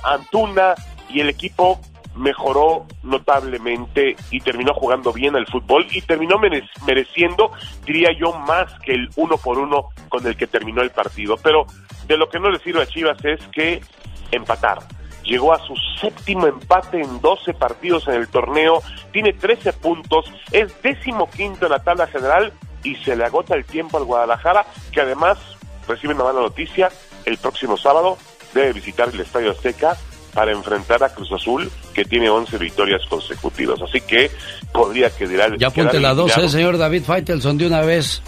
[0.04, 0.74] Antuna
[1.08, 1.80] y el equipo
[2.16, 7.50] mejoró notablemente y terminó jugando bien al fútbol y terminó mere- mereciendo,
[7.84, 11.36] diría yo, más que el uno por uno con el que terminó el partido.
[11.42, 11.66] Pero
[12.06, 13.80] de lo que no le sirve a Chivas es que
[14.30, 14.78] empatar.
[15.24, 20.80] Llegó a su séptimo empate en 12 partidos en el torneo, tiene 13 puntos, es
[20.82, 22.52] décimo quinto en la tabla general
[22.84, 25.38] y se le agota el tiempo al Guadalajara, que además
[25.88, 26.90] recibe una mala noticia,
[27.24, 28.16] el próximo sábado
[28.54, 29.96] debe visitar el Estadio Azteca
[30.32, 33.80] para enfrentar a Cruz Azul, que tiene 11 victorias consecutivas.
[33.82, 34.30] Así que
[34.72, 35.56] podría quedar...
[35.58, 36.48] Ya apunte la 12, eliminado.
[36.48, 38.22] señor David Faitelson, de una vez.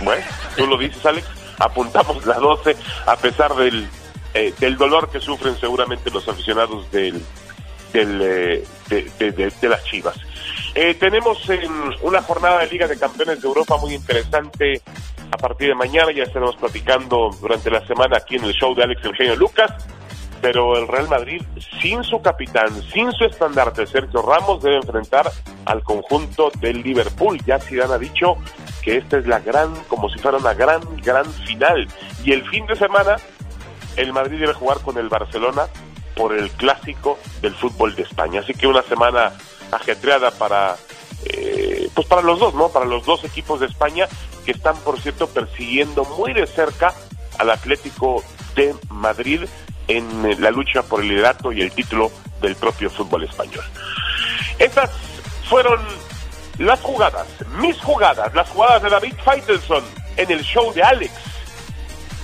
[0.00, 0.24] Bueno,
[0.56, 1.26] tú lo dices, Alex.
[1.58, 2.74] Apuntamos la 12
[3.06, 3.86] a pesar del,
[4.34, 7.22] eh, del dolor que sufren seguramente los aficionados del,
[7.92, 10.16] del, eh, de, de- de- de las Chivas.
[10.74, 11.68] Eh, tenemos en
[12.02, 14.80] una jornada de Liga de Campeones de Europa muy interesante
[15.30, 16.12] a partir de mañana.
[16.12, 19.72] Ya estaremos platicando durante la semana aquí en el show de Alex Eugenio Lucas.
[20.40, 21.42] Pero el Real Madrid,
[21.82, 25.30] sin su capitán, sin su estandarte Sergio Ramos, debe enfrentar
[25.66, 27.38] al conjunto del Liverpool.
[27.44, 28.36] Ya Zidane ha dicho
[28.80, 31.86] que esta es la gran, como si fuera una gran, gran final.
[32.24, 33.16] Y el fin de semana,
[33.96, 35.66] el Madrid debe jugar con el Barcelona
[36.16, 38.40] por el clásico del fútbol de España.
[38.40, 39.32] Así que una semana
[39.72, 40.76] ajetreada para,
[41.24, 42.68] eh, pues para los dos, ¿no?
[42.68, 44.08] Para los dos equipos de España
[44.44, 46.94] que están, por cierto, persiguiendo muy de cerca
[47.38, 48.22] al Atlético
[48.54, 49.42] de Madrid
[49.88, 52.10] en eh, la lucha por el liderato y el título
[52.40, 53.64] del propio fútbol español.
[54.58, 54.90] Estas
[55.48, 55.80] fueron
[56.58, 57.26] las jugadas,
[57.58, 59.82] mis jugadas, las jugadas de David Faitelson
[60.16, 61.12] en el show de Alex,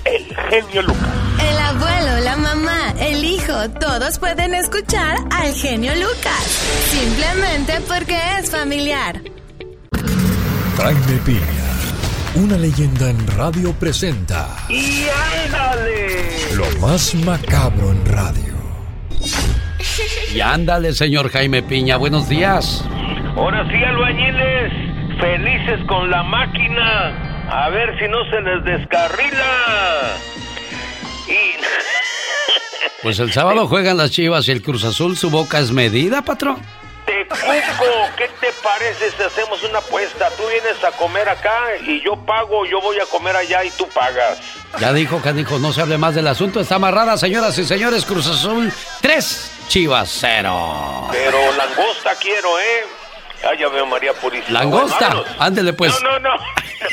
[0.06, 1.08] el genio Lucas.
[1.40, 6.42] El abuelo, la mamá, el hijo, todos pueden escuchar al genio Lucas.
[6.90, 9.20] Simplemente porque es familiar.
[10.76, 11.70] Jaime Piña,
[12.34, 15.06] una leyenda en radio presenta ¡Y
[15.46, 16.54] ándale!
[16.54, 18.54] lo más macabro en radio.
[20.34, 22.84] Y ándale, señor Jaime Piña, buenos días.
[23.36, 24.72] Ahora sí, albañiles,
[25.20, 27.35] felices con la máquina.
[27.50, 30.16] A ver si no se les descarrila.
[31.28, 31.56] Y
[33.02, 36.60] Pues el sábado juegan las Chivas y el Cruz Azul, su boca es medida, patrón.
[37.04, 40.28] te cuco, ¿qué te parece si hacemos una apuesta?
[40.36, 41.56] Tú vienes a comer acá
[41.86, 44.40] y yo pago, yo voy a comer allá y tú pagas.
[44.80, 48.26] Ya dijo Canijo, no se hable más del asunto, está amarrada, señoras y señores, Cruz
[48.26, 51.08] Azul 3, Chivas 0.
[51.12, 53.05] Pero langosta quiero, ¿eh?
[53.44, 54.60] Ah, ya veo María Purísima.
[54.60, 56.00] Langosta, ándele pues.
[56.02, 56.36] No, no, no.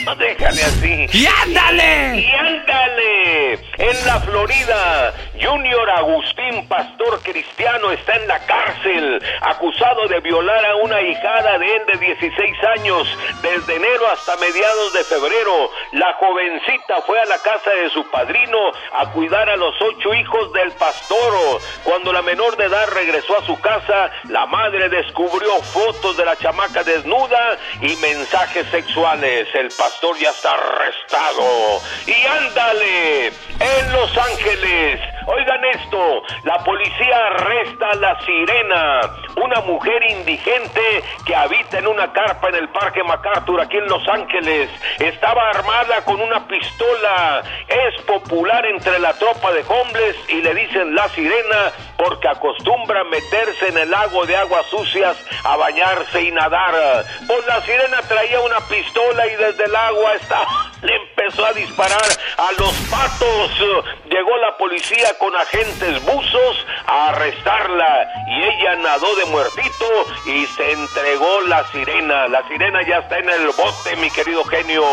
[0.05, 1.07] No, déjale así.
[1.13, 2.19] ¡Y ándale!
[2.21, 3.59] ¡Y ándale!
[3.77, 10.75] En la Florida, Junior Agustín Pastor Cristiano está en la cárcel, acusado de violar a
[10.75, 13.07] una hijada de él de 16 años
[13.41, 15.71] desde enero hasta mediados de febrero.
[15.93, 18.59] La jovencita fue a la casa de su padrino
[18.91, 21.59] a cuidar a los ocho hijos del pastor.
[21.83, 26.35] Cuando la menor de edad regresó a su casa, la madre descubrió fotos de la
[26.35, 29.47] chamaca desnuda y mensajes sexuales.
[29.55, 31.81] El pastor ya está arrestado.
[32.05, 33.33] Y ándale,
[33.63, 34.99] en Los Ángeles.
[35.25, 39.01] Oigan esto, la policía arresta a la sirena,
[39.37, 44.07] una mujer indigente que habita en una carpa en el Parque MacArthur aquí en Los
[44.07, 44.69] Ángeles.
[44.99, 47.41] Estaba armada con una pistola.
[47.67, 53.69] Es popular entre la tropa de hombres y le dicen la sirena porque acostumbra meterse
[53.69, 57.05] en el lago de aguas sucias a bañarse y nadar.
[57.27, 62.05] Pues la sirena traía una pistola y desde el agua estaba le empezó a disparar
[62.37, 63.51] a los patos.
[64.09, 69.85] Llegó la policía con agentes buzos a arrestarla y ella nadó de muertito
[70.25, 72.27] y se entregó la sirena.
[72.27, 74.83] La sirena ya está en el bote, mi querido genio.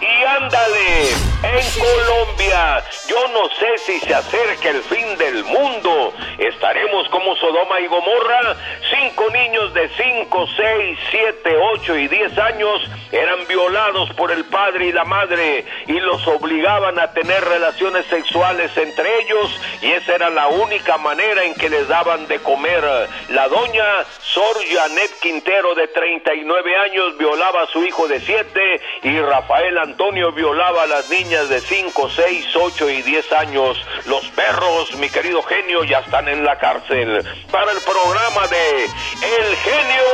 [0.00, 1.08] Y ándale,
[1.42, 6.12] en Colombia, yo no sé si se acerca el fin del mundo.
[6.38, 8.56] Estaremos como Sodoma y Gomorra.
[8.90, 12.80] Cinco niños de 5, 6, 7, 8 y 10 años
[13.12, 18.76] eran violados por el padre y la madre y los obligaban a tener relaciones sexuales
[18.76, 22.84] entre ellos y esa era la única manera en que les daban de comer.
[23.28, 23.84] La doña
[24.20, 30.32] Sor Janet Quintero de 39 años violaba a su hijo de 7 y Rafael Antonio
[30.32, 33.78] violaba a las niñas de 5, 6, 8 y 10 años.
[34.06, 37.24] Los perros, mi querido genio, ya están en la cárcel.
[37.50, 40.04] Para el programa de El Genio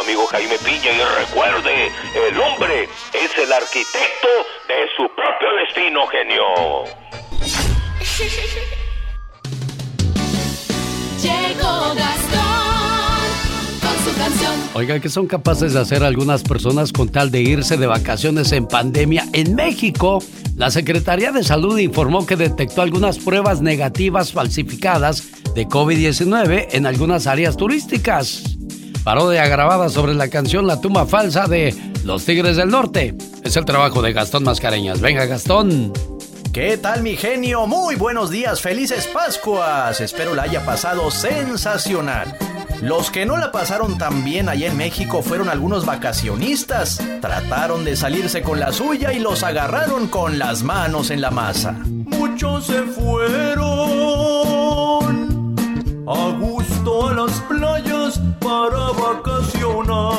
[0.00, 0.92] amigo Jaime Piña.
[0.92, 1.92] Y recuerde,
[2.28, 4.28] el hombre es el arquitecto
[4.68, 6.84] de su propio destino, genio.
[11.22, 11.94] Llegó
[14.72, 18.66] Oiga, ¿qué son capaces de hacer algunas personas con tal de irse de vacaciones en
[18.66, 20.22] pandemia en México?
[20.56, 27.26] La Secretaría de Salud informó que detectó algunas pruebas negativas falsificadas de COVID-19 en algunas
[27.26, 28.58] áreas turísticas.
[29.04, 31.74] Parodia grabada sobre la canción La tumba falsa de
[32.04, 33.16] Los Tigres del Norte.
[33.42, 35.00] Es el trabajo de Gastón Mascareñas.
[35.00, 35.92] Venga, Gastón.
[36.52, 37.66] ¿Qué tal mi genio?
[37.66, 40.00] Muy buenos días, felices Pascuas.
[40.00, 42.36] Espero la haya pasado sensacional.
[42.82, 47.00] Los que no la pasaron tan bien allá en México fueron algunos vacacionistas.
[47.20, 51.72] Trataron de salirse con la suya y los agarraron con las manos en la masa.
[51.84, 54.59] Muchos se fueron
[56.12, 60.10] a gusto a las playas para vacacionar.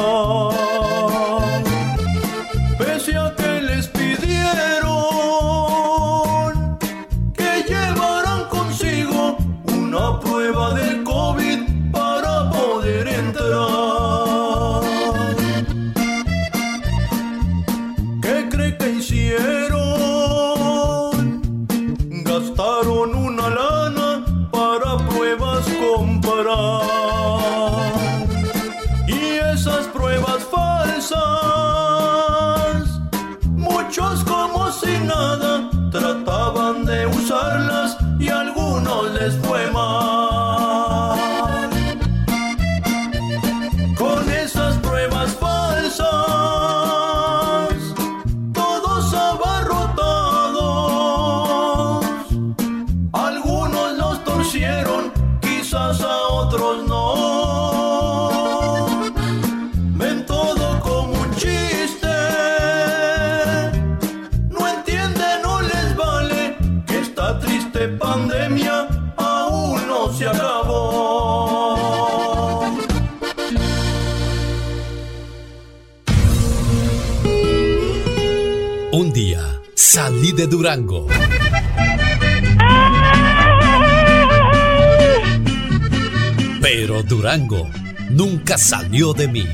[87.31, 87.69] Durango
[88.09, 89.47] nunca salió de mí.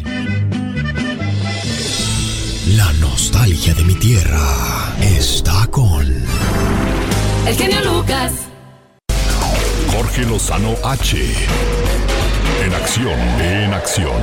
[2.75, 6.01] La nostalgia de mi tierra está con
[7.45, 8.33] El genio Lucas.
[9.95, 11.17] Jorge Lozano H.
[12.65, 14.21] En acción, en acción.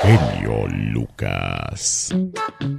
[0.00, 2.14] Genio Lucas.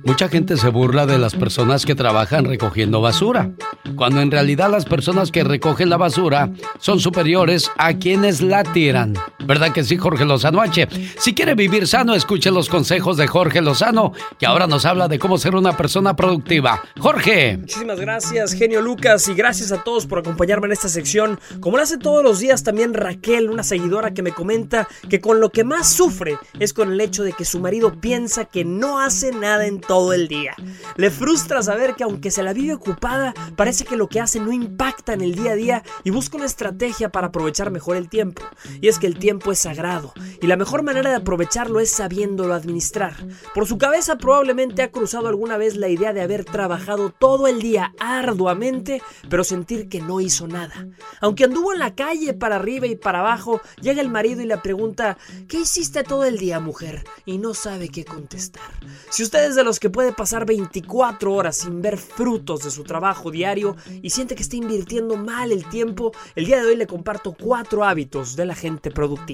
[0.03, 3.51] Mucha gente se burla de las personas que trabajan recogiendo basura,
[3.95, 9.13] cuando en realidad las personas que recogen la basura son superiores a quienes la tiran.
[9.49, 10.87] ¿Verdad que sí, Jorge Lozano H?
[11.17, 15.17] Si quiere vivir sano, escuche los consejos de Jorge Lozano, que ahora nos habla de
[15.17, 16.83] cómo ser una persona productiva.
[16.99, 17.57] Jorge.
[17.57, 21.39] Muchísimas gracias, genio Lucas, y gracias a todos por acompañarme en esta sección.
[21.61, 25.39] Como lo hace todos los días también Raquel, una seguidora que me comenta que con
[25.39, 28.99] lo que más sufre es con el hecho de que su marido piensa que no
[28.99, 30.53] hace nada en todo el día.
[30.95, 34.51] Le frustra saber que aunque se la vive ocupada, parece que lo que hace no
[34.51, 38.43] impacta en el día a día y busca una estrategia para aprovechar mejor el tiempo.
[38.79, 42.53] Y es que el tiempo es sagrado y la mejor manera de aprovecharlo es sabiéndolo
[42.53, 43.15] administrar.
[43.53, 47.61] Por su cabeza probablemente ha cruzado alguna vez la idea de haber trabajado todo el
[47.61, 50.87] día arduamente, pero sentir que no hizo nada.
[51.21, 54.57] Aunque anduvo en la calle para arriba y para abajo, llega el marido y le
[54.57, 55.17] pregunta,
[55.47, 57.03] ¿qué hiciste todo el día, mujer?
[57.25, 58.63] Y no sabe qué contestar.
[59.09, 62.83] Si usted es de los que puede pasar 24 horas sin ver frutos de su
[62.83, 66.87] trabajo diario y siente que está invirtiendo mal el tiempo, el día de hoy le
[66.87, 69.28] comparto cuatro hábitos de la gente productiva.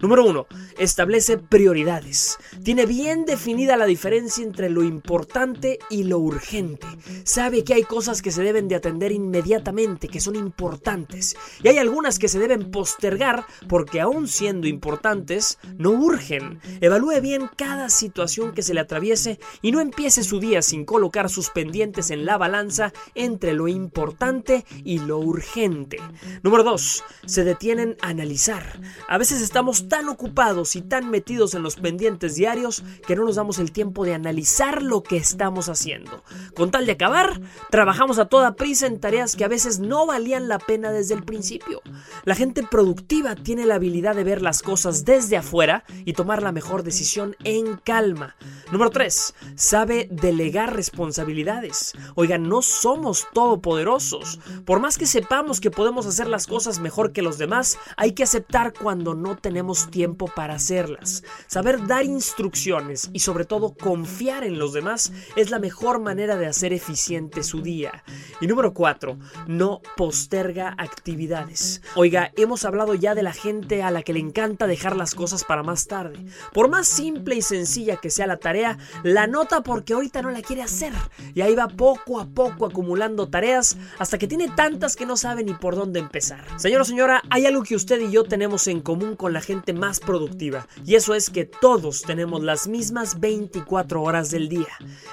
[0.00, 0.46] Número uno,
[0.78, 2.38] establece prioridades.
[2.62, 6.86] Tiene bien definida la diferencia entre lo importante y lo urgente.
[7.24, 11.78] Sabe que hay cosas que se deben de atender inmediatamente, que son importantes, y hay
[11.78, 16.60] algunas que se deben postergar porque aún siendo importantes, no urgen.
[16.80, 21.28] Evalúe bien cada situación que se le atraviese y no empiece su día sin colocar
[21.28, 25.98] sus pendientes en la balanza entre lo importante y lo urgente.
[26.42, 27.04] Número 2.
[27.26, 28.80] Se detienen a analizar.
[29.08, 33.36] A veces estamos tan ocupados y tan metidos en los pendientes diarios que no nos
[33.36, 36.22] damos el tiempo de analizar lo que estamos haciendo.
[36.54, 37.40] Con tal de acabar,
[37.70, 41.22] trabajamos a toda prisa en tareas que a veces no valían la pena desde el
[41.22, 41.82] principio.
[42.24, 46.52] La gente productiva tiene la habilidad de ver las cosas desde afuera y tomar la
[46.52, 48.36] mejor decisión en calma.
[48.72, 49.34] Número 3.
[49.54, 51.94] Sabe delegar responsabilidades.
[52.14, 54.40] Oigan, no somos todopoderosos.
[54.64, 58.22] Por más que sepamos que podemos hacer las cosas mejor que los demás, hay que
[58.22, 61.22] aceptar cuando no tenemos tiempo para hacerlas.
[61.46, 66.46] Saber dar instrucciones y sobre todo confiar en los demás es la mejor manera de
[66.46, 68.04] hacer eficiente su día.
[68.40, 69.18] Y número 4.
[69.46, 71.82] No posterga actividades.
[71.94, 75.44] Oiga, hemos hablado ya de la gente a la que le encanta dejar las cosas
[75.44, 76.24] para más tarde.
[76.52, 80.42] Por más simple y sencilla que sea la tarea, la nota porque ahorita no la
[80.42, 80.92] quiere hacer.
[81.34, 85.44] Y ahí va poco a poco acumulando tareas hasta que tiene tantas que no sabe
[85.44, 86.44] ni por dónde empezar.
[86.58, 89.72] Señor o señora, hay algo que usted y yo tenemos en común con la gente
[89.72, 90.66] más productiva.
[90.84, 94.68] Y eso es que todos tenemos las mismas 24 horas del día.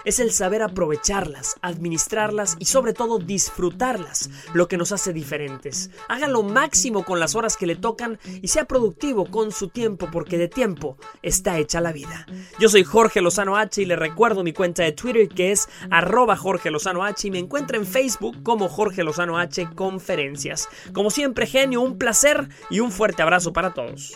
[0.05, 5.91] Es el saber aprovecharlas, administrarlas y sobre todo disfrutarlas, lo que nos hace diferentes.
[6.07, 10.09] Haga lo máximo con las horas que le tocan y sea productivo con su tiempo
[10.11, 12.25] porque de tiempo está hecha la vida.
[12.59, 16.35] Yo soy Jorge Lozano H y le recuerdo mi cuenta de Twitter que es arroba
[16.35, 20.67] Jorge Lozano H y me encuentra en Facebook como Jorge Lozano H Conferencias.
[20.93, 24.13] Como siempre, genio, un placer y un fuerte abrazo para todos.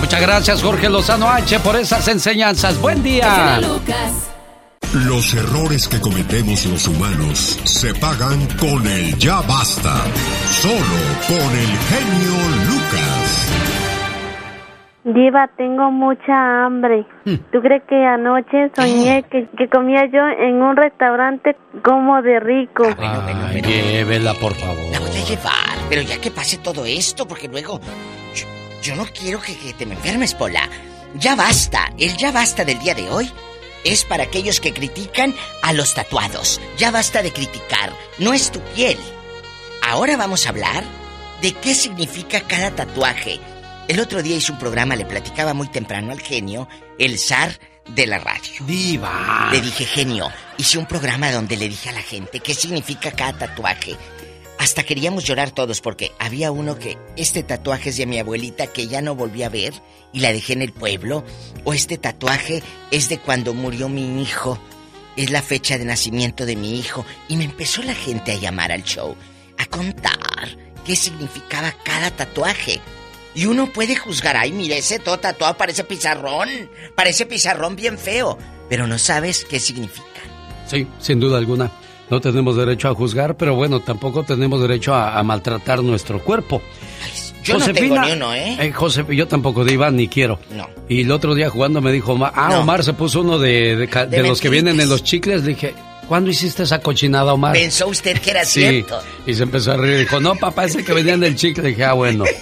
[0.00, 2.80] Muchas gracias Jorge Lozano H por esas enseñanzas.
[2.80, 3.60] Buen día.
[4.94, 10.02] Los errores que cometemos los humanos se pagan con el ya basta.
[10.62, 13.67] Solo con el genio Lucas.
[15.14, 17.06] Diva, tengo mucha hambre.
[17.24, 22.84] ¿Tú crees que anoche soñé que, que comía yo en un restaurante como de rico?
[22.98, 24.76] Ay, llévela, por favor.
[24.92, 27.80] La voy a llevar, pero ya que pase todo esto, porque luego.
[28.34, 28.46] Yo,
[28.82, 30.68] yo no quiero que, que te me enfermes, Pola.
[31.14, 31.90] Ya basta.
[31.98, 33.30] El ya basta del día de hoy
[33.84, 35.32] es para aquellos que critican
[35.62, 36.60] a los tatuados.
[36.76, 37.92] Ya basta de criticar.
[38.18, 38.98] No es tu piel.
[39.88, 40.84] Ahora vamos a hablar
[41.40, 43.40] de qué significa cada tatuaje.
[43.88, 47.58] El otro día hice un programa, le platicaba muy temprano al genio, el zar
[47.94, 48.52] de la radio.
[48.66, 49.48] Diva.
[49.50, 53.38] Le dije, genio, hice un programa donde le dije a la gente qué significa cada
[53.38, 53.96] tatuaje.
[54.58, 58.88] Hasta queríamos llorar todos porque había uno que este tatuaje es de mi abuelita que
[58.88, 59.72] ya no volví a ver
[60.12, 61.24] y la dejé en el pueblo.
[61.64, 64.60] O este tatuaje es de cuando murió mi hijo.
[65.16, 67.06] Es la fecha de nacimiento de mi hijo.
[67.26, 69.16] Y me empezó la gente a llamar al show,
[69.56, 70.18] a contar
[70.84, 72.82] qué significaba cada tatuaje.
[73.34, 76.48] Y uno puede juzgar, ay, mire, ese todo tatuado parece pizarrón,
[76.94, 78.36] parece pizarrón bien feo,
[78.68, 80.04] pero no sabes qué significa.
[80.66, 81.70] Sí, sin duda alguna.
[82.10, 86.62] No tenemos derecho a juzgar, pero bueno, tampoco tenemos derecho a, a maltratar nuestro cuerpo.
[87.44, 88.72] Yo no tengo ni uno, ¿eh?
[88.74, 90.38] José, yo tampoco diva ni quiero.
[90.50, 90.68] No.
[90.88, 92.60] Y el otro día jugando me dijo, "Ma- ah, No.
[92.60, 95.42] Omar se puso uno de, de de De los que vienen en los chicles.
[95.44, 95.74] Le dije,
[96.08, 97.52] ¿cuándo hiciste esa cochinada, Omar?
[97.52, 99.00] Pensó usted que era Sí, cierto.
[99.26, 99.98] y se empezó a reír.
[100.00, 101.62] Dijo, no, papá, ese que venía en el chicle.
[101.62, 102.24] Le dije, ah, bueno.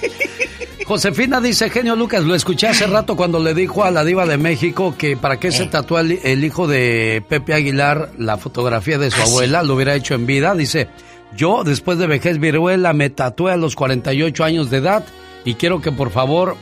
[0.87, 4.37] Josefina dice, genio Lucas, lo escuché hace rato cuando le dijo a la diva de
[4.37, 9.11] México que para qué se tatuó el, el hijo de Pepe Aguilar la fotografía de
[9.11, 10.55] su abuela, lo hubiera hecho en vida.
[10.55, 10.89] Dice,
[11.37, 15.05] yo después de vejez viruela me tatué a los 48 años de edad
[15.45, 16.57] y quiero que por favor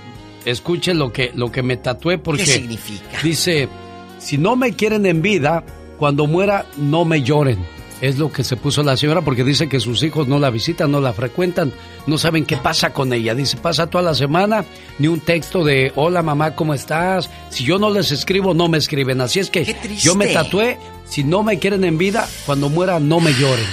[0.47, 2.45] escuche lo que, lo que me tatué porque...
[2.45, 3.21] ¿Qué significa?
[3.23, 3.69] Dice,
[4.19, 5.65] si no me quieren en vida,
[5.99, 7.59] cuando muera no me lloren.
[8.01, 10.91] Es lo que se puso la señora porque dice que sus hijos no la visitan,
[10.91, 11.73] no la frecuentan,
[12.07, 13.35] no saben qué pasa con ella.
[13.35, 14.65] Dice, pasa toda la semana,
[14.99, 17.31] ni un texto de, hola mamá, ¿cómo estás?
[17.51, 19.21] Si yo no les escribo, no me escriben.
[19.21, 23.21] Así es que yo me tatué, si no me quieren en vida, cuando muera no
[23.21, 23.67] me lloren.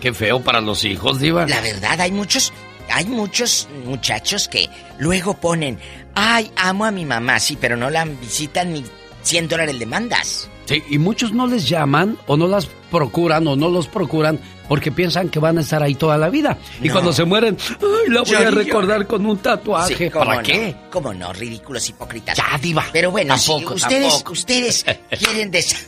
[0.00, 1.46] Qué feo para los hijos, diva.
[1.46, 2.52] La verdad, hay muchos,
[2.90, 4.68] hay muchos muchachos que
[4.98, 5.78] luego ponen,
[6.14, 8.84] ay, amo a mi mamá, sí, pero no la visitan ni
[9.22, 10.48] 100 dólares le mandas.
[10.66, 14.38] Sí, y muchos no les llaman o no las procuran o no los procuran
[14.68, 16.56] porque piensan que van a estar ahí toda la vida.
[16.80, 19.96] Y cuando se mueren, ay, la voy Yo a recordar con un tatuaje.
[19.96, 20.42] Sí, ¿cómo ¿Para no?
[20.44, 20.74] qué?
[20.90, 21.32] ¿Cómo no?
[21.32, 22.36] Ridículos hipócritas.
[22.38, 22.86] Ya, diva.
[22.92, 24.32] Pero bueno, Tampoco, si ustedes, tampoco.
[24.32, 24.84] ustedes
[25.18, 25.84] quieren desa-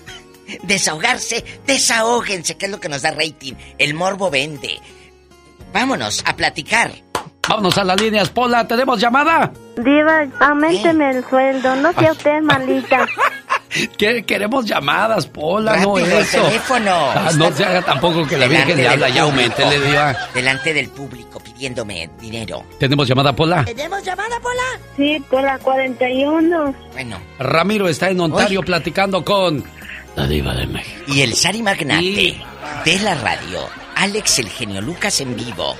[0.64, 3.54] desahogarse, desahóguense, que es lo que nos da rating.
[3.78, 4.80] El morbo vende.
[5.72, 6.92] Vámonos a platicar.
[7.48, 9.52] Vámonos a las líneas, Pola, ¿tenemos llamada?
[9.76, 13.06] Diva, aumenteme el sueldo, no sea usted malita.
[13.98, 14.22] ¿Qué?
[14.24, 16.42] Queremos llamadas, Pola, no Rápido, el eso.
[16.42, 16.90] teléfono.
[16.92, 20.16] Ah, no se haga tampoco que la Virgen le habla, ya aumentele, diva.
[20.32, 22.64] Delante del público pidiéndome dinero.
[22.78, 23.64] ¿Tenemos llamada, Pola?
[23.64, 24.62] ¿Tenemos llamada, Pola?
[24.96, 26.74] Sí, con la 41.
[26.92, 27.18] Bueno.
[27.40, 29.62] Ramiro está en Ontario platicando con
[30.14, 31.02] la diva de México.
[31.08, 32.40] Y el Sari Magnate
[32.84, 35.74] de la radio, Alex el genio Lucas en vivo.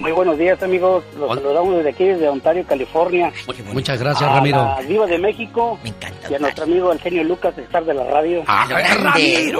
[0.00, 1.04] Muy buenos días, amigos.
[1.18, 3.30] Los saludamos desde aquí, desde Ontario, California.
[3.72, 4.56] Muchas gracias, a Ramiro.
[4.56, 5.78] la Diva de México.
[5.82, 6.30] Me encanta.
[6.30, 8.42] Y a nuestro amigo el genio Lucas, estar de la radio.
[8.46, 9.54] Ah, Grande.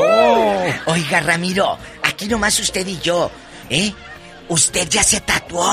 [0.86, 3.30] Oiga, Ramiro, aquí nomás usted y yo,
[3.68, 3.92] ¿eh?
[4.48, 5.66] Usted ya se tatuó.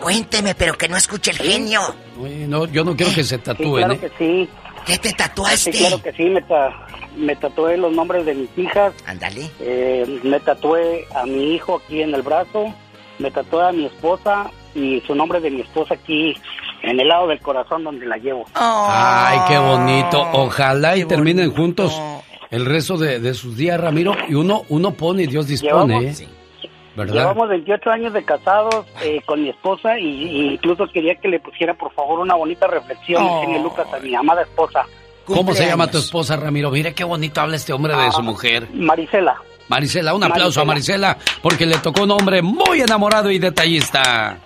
[0.00, 1.80] Cuénteme, pero que no escuche el genio.
[2.18, 3.98] Uy, no, yo no quiero que se Sí, tatúen, claro ¿eh?
[3.98, 4.48] que sí.
[4.86, 5.72] ¿Qué te tatuaste?
[5.72, 6.86] Sí, claro que sí, me, ta-
[7.16, 8.92] me tatué los nombres de mis hijas.
[9.06, 9.50] Ándale.
[9.60, 12.72] Eh, me tatué a mi hijo aquí en el brazo.
[13.18, 16.36] Me tatué a mi esposa y su nombre de mi esposa aquí
[16.82, 18.44] en el lado del corazón donde la llevo.
[18.54, 20.20] Ay, qué bonito.
[20.32, 22.00] Ojalá y terminen juntos
[22.50, 24.14] el resto de, de sus días, Ramiro.
[24.28, 26.28] Y uno, uno pone y Dios dispone, Llevamos- ¿eh?
[26.96, 27.14] ¿Verdad?
[27.14, 31.38] Llevamos 28 años de casados eh, con mi esposa y, y incluso quería que le
[31.38, 33.62] pusiera por favor una bonita reflexión, Oh.
[33.62, 34.84] Lucas, a mi amada esposa.
[35.24, 36.70] ¿Cómo se llama tu esposa, Ramiro?
[36.70, 38.66] Mire qué bonito habla este hombre de su mujer.
[38.72, 39.36] Marisela.
[39.68, 44.38] Marisela, un aplauso a Marisela porque le tocó un hombre muy enamorado y detallista.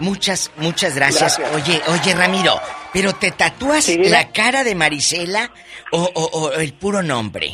[0.00, 1.40] Muchas, muchas gracias.
[1.54, 2.54] Oye, oye, Ramiro,
[2.92, 5.50] ¿pero te tatúas la cara de Marisela
[5.90, 7.52] o, o- o el puro nombre?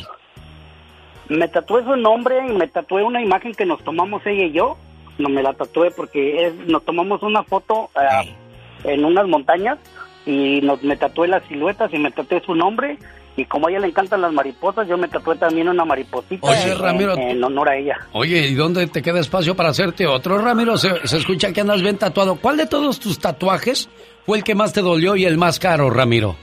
[1.27, 4.77] Me tatué su nombre y me tatué una imagen que nos tomamos ella y yo.
[5.17, 8.35] No me la tatué porque es- nos tomamos una foto eh,
[8.83, 9.79] en unas montañas
[10.27, 12.99] y nos, me tatué las siluetas y me tatué su nombre.
[13.37, 16.71] Y como a ella le encantan las mariposas, yo me tatué también una mariposita Oye,
[16.71, 17.97] en- Ramiro, en honor a ella.
[18.13, 20.77] Oye, ¿y dónde te queda espacio para hacerte otro, Ramiro?
[20.77, 22.35] Se, se escucha que andas bien tatuado.
[22.37, 23.89] ¿Cuál de todos tus tatuajes
[24.25, 26.37] fue el que más te dolió y el más caro, Ramiro?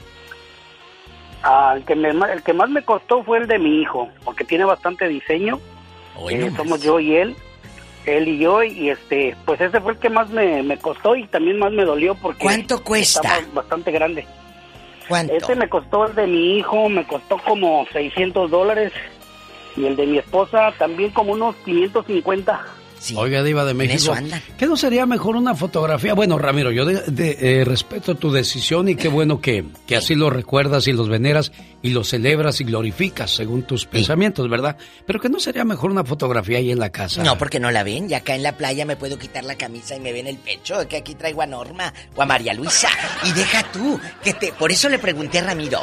[1.41, 4.43] Ah, el, que me- el que más me costó fue el de mi hijo, porque
[4.43, 5.59] tiene bastante diseño.
[6.29, 7.35] Eh, somos yo y él,
[8.05, 11.25] él y yo, y este, pues ese fue el que más me, me costó y
[11.27, 12.43] también más me dolió porque...
[12.43, 13.39] ¿Cuánto cuesta?
[13.51, 14.25] bastante grande.
[15.07, 15.33] ¿Cuánto?
[15.33, 18.93] Este me costó el de mi hijo, me costó como 600 dólares,
[19.75, 22.82] y el de mi esposa también como unos 550.
[23.15, 23.97] Oiga, Diva de En México.
[23.97, 24.41] eso andan.
[24.57, 26.13] ¿Qué no sería mejor una fotografía?
[26.13, 30.15] Bueno, Ramiro, yo de- de- eh, respeto tu decisión y qué bueno que, que así
[30.15, 31.51] lo recuerdas y los veneras
[31.81, 34.77] y los celebras y glorificas según tus pensamientos, ¿verdad?
[35.05, 37.23] Pero que no sería mejor una fotografía ahí en la casa.
[37.23, 38.09] No, porque no la ven.
[38.09, 40.87] Y acá en la playa me puedo quitar la camisa y me ven el pecho.
[40.87, 42.89] Que aquí traigo a Norma o a María Luisa.
[43.25, 43.99] Y deja tú.
[44.23, 45.79] que te Por eso le pregunté a Ramiro,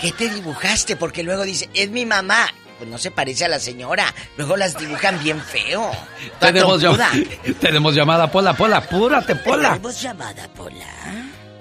[0.00, 0.96] ¿qué te dibujaste?
[0.96, 2.46] Porque luego dice, es mi mamá.
[2.82, 4.12] Pues no se parece a la señora.
[4.36, 5.88] Luego las dibujan bien feo.
[6.40, 9.68] Tenemos, llam- tenemos llamada, Pola, Pola, apúrate, Pola.
[9.74, 10.84] Tenemos llamada, Pola.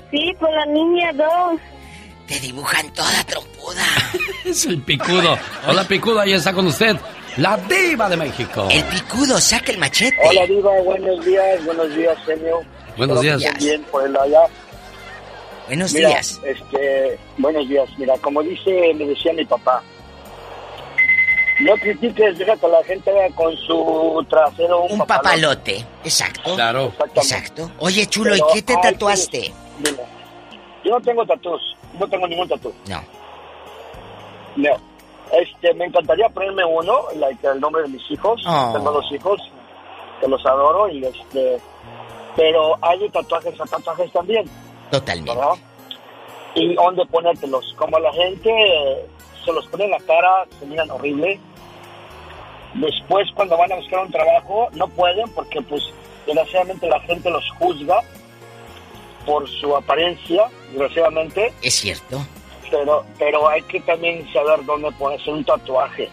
[0.10, 1.60] Sí, por la niña dos.
[2.28, 3.86] Te dibujan toda trompuda.
[4.46, 5.38] Es el picudo.
[5.68, 6.98] Hola, picudo, ahí está con usted.
[7.38, 8.68] La Diva de México.
[8.72, 10.18] El picudo, saca el machete.
[10.28, 12.62] Hola, Diva, buenos días, buenos días, genio.
[12.98, 13.44] Buenos días.
[13.60, 14.42] bien por el allá.
[15.68, 16.42] Buenos Mira, días.
[16.44, 17.88] Este, buenos días.
[18.00, 19.84] Mira, como dice, me decía mi papá,
[21.62, 25.86] no critiques, deja que la gente vea con su trasero un, Un papalote.
[26.04, 26.56] Exacto.
[26.56, 26.92] Claro.
[27.16, 27.72] Exacto.
[27.80, 29.54] Oye, chulo, Pero ¿y qué te tatuaste?
[29.80, 30.04] Dime.
[30.84, 31.62] Yo no tengo tatuos,
[32.00, 32.74] no tengo ningún tatu.
[32.88, 33.02] No.
[34.56, 34.70] No.
[35.32, 38.42] Este, me encantaría ponerme uno, like, el nombre de mis hijos.
[38.46, 38.72] Oh.
[38.74, 39.40] Tengo dos hijos,
[40.20, 41.60] que los adoro y este,
[42.36, 44.46] pero hay de tatuajes a tatuajes también.
[44.90, 45.34] Totalmente.
[45.34, 45.54] ¿verdad?
[46.56, 47.74] Y dónde ponértelos.
[47.78, 49.06] Como la gente eh,
[49.46, 51.40] se los pone en la cara, se miran horrible.
[52.76, 55.84] Después, cuando van a buscar un trabajo, no pueden porque, pues,
[56.26, 58.00] desgraciadamente la gente los juzga
[59.26, 61.54] por su apariencia, desgraciadamente.
[61.62, 62.20] Es cierto.
[62.70, 66.10] Pero, pero hay que también saber dónde ponerse un tatuaje.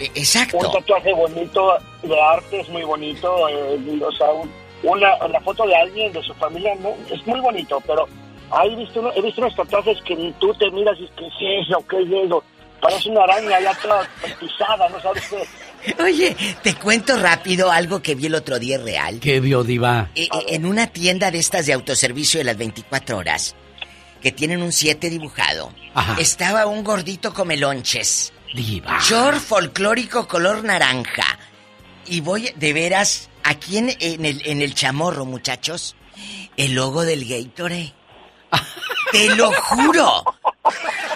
[0.00, 0.56] E, Exacto.
[0.58, 3.48] Un tatuaje bonito de arte es muy bonito.
[3.48, 4.50] eh, o sea, un-
[4.82, 8.08] una, la foto de alguien, de su familia, no, es muy bonito, pero
[8.50, 11.68] hay visto uno- he visto unos tatuajes que tú te miras y que ¿qué es
[11.68, 11.84] eso?
[11.88, 12.42] ¿Qué es eso?
[12.80, 14.08] Parece una araña ya toda
[14.38, 15.94] pisada, ¿no sabes qué?
[16.02, 19.18] Oye, te cuento rápido algo que vi el otro día real.
[19.20, 20.08] ¿Qué vio, Diva?
[20.14, 23.54] Eh, eh, en una tienda de estas de autoservicio de las 24 horas,
[24.22, 26.16] que tienen un 7 dibujado, Ajá.
[26.18, 28.32] estaba un gordito come lonches.
[28.54, 28.98] Diva.
[29.00, 31.38] Short folclórico color naranja.
[32.06, 35.94] Y voy, de veras, aquí en, en el, en el chamorro, muchachos,
[36.56, 37.94] el logo del Gatorade.
[39.12, 40.24] Te lo juro.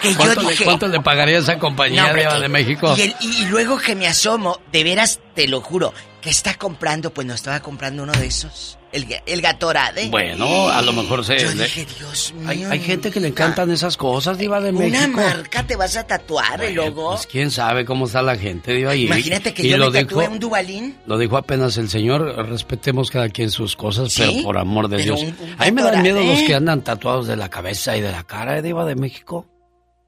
[0.02, 2.94] Que yo ¿Cuánto, le, dije, cuánto le pagaría esa compañía No, que- de México?
[2.96, 5.94] Y, el- y luego que me asomo, de veras, te lo juro,
[6.24, 8.78] que está comprando, pues no estaba comprando uno de esos.
[8.92, 10.08] El, el Gatorade.
[10.08, 11.38] Bueno, a lo mejor se...
[11.38, 12.48] Yo le- dije, Dios mío.
[12.48, 15.16] hay, hay gente que le encantan esas cosas, Diva de Una México.
[15.20, 17.10] marca te vas a tatuar el logo.
[17.10, 18.94] Pues quién sabe cómo está la gente, Diva.
[18.94, 20.96] Y, Imagínate que y yo lo me dijo, tatué un Dubalín.
[21.06, 24.22] Lo dijo apenas el señor, respetemos cada quien sus cosas, ¿Sí?
[24.26, 25.28] pero por amor de Pero Dios.
[25.40, 28.00] un- un a mí me dan miedo los que andan tatuados de la cabeza y
[28.00, 29.44] de la cara, ¿eh, Diva de México.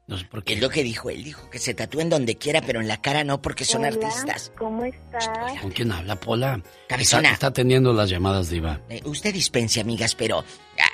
[0.07, 0.53] No sé por qué.
[0.53, 3.25] Es lo que dijo él, dijo que se tatúen donde quiera, pero en la cara
[3.25, 4.53] no, porque son Hola, artistas.
[4.57, 5.29] ¿Cómo estás?
[5.61, 6.55] ¿Con quién habla, Pola?
[6.55, 7.31] Está, Cabezona.
[7.33, 8.79] está teniendo las llamadas, Diva.
[8.89, 10.45] Eh, usted dispense, amigas, pero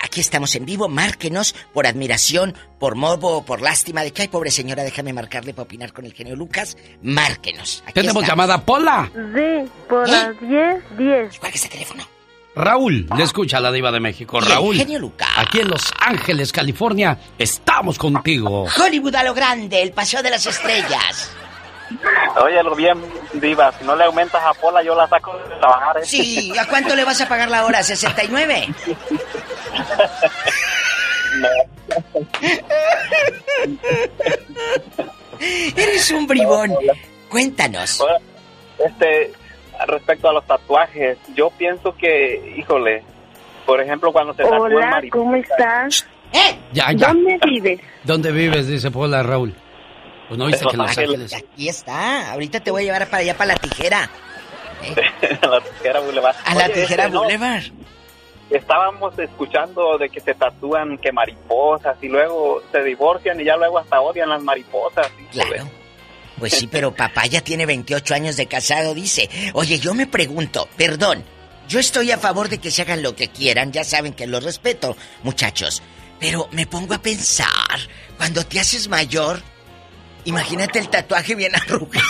[0.02, 4.50] Aquí estamos en vivo, márquenos por admiración, por modo, por lástima de que hay pobre
[4.50, 6.76] señora, déjame marcarle para opinar con el genio Lucas.
[7.02, 7.82] Márquenos.
[7.84, 8.28] Aquí Tenemos estamos.
[8.46, 9.10] llamada Pola.
[9.12, 10.12] Sí, por ¿Eh?
[10.12, 11.38] las 10, 10.
[11.40, 12.04] ¿Cuál es el teléfono?
[12.56, 14.38] Raúl, le escucha la diva de México.
[14.40, 14.76] Y Raúl.
[14.76, 15.28] genio Lucas.
[15.36, 18.66] Aquí en Los Ángeles, California, estamos contigo.
[18.78, 21.32] Hollywood a lo grande, el paseo de las estrellas.
[22.36, 22.94] Óyelo bien,
[23.34, 23.72] Diva.
[23.78, 25.98] Si no le aumentas a Pola, yo la saco de trabajar.
[25.98, 26.04] ¿eh?
[26.04, 27.80] Sí, ¿a cuánto le vas a pagar la hora?
[27.80, 28.74] ¿69?
[35.76, 36.74] Eres un bribón.
[37.28, 38.02] Cuéntanos.
[38.78, 39.32] Este,
[39.86, 43.02] respecto a los tatuajes, yo pienso que, híjole,
[43.66, 45.22] por ejemplo, cuando se tatúa Hola, mariposa.
[45.22, 46.06] ¿cómo estás?
[46.72, 47.08] Ya, ya.
[47.08, 47.80] ¿Dónde vives?
[48.02, 48.66] ¿Dónde vives?
[48.66, 49.54] Dice Pola, Raúl.
[50.28, 51.34] Pues no dice que Los Ángeles.
[51.34, 52.32] Aquí está.
[52.32, 54.10] Ahorita te voy a llevar para allá, para la tijera.
[55.42, 56.36] a la tijera Boulevard.
[56.44, 57.24] A la Oye, tijera este, no.
[58.50, 63.78] Estábamos escuchando de que se tatúan que mariposas y luego se divorcian y ya luego
[63.78, 65.10] hasta odian las mariposas.
[65.32, 65.64] Claro.
[66.38, 69.28] Pues sí, pero papá ya tiene 28 años de casado, dice.
[69.52, 71.24] Oye, yo me pregunto, perdón,
[71.68, 74.40] yo estoy a favor de que se hagan lo que quieran, ya saben que lo
[74.40, 75.82] respeto, muchachos.
[76.20, 77.48] Pero me pongo a pensar,
[78.16, 79.42] cuando te haces mayor,
[80.24, 82.06] imagínate el tatuaje bien arrugado.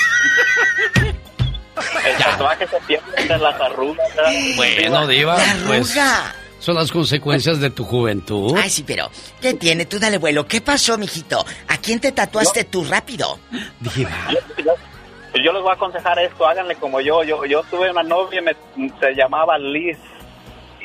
[2.04, 4.06] El tatuaje se pierde de las arrugas.
[4.56, 6.34] Bueno, diva, La pues arruga.
[6.64, 8.56] Son las consecuencias de tu juventud.
[8.56, 9.10] Ay, sí, pero,
[9.40, 9.84] ¿qué tiene?
[9.84, 10.46] Tú dale vuelo.
[10.46, 11.44] ¿Qué pasó, mijito?
[11.68, 13.38] ¿A quién te tatuaste tú rápido?
[13.80, 14.10] Diva.
[14.30, 14.72] Yo,
[15.42, 17.22] yo les voy a aconsejar esto, háganle como yo.
[17.22, 18.54] Yo, yo tuve una novia, me,
[18.98, 19.98] se llamaba Liz,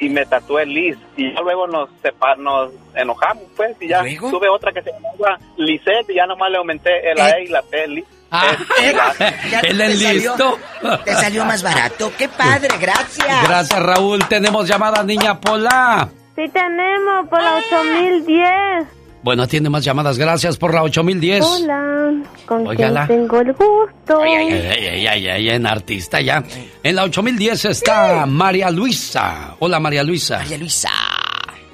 [0.02, 0.98] y me tatué Liz.
[1.16, 4.32] Y ya luego nos, sepa- nos enojamos, pues, y ya ¿Luego?
[4.32, 7.62] tuve otra que se llamaba Lisette, y ya nomás le aumenté el A y la
[7.62, 8.06] T, Liz.
[8.32, 8.56] Ah,
[9.52, 10.60] Ya te salió- listo.
[11.06, 12.12] Te salió más barato.
[12.18, 12.70] ¡Qué padre!
[12.80, 13.44] ¡Gracias!
[13.48, 14.24] Gracias, Raúl.
[14.28, 16.10] Tenemos llamada, niña Pola.
[16.36, 18.88] Sí tenemos, por la 8010.
[19.22, 20.18] Bueno, tiene más llamadas.
[20.18, 21.44] Gracias por la 8010.
[21.44, 22.12] Hola,
[22.46, 24.22] ¿con quién tengo el gusto?
[24.22, 26.42] Ay, ay, ay, ay, ay, ay, en artista ya.
[26.84, 29.56] En la 8010 está María Luisa.
[29.60, 30.38] Hola, María Luisa.
[30.38, 30.90] María Luisa.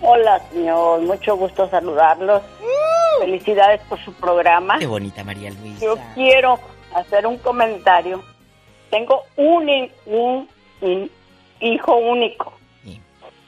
[0.02, 1.02] Hola, señor.
[1.02, 2.42] Mucho gusto saludarlos.
[3.20, 4.78] Felicidades por su programa.
[4.80, 5.86] Qué bonita María Luisa.
[5.86, 6.60] Yo quiero
[6.94, 8.24] hacer un comentario.
[8.90, 9.70] Tengo un,
[10.06, 10.50] un,
[10.82, 11.12] un
[11.60, 12.54] hijo único.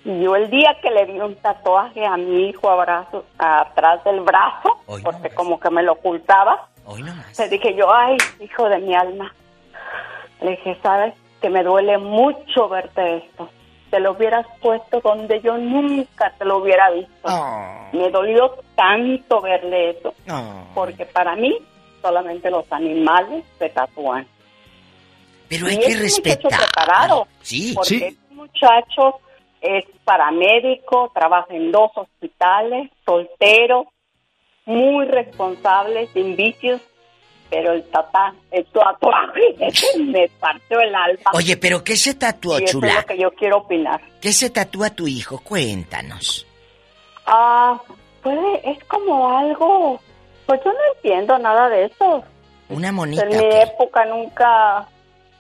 [0.06, 4.22] Y yo el día que le di un tatuaje a mi hijo abrazo, atrás del
[4.22, 6.70] brazo, porque como que me lo ocultaba,
[7.38, 9.34] le dije yo, ay, hijo de mi alma.
[10.40, 11.14] Le dije, ¿sabes?
[11.42, 13.50] Que me duele mucho verte esto.
[13.90, 17.30] Te lo hubieras puesto donde yo nunca te lo hubiera visto.
[17.94, 20.14] Me dolió tanto verle eso.
[20.76, 21.58] Porque para mí
[22.02, 24.28] solamente los animales se tatúan.
[25.50, 26.60] Pero Y hay que es un muchacho respetar.
[26.60, 27.28] preparado.
[27.42, 28.04] Sí, porque sí.
[28.04, 29.20] este muchacho
[29.62, 33.88] es paramédico, trabaja en dos hospitales, soltero,
[34.66, 36.82] muy responsable, sin vicios,
[37.50, 39.42] pero el tatá, el tatuaje,
[40.00, 41.32] me partió el alma.
[41.34, 42.96] Oye, pero ¿qué se tatuó, y eso es chula?
[42.96, 44.02] lo que yo quiero opinar.
[44.22, 45.40] ¿Qué se tatúa tu hijo?
[45.44, 46.46] Cuéntanos.
[47.26, 47.80] Ah,
[48.22, 50.00] puede, es como algo,
[50.46, 52.24] pues yo no entiendo nada de eso.
[52.70, 53.24] Una monita.
[53.24, 54.88] En mi época nunca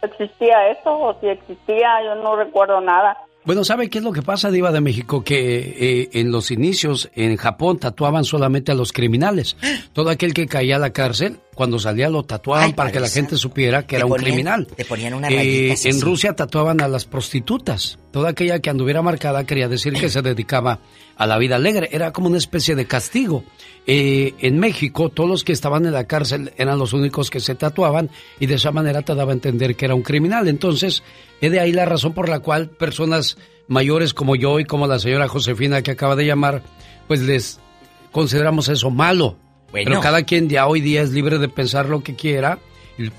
[0.01, 3.17] existía eso, o si existía, yo no recuerdo nada.
[3.47, 5.23] Bueno, ¿sabe qué es lo que pasa, Diva de México?
[5.23, 9.55] Que eh, en los inicios en Japón tatuaban solamente a los criminales.
[9.93, 13.09] Todo aquel que caía a la cárcel, cuando salía lo tatuaban Ay, para que la
[13.09, 14.67] gente supiera que era un criminal.
[14.67, 15.89] Te ponían una Eh, así.
[15.89, 17.97] en Rusia tatuaban a las prostitutas.
[18.11, 20.79] Toda aquella que anduviera marcada quería decir que se dedicaba
[21.17, 21.89] a la vida alegre.
[21.91, 23.43] Era como una especie de castigo.
[23.87, 27.55] Eh, en México, todos los que estaban en la cárcel eran los únicos que se
[27.55, 30.47] tatuaban y de esa manera te daba a entender que era un criminal.
[30.47, 31.01] Entonces,
[31.41, 34.99] es de ahí la razón por la cual personas mayores como yo y como la
[34.99, 36.61] señora Josefina que acaba de llamar,
[37.07, 37.59] pues les
[38.11, 39.37] consideramos eso malo.
[39.83, 39.89] Bueno.
[39.91, 42.59] Pero cada quien ya hoy día es libre de pensar lo que quiera.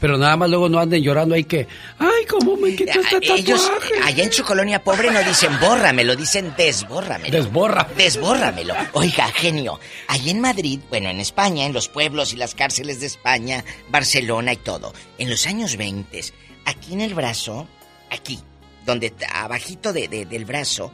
[0.01, 1.69] Pero nada más luego no anden llorando ahí que,
[2.01, 3.41] ay, ¿cómo me quitó este tatuaje?
[3.43, 3.71] Ellos,
[4.05, 7.31] allá en su colonia pobre no dicen bórramelo, dicen desbórramelo.
[7.37, 7.87] Desborra.
[7.97, 8.75] Desbórramelo.
[8.95, 9.79] Oiga, genio,
[10.09, 14.53] allá en Madrid, bueno, en España, en los pueblos y las cárceles de España, Barcelona
[14.53, 16.23] y todo, en los años 20,
[16.65, 17.69] aquí en el brazo,
[18.11, 18.41] aquí,
[18.85, 20.91] donde abajito de, de- del brazo,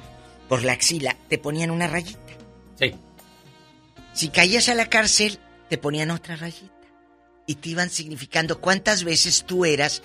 [0.46, 2.20] por la axila, te ponían una rayita.
[2.78, 2.92] Sí.
[4.12, 5.38] Si caías a la cárcel,
[5.74, 6.70] te ponían otra rayita.
[7.48, 10.02] Y te iban significando cuántas veces tú eras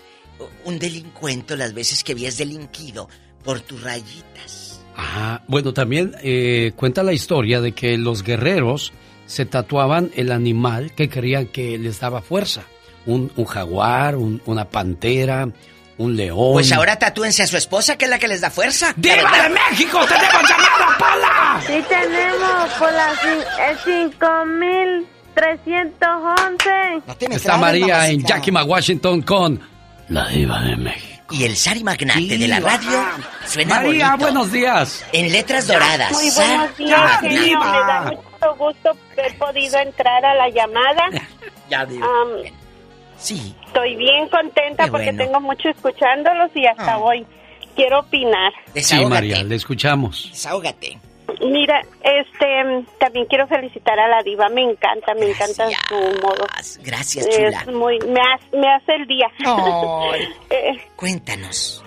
[0.65, 3.07] un delincuente, las veces que habías delinquido
[3.43, 4.81] por tus rayitas.
[4.97, 8.93] Ah, bueno, también eh, cuenta la historia de que los guerreros
[9.27, 12.63] se tatuaban el animal que creían que les daba fuerza.
[13.05, 15.47] Un, un jaguar, un- una pantera,
[15.99, 16.53] un león.
[16.53, 18.91] Pues ahora tatúense a su esposa, que es la que les da fuerza.
[18.97, 19.99] ¡Diva de México!
[20.07, 21.61] ¡Tenemos llamada, Pola!
[21.67, 23.13] Sí tenemos por la
[25.65, 27.35] cin- el 5311.
[27.35, 29.59] Está María en Yakima, Washington con
[30.09, 31.05] la diva de México.
[31.31, 33.03] Y el Sari Magnate de la radio
[33.45, 34.25] suena María, bonito.
[34.25, 35.05] buenos días.
[35.13, 36.11] En letras doradas.
[36.11, 37.59] Muy Sari buenos días, genio.
[37.59, 41.09] Me da mucho gusto haber podido entrar a la llamada.
[41.69, 42.03] Ya digo.
[42.03, 42.51] Am,
[43.19, 43.53] sí.
[43.67, 45.23] Estoy bien contenta Qué porque bueno.
[45.23, 47.23] tengo mucho escuchándolos y hasta hoy
[47.75, 48.51] quiero opinar.
[48.73, 50.29] Sí, María, le escuchamos.
[50.31, 50.97] Desahógate.
[51.41, 54.49] Mira, este, también quiero felicitar a la diva.
[54.49, 56.45] Me encanta, me encanta su modo.
[56.83, 57.61] Gracias, chula.
[57.61, 59.27] Es muy, me, hace, me hace el día.
[60.49, 61.83] Eh, Cuéntanos.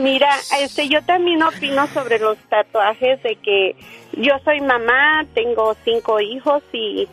[0.00, 0.30] Mira,
[0.60, 3.76] este, yo también opino sobre los tatuajes de que
[4.12, 7.08] yo soy mamá, tengo cinco hijos y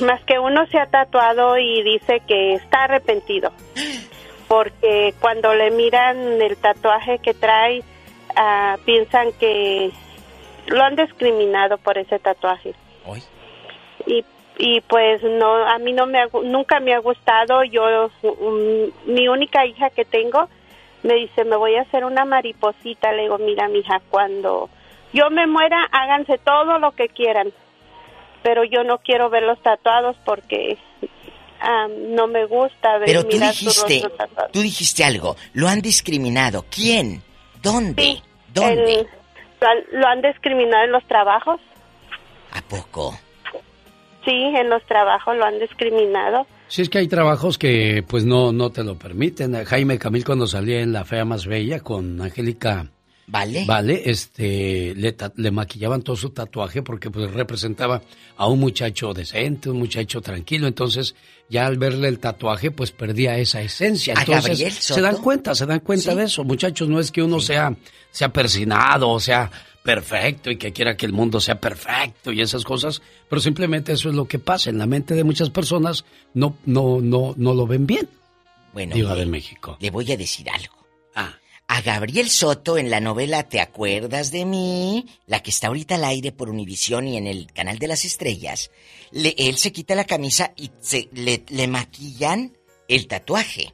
[0.00, 3.52] más que uno se ha tatuado y dice que está arrepentido
[4.48, 7.84] porque cuando le miran el tatuaje que trae
[8.40, 9.90] ah, piensan que
[10.66, 12.74] lo han discriminado por ese tatuaje
[14.06, 14.24] y
[14.62, 19.64] y pues no a mí no me nunca me ha gustado yo mm, mi única
[19.64, 20.48] hija que tengo
[21.02, 24.68] me dice me voy a hacer una mariposita le digo mira mija cuando
[25.14, 27.52] yo me muera háganse todo lo que quieran
[28.42, 30.78] pero yo no quiero verlos tatuados porque
[32.16, 34.02] no me gusta ver Pero tú mirar dijiste,
[34.50, 35.36] tú dijiste algo.
[35.52, 36.64] Lo han discriminado.
[36.70, 37.22] ¿Quién?
[37.62, 38.22] ¿Dónde?
[38.54, 39.00] ¿Dónde?
[39.00, 39.06] El-
[39.60, 41.60] lo, han- lo han discriminado en los trabajos
[42.52, 43.18] ¿A poco?
[44.24, 48.52] sí en los trabajos lo han discriminado Si es que hay trabajos que pues no,
[48.52, 49.64] no te lo permiten.
[49.64, 52.86] Jaime Camil cuando salía en La Fea Más Bella con Angélica
[53.32, 53.64] ¿Vale?
[53.64, 58.02] Vale, este, le, le maquillaban todo su tatuaje porque pues representaba
[58.36, 60.66] a un muchacho decente, un muchacho tranquilo.
[60.66, 61.14] Entonces
[61.50, 64.14] ya al verle el tatuaje pues perdía esa esencia.
[64.16, 66.44] ¿A Entonces se dan cuenta, se dan cuenta de eso.
[66.44, 67.76] Muchachos, no es que uno sea,
[68.10, 69.50] sea persinado o sea
[69.82, 74.08] perfecto y que quiera que el mundo sea perfecto y esas cosas, pero simplemente eso
[74.08, 74.70] es lo que pasa.
[74.70, 76.04] En la mente de muchas personas
[76.34, 78.08] no, no, no, no lo ven bien.
[78.72, 79.76] Bueno, Diva de México.
[79.80, 80.86] Le voy a decir algo.
[81.14, 81.34] Ah.
[81.72, 85.06] A Gabriel Soto en la novela ¿Te acuerdas de mí?
[85.26, 88.72] La que está ahorita al aire por Univisión y en el canal de las estrellas.
[89.12, 92.56] le- él se quita la camisa y se, le, le maquillan
[92.88, 93.72] el tatuaje.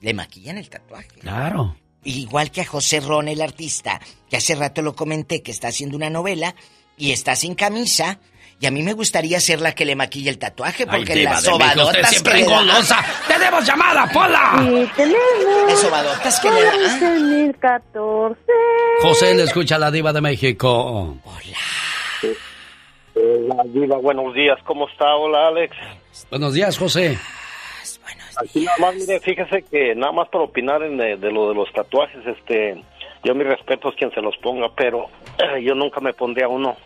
[0.00, 1.08] Le maquillan el tatuaje.
[1.20, 1.76] Claro.
[2.04, 4.00] Igual que a José Ron, el artista,
[4.30, 6.54] que hace rato lo comenté, que está haciendo una novela
[6.96, 8.18] y está sin camisa.
[8.58, 11.32] Y a mí me gustaría ser la que le maquille el tatuaje, Ay, porque diva
[11.32, 13.04] las sobadotas siempre que da- engolosa.
[13.28, 14.52] ¡Tenemos llamada, Pola!
[14.60, 15.66] Sí, tenemos.
[15.68, 16.72] Las sobadotas que le da.
[16.72, 18.36] 11.014.
[19.02, 21.18] José le escucha a la diva de México.
[23.14, 24.58] Hola, Diva, buenos días.
[24.64, 25.14] ¿Cómo está?
[25.16, 25.74] Hola, Alex.
[26.30, 27.18] Buenos días, José.
[28.38, 31.54] Aquí nada más, mire, fíjese que nada más para opinar en de, de lo de
[31.54, 32.82] los tatuajes, este,
[33.24, 35.06] yo mi respeto es quien se los ponga, pero
[35.38, 36.76] eh, yo nunca me pondría uno.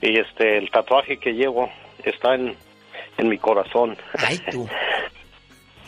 [0.00, 1.70] Y este, el tatuaje que llevo
[2.04, 2.54] está en,
[3.16, 3.96] en mi corazón.
[4.18, 4.68] Ay, tú.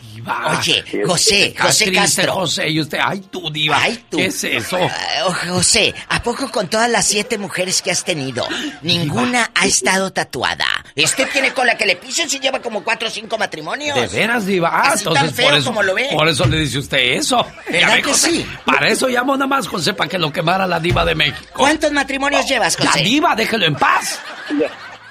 [0.01, 0.57] Diva.
[0.59, 2.33] Oye, José, José triste, Castro.
[2.33, 3.77] José, y usted, ay, tú, diva.
[3.81, 4.17] Ay, tú.
[4.17, 4.77] ¿Qué es eso?
[5.25, 8.45] Oh, José, ¿a poco con todas las siete mujeres que has tenido,
[8.81, 10.65] ninguna ha estado tatuada?
[10.95, 13.95] Este tiene cola que le pisen si lleva como cuatro o cinco matrimonios.
[13.95, 14.69] ¿De veras, diva?
[14.71, 16.09] Ah, Así tan entonces feo por eso, como lo ve.
[16.11, 17.45] por eso le dice usted eso.
[17.69, 18.47] ¿Verdad que José, sí?
[18.65, 21.37] Para eso llamó nada más, José, para que lo quemara la diva de México.
[21.53, 23.03] ¿Cuántos matrimonios llevas, La José?
[23.03, 24.19] diva, déjelo en paz.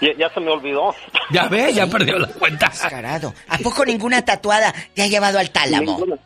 [0.01, 0.95] Ya, se me olvidó.
[1.31, 2.69] Ya ve, ya perdió la cuenta.
[2.69, 3.35] Descarado.
[3.49, 5.93] ¿A poco ninguna tatuada te ha llevado al tálamo?
[5.93, 6.19] Ninguna.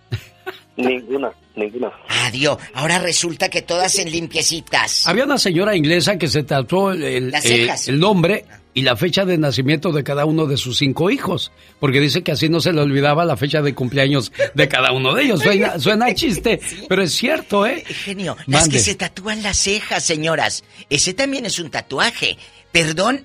[0.76, 1.92] Ninguna, ninguna.
[2.24, 2.58] Adiós.
[2.74, 5.06] Ahora resulta que todas en limpiecitas.
[5.06, 8.44] Había una señora inglesa que se tatuó el, eh, el nombre
[8.74, 12.32] y la fecha de nacimiento de cada uno de sus cinco hijos, porque dice que
[12.32, 15.40] así no se le olvidaba la fecha de cumpleaños de cada uno de ellos.
[15.40, 17.84] Suena, suena a chiste, pero es cierto, ¿eh?
[17.86, 20.64] Genio, las que se tatúan las cejas, señoras.
[20.90, 22.36] Ese también es un tatuaje.
[22.72, 23.24] Perdón,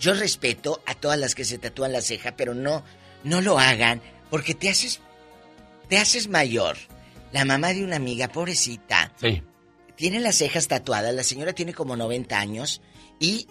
[0.00, 2.82] yo respeto a todas las que se tatúan la ceja, pero no,
[3.22, 4.00] no lo hagan,
[4.30, 5.00] porque te haces,
[5.88, 6.76] te haces mayor.
[7.32, 9.42] La mamá de una amiga, pobrecita, Sí.
[9.94, 11.14] tiene las cejas tatuadas.
[11.14, 12.80] La señora tiene como 90 años
[13.20, 13.46] y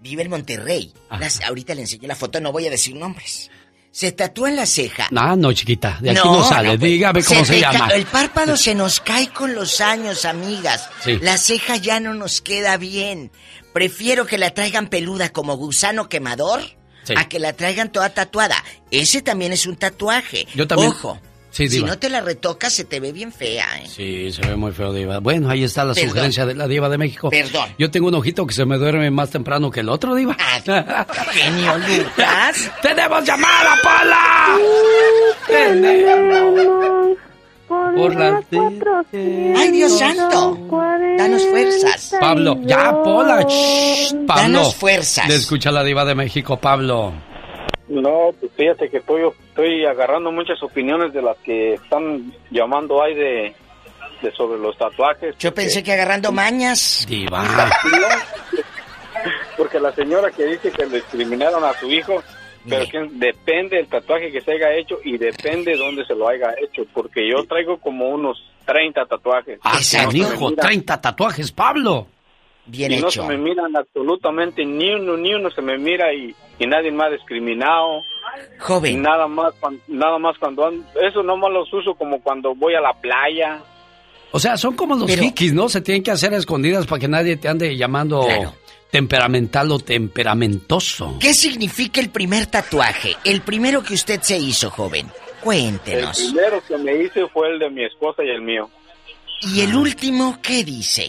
[0.00, 0.92] vive en Monterrey.
[1.20, 3.50] Las- ahorita le enseño la foto, no voy a decir nombres.
[3.92, 5.06] Se tatúa en la ceja.
[5.10, 6.70] No, no, chiquita, de aquí no, sale.
[6.78, 7.88] pues, Dígame cómo se, llama.
[7.88, 10.88] El párpado se nos cae con los años, amigas.
[11.04, 11.18] Sí.
[11.20, 13.30] La ceja ya no nos queda bien.
[13.72, 16.60] Prefiero que la traigan peluda como gusano quemador
[17.04, 17.14] Sí.
[17.16, 18.62] a que la traigan toda tatuada.
[18.92, 20.46] Ese también es un tatuaje.
[20.54, 20.90] Yo también.
[20.90, 21.18] Ojo.
[21.50, 23.86] Sí, si no te la retocas, se te ve bien fea, ¿eh?
[23.86, 25.18] Sí, se ve muy feo, Diva.
[25.18, 26.08] Bueno, ahí está la Perdón.
[26.10, 27.28] sugerencia de la Diva de México.
[27.28, 27.74] Perdón.
[27.78, 30.34] Yo tengo un ojito que se me duerme más temprano que el otro, Diva.
[31.32, 32.70] Genio Lucas.
[32.82, 34.56] ¡Tenemos llamada, Pola!
[35.46, 37.18] ¡Tenemos!
[37.96, 38.44] Por las
[39.12, 40.58] ¡Ay, Dios santo!
[41.18, 42.16] Danos fuerzas.
[42.20, 43.42] Pablo, ya, Pola.
[43.48, 44.42] shh, Pablo.
[44.42, 45.28] Danos fuerzas.
[45.28, 47.12] Le escucha la diva de México, Pablo.
[47.88, 53.14] No, pues fíjate que estoy, estoy agarrando muchas opiniones de las que están llamando ahí
[53.14, 53.54] de,
[54.22, 55.36] de sobre los tatuajes.
[55.38, 57.04] Yo pensé que agarrando mañas.
[57.08, 57.44] Diva.
[59.56, 62.22] Porque la señora que dice que le discriminaron a su hijo,
[62.68, 66.28] pero que depende del tatuaje que se haya hecho y depende de dónde se lo
[66.28, 66.84] haya hecho.
[66.92, 69.58] Porque yo traigo como unos 30 tatuajes.
[69.64, 72.06] Ah, Y no se miran- 30 tatuajes, Pablo.
[72.64, 76.32] Bien y no se me miran absolutamente ni uno, ni uno se me mira y,
[76.60, 78.02] y nadie me ha discriminado.
[78.60, 78.92] Joven.
[78.92, 79.52] Y nada más,
[79.88, 83.60] nada más cuando ando- eso nomás los uso como cuando voy a la playa.
[84.30, 85.68] O sea, son como los hikis, ¿no?
[85.68, 88.26] Se tienen que hacer a escondidas para que nadie te ande llamando
[88.92, 91.16] temperamental o temperamentoso.
[91.18, 93.16] ¿Qué significa el primer tatuaje?
[93.24, 95.06] El primero que usted se hizo, joven.
[95.06, 96.20] El Cuéntenos.
[96.20, 98.68] primero que me hice fue el de mi esposa y el mío.
[99.40, 101.08] ¿Y el último qué dice?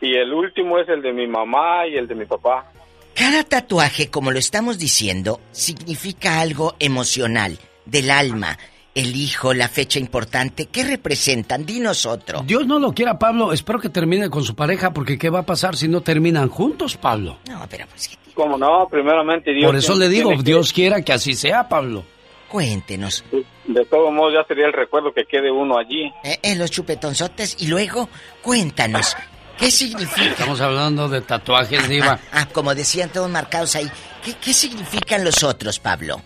[0.00, 2.72] Y el último es el de mi mamá y el de mi papá.
[3.14, 8.58] Cada tatuaje, como lo estamos diciendo, significa algo emocional, del alma.
[8.98, 11.64] El hijo, la fecha importante, ¿qué representan?
[11.64, 12.42] Dinos otro.
[12.44, 13.52] Dios no lo quiera, Pablo.
[13.52, 16.96] Espero que termine con su pareja, porque ¿qué va a pasar si no terminan juntos,
[16.96, 17.38] Pablo?
[17.48, 18.10] No, pero pues...
[18.34, 19.66] Como no, primeramente Dios.
[19.66, 22.04] Por eso tiene- le digo, que- Dios quiera que así sea, Pablo.
[22.48, 23.24] Cuéntenos.
[23.66, 26.06] De todos modos, ya sería el recuerdo que quede uno allí.
[26.24, 27.56] Eh, eh, los chupetonzotes.
[27.60, 28.08] Y luego,
[28.42, 29.16] cuéntanos.
[29.58, 30.30] ¿Qué significa?
[30.30, 32.18] Estamos hablando de tatuajes, Diva.
[32.32, 33.88] Ah, como decían todos marcados ahí.
[34.24, 36.20] ¿Qué, qué significan los otros, Pablo?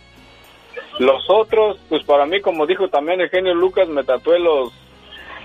[1.02, 4.72] Los otros, pues para mí, como dijo también el genio Lucas, me tatué los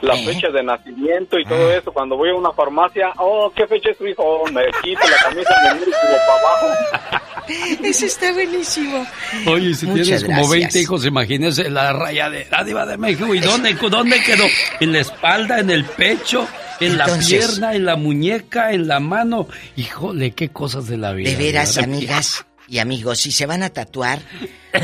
[0.02, 0.26] la ¿Eh?
[0.26, 1.50] fecha de nacimiento y Ah.
[1.50, 1.92] todo eso.
[1.92, 4.22] Cuando voy a una farmacia, oh, ¿qué fecha es tu hijo?
[4.24, 7.24] Oh, me quito la camisa me miro como para abajo.
[7.84, 9.08] Ese está buenísimo.
[9.48, 10.60] Oye, si Muchas tienes como gracias.
[10.74, 13.34] 20 hijos, imagínese la raya de la Diva de México.
[13.34, 14.44] ¿Y dónde, dónde quedó?
[14.82, 16.46] ¿En la espalda, en el pecho,
[16.80, 19.48] en la pierna, en la muñeca, en la mano?
[19.78, 21.32] Híjole, qué cosas de la vida.
[21.32, 21.92] De veras, ¿verdad?
[21.96, 24.22] amigas y amigos, si se van a tatuar,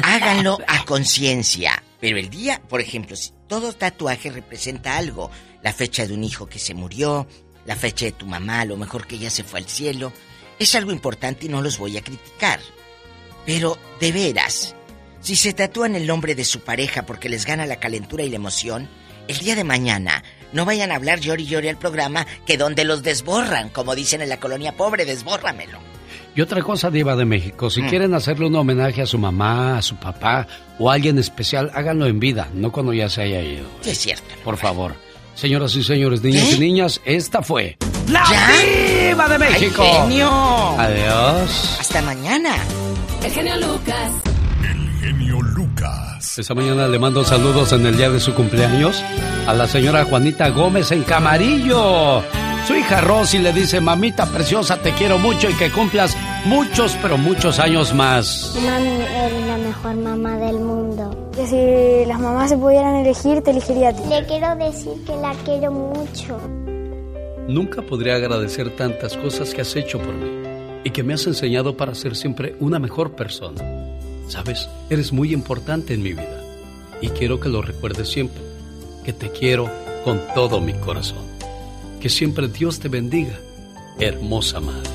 [0.04, 1.84] háganlo a conciencia.
[2.00, 5.30] Pero el día, por ejemplo, si todo tatuaje representa algo,
[5.62, 7.28] la fecha de un hijo que se murió,
[7.66, 10.12] la fecha de tu mamá, lo mejor que ya se fue al cielo,
[10.60, 12.60] es algo importante y no los voy a criticar.
[13.46, 14.76] Pero, de veras,
[15.20, 18.38] si se tatúan el nombre de su pareja porque les gana la calentura y la
[18.38, 18.90] emoción,
[19.28, 23.04] el día de mañana no vayan a hablar llori llori al programa que donde los
[23.04, 25.93] desborran, como dicen en la colonia pobre, desbórramelo.
[26.36, 29.82] Y otra cosa, Diva de México, si quieren hacerle un homenaje a su mamá, a
[29.84, 30.48] su papá
[30.80, 33.66] o a alguien especial, háganlo en vida, no cuando ya se haya ido.
[33.82, 34.26] Sí, es cierto.
[34.44, 34.96] Por favor.
[35.36, 37.78] Señoras y señores, niños y niñas, esta fue
[38.10, 39.08] la ¿Ya?
[39.10, 39.84] Diva de México.
[39.84, 40.30] ¡Ay, genio!
[40.80, 41.78] Adiós.
[41.80, 42.56] Hasta mañana.
[43.24, 44.12] El genio Lucas.
[45.02, 46.40] Genio Lucas.
[46.40, 49.04] Esta mañana le mando saludos en el día de su cumpleaños
[49.48, 52.24] a la señora Juanita Gómez en Camarillo.
[52.68, 56.16] Su hija Rosy le dice, mamita preciosa, te quiero mucho y que cumplas
[56.46, 58.56] muchos, pero muchos años más.
[58.56, 61.30] Mami, eres la mejor mamá del mundo.
[61.36, 64.04] Que si las mamás se pudieran elegir, te elegiría a ti.
[64.08, 66.40] Le quiero decir que la quiero mucho.
[67.50, 71.76] Nunca podría agradecer tantas cosas que has hecho por mí y que me has enseñado
[71.76, 73.62] para ser siempre una mejor persona.
[74.30, 76.42] Sabes, eres muy importante en mi vida
[77.02, 78.42] y quiero que lo recuerdes siempre,
[79.04, 79.70] que te quiero
[80.06, 81.33] con todo mi corazón.
[82.04, 83.40] Que siempre Dios te bendiga,
[83.98, 84.92] hermosa madre.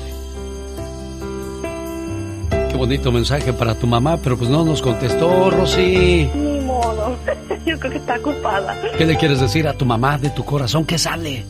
[2.69, 6.29] Qué bonito mensaje para tu mamá, pero pues no nos contestó, Rosy.
[6.35, 7.17] Ni modo.
[7.65, 8.79] Yo creo que está ocupada.
[8.95, 11.45] ¿Qué le quieres decir a tu mamá de tu corazón que sale?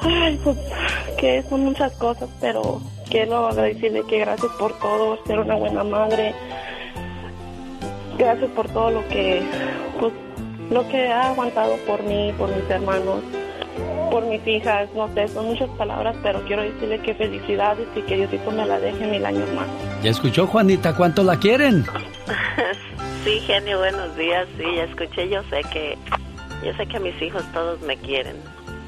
[0.00, 0.56] Ay, pues
[1.18, 6.34] que son muchas cosas, pero quiero agradecerle que gracias por todo, ser una buena madre.
[8.18, 9.40] Gracias por todo lo que,
[10.00, 10.12] pues,
[10.72, 13.22] lo que ha aguantado por mí, por mis hermanos,
[14.16, 18.16] por mis hijas, no sé, son muchas palabras, pero quiero decirle que felicidades y que
[18.16, 19.66] Diosito me la deje mil años más.
[20.02, 21.84] ¿Ya escuchó, Juanita, cuánto la quieren?
[23.24, 24.46] Sí, genio, buenos días.
[24.56, 25.28] Sí, ya escuché.
[25.28, 25.98] Yo sé que,
[26.64, 28.36] yo sé que mis hijos todos me quieren.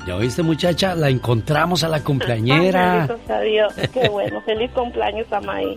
[0.07, 0.95] ¿Ya oíste, muchacha?
[0.95, 3.03] La encontramos a la cumpleañera.
[3.11, 4.41] Ay, sea Dios, qué bueno.
[4.43, 5.77] Feliz cumpleaños, Amai.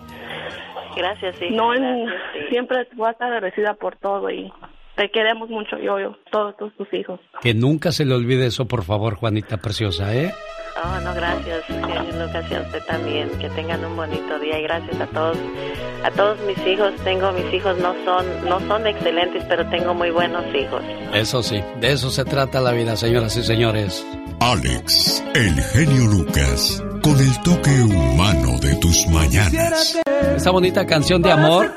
[0.96, 1.48] Gracias, sí.
[1.50, 2.06] No, en-
[2.50, 4.54] siempre voy a estar agradecida por todo y
[4.96, 7.20] te queremos mucho, yo, yo, todos tus, tus hijos.
[7.42, 10.34] Que nunca se le olvide eso, por favor, Juanita preciosa, ¿eh?
[10.76, 13.30] Oh, no, gracias, genio Lucas, y a usted también.
[13.40, 15.38] Que tengan un bonito día y gracias a todos,
[16.04, 16.94] a todos mis hijos.
[17.04, 20.82] Tengo mis hijos no son, no son excelentes, pero tengo muy buenos hijos.
[21.14, 24.06] Eso sí, de eso se trata la vida, señoras y señores.
[24.40, 30.00] Alex, el genio Lucas, con el toque humano de tus mañanas.
[30.36, 31.72] Esta bonita canción de amor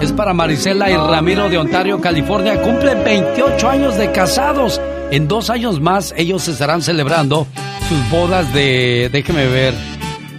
[0.00, 2.60] es para Marisela y Ramiro de Ontario, California.
[2.62, 4.80] Cumplen 28 años de casados.
[5.10, 7.46] En dos años más ellos estarán celebrando
[7.88, 9.72] sus bodas de, déjeme ver,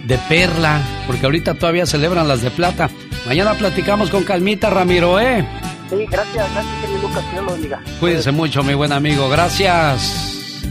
[0.04, 2.88] de perla, porque ahorita todavía celebran las de plata.
[3.26, 5.44] Mañana platicamos con Calmita, Ramiro, ¿eh?
[5.88, 7.80] Sí, gracias, gracias, Lucas, Dios lo diga.
[7.98, 9.28] Cuídense mucho, mi buen amigo.
[9.28, 10.62] Gracias.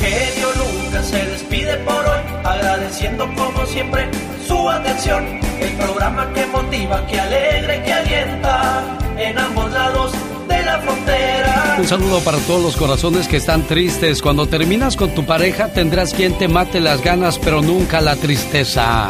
[0.00, 4.08] genio Lucas se despide por hoy, agradeciendo como siempre
[4.46, 5.24] su atención.
[5.60, 10.12] El programa que motiva, que alegra y que alienta en ambos lados
[10.48, 11.76] de la frontera.
[11.78, 14.22] Un saludo para todos los corazones que están tristes.
[14.22, 19.08] Cuando terminas con tu pareja tendrás quien te mate las ganas, pero nunca la tristeza.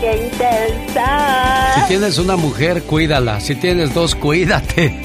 [0.00, 1.74] ¡Qué intensa!
[1.74, 3.40] Si tienes una mujer, cuídala.
[3.40, 4.90] Si tienes dos, cuídate.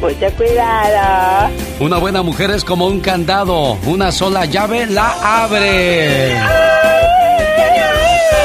[0.00, 1.50] Mucho cuidado.
[1.80, 3.74] Una buena mujer es como un candado.
[3.86, 6.34] Una sola llave la abre.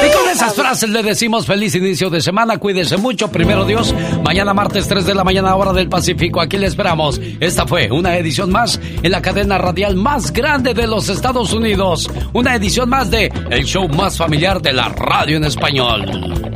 [0.06, 2.58] Y con esas frases le decimos feliz inicio de semana.
[2.58, 3.30] Cuídese mucho.
[3.30, 3.94] Primero Dios.
[4.22, 6.40] Mañana martes 3 de la mañana hora del Pacífico.
[6.40, 7.20] Aquí le esperamos.
[7.40, 12.08] Esta fue una edición más en la cadena radial más grande de los Estados Unidos.
[12.32, 16.06] Una edición más de el show más familiar de la radio en español.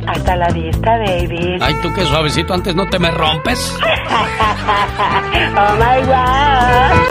[0.07, 1.57] Hasta la vista, baby.
[1.59, 2.53] Ay, tú qué suavecito.
[2.53, 3.73] Antes no te me rompes.
[5.57, 6.93] oh my God.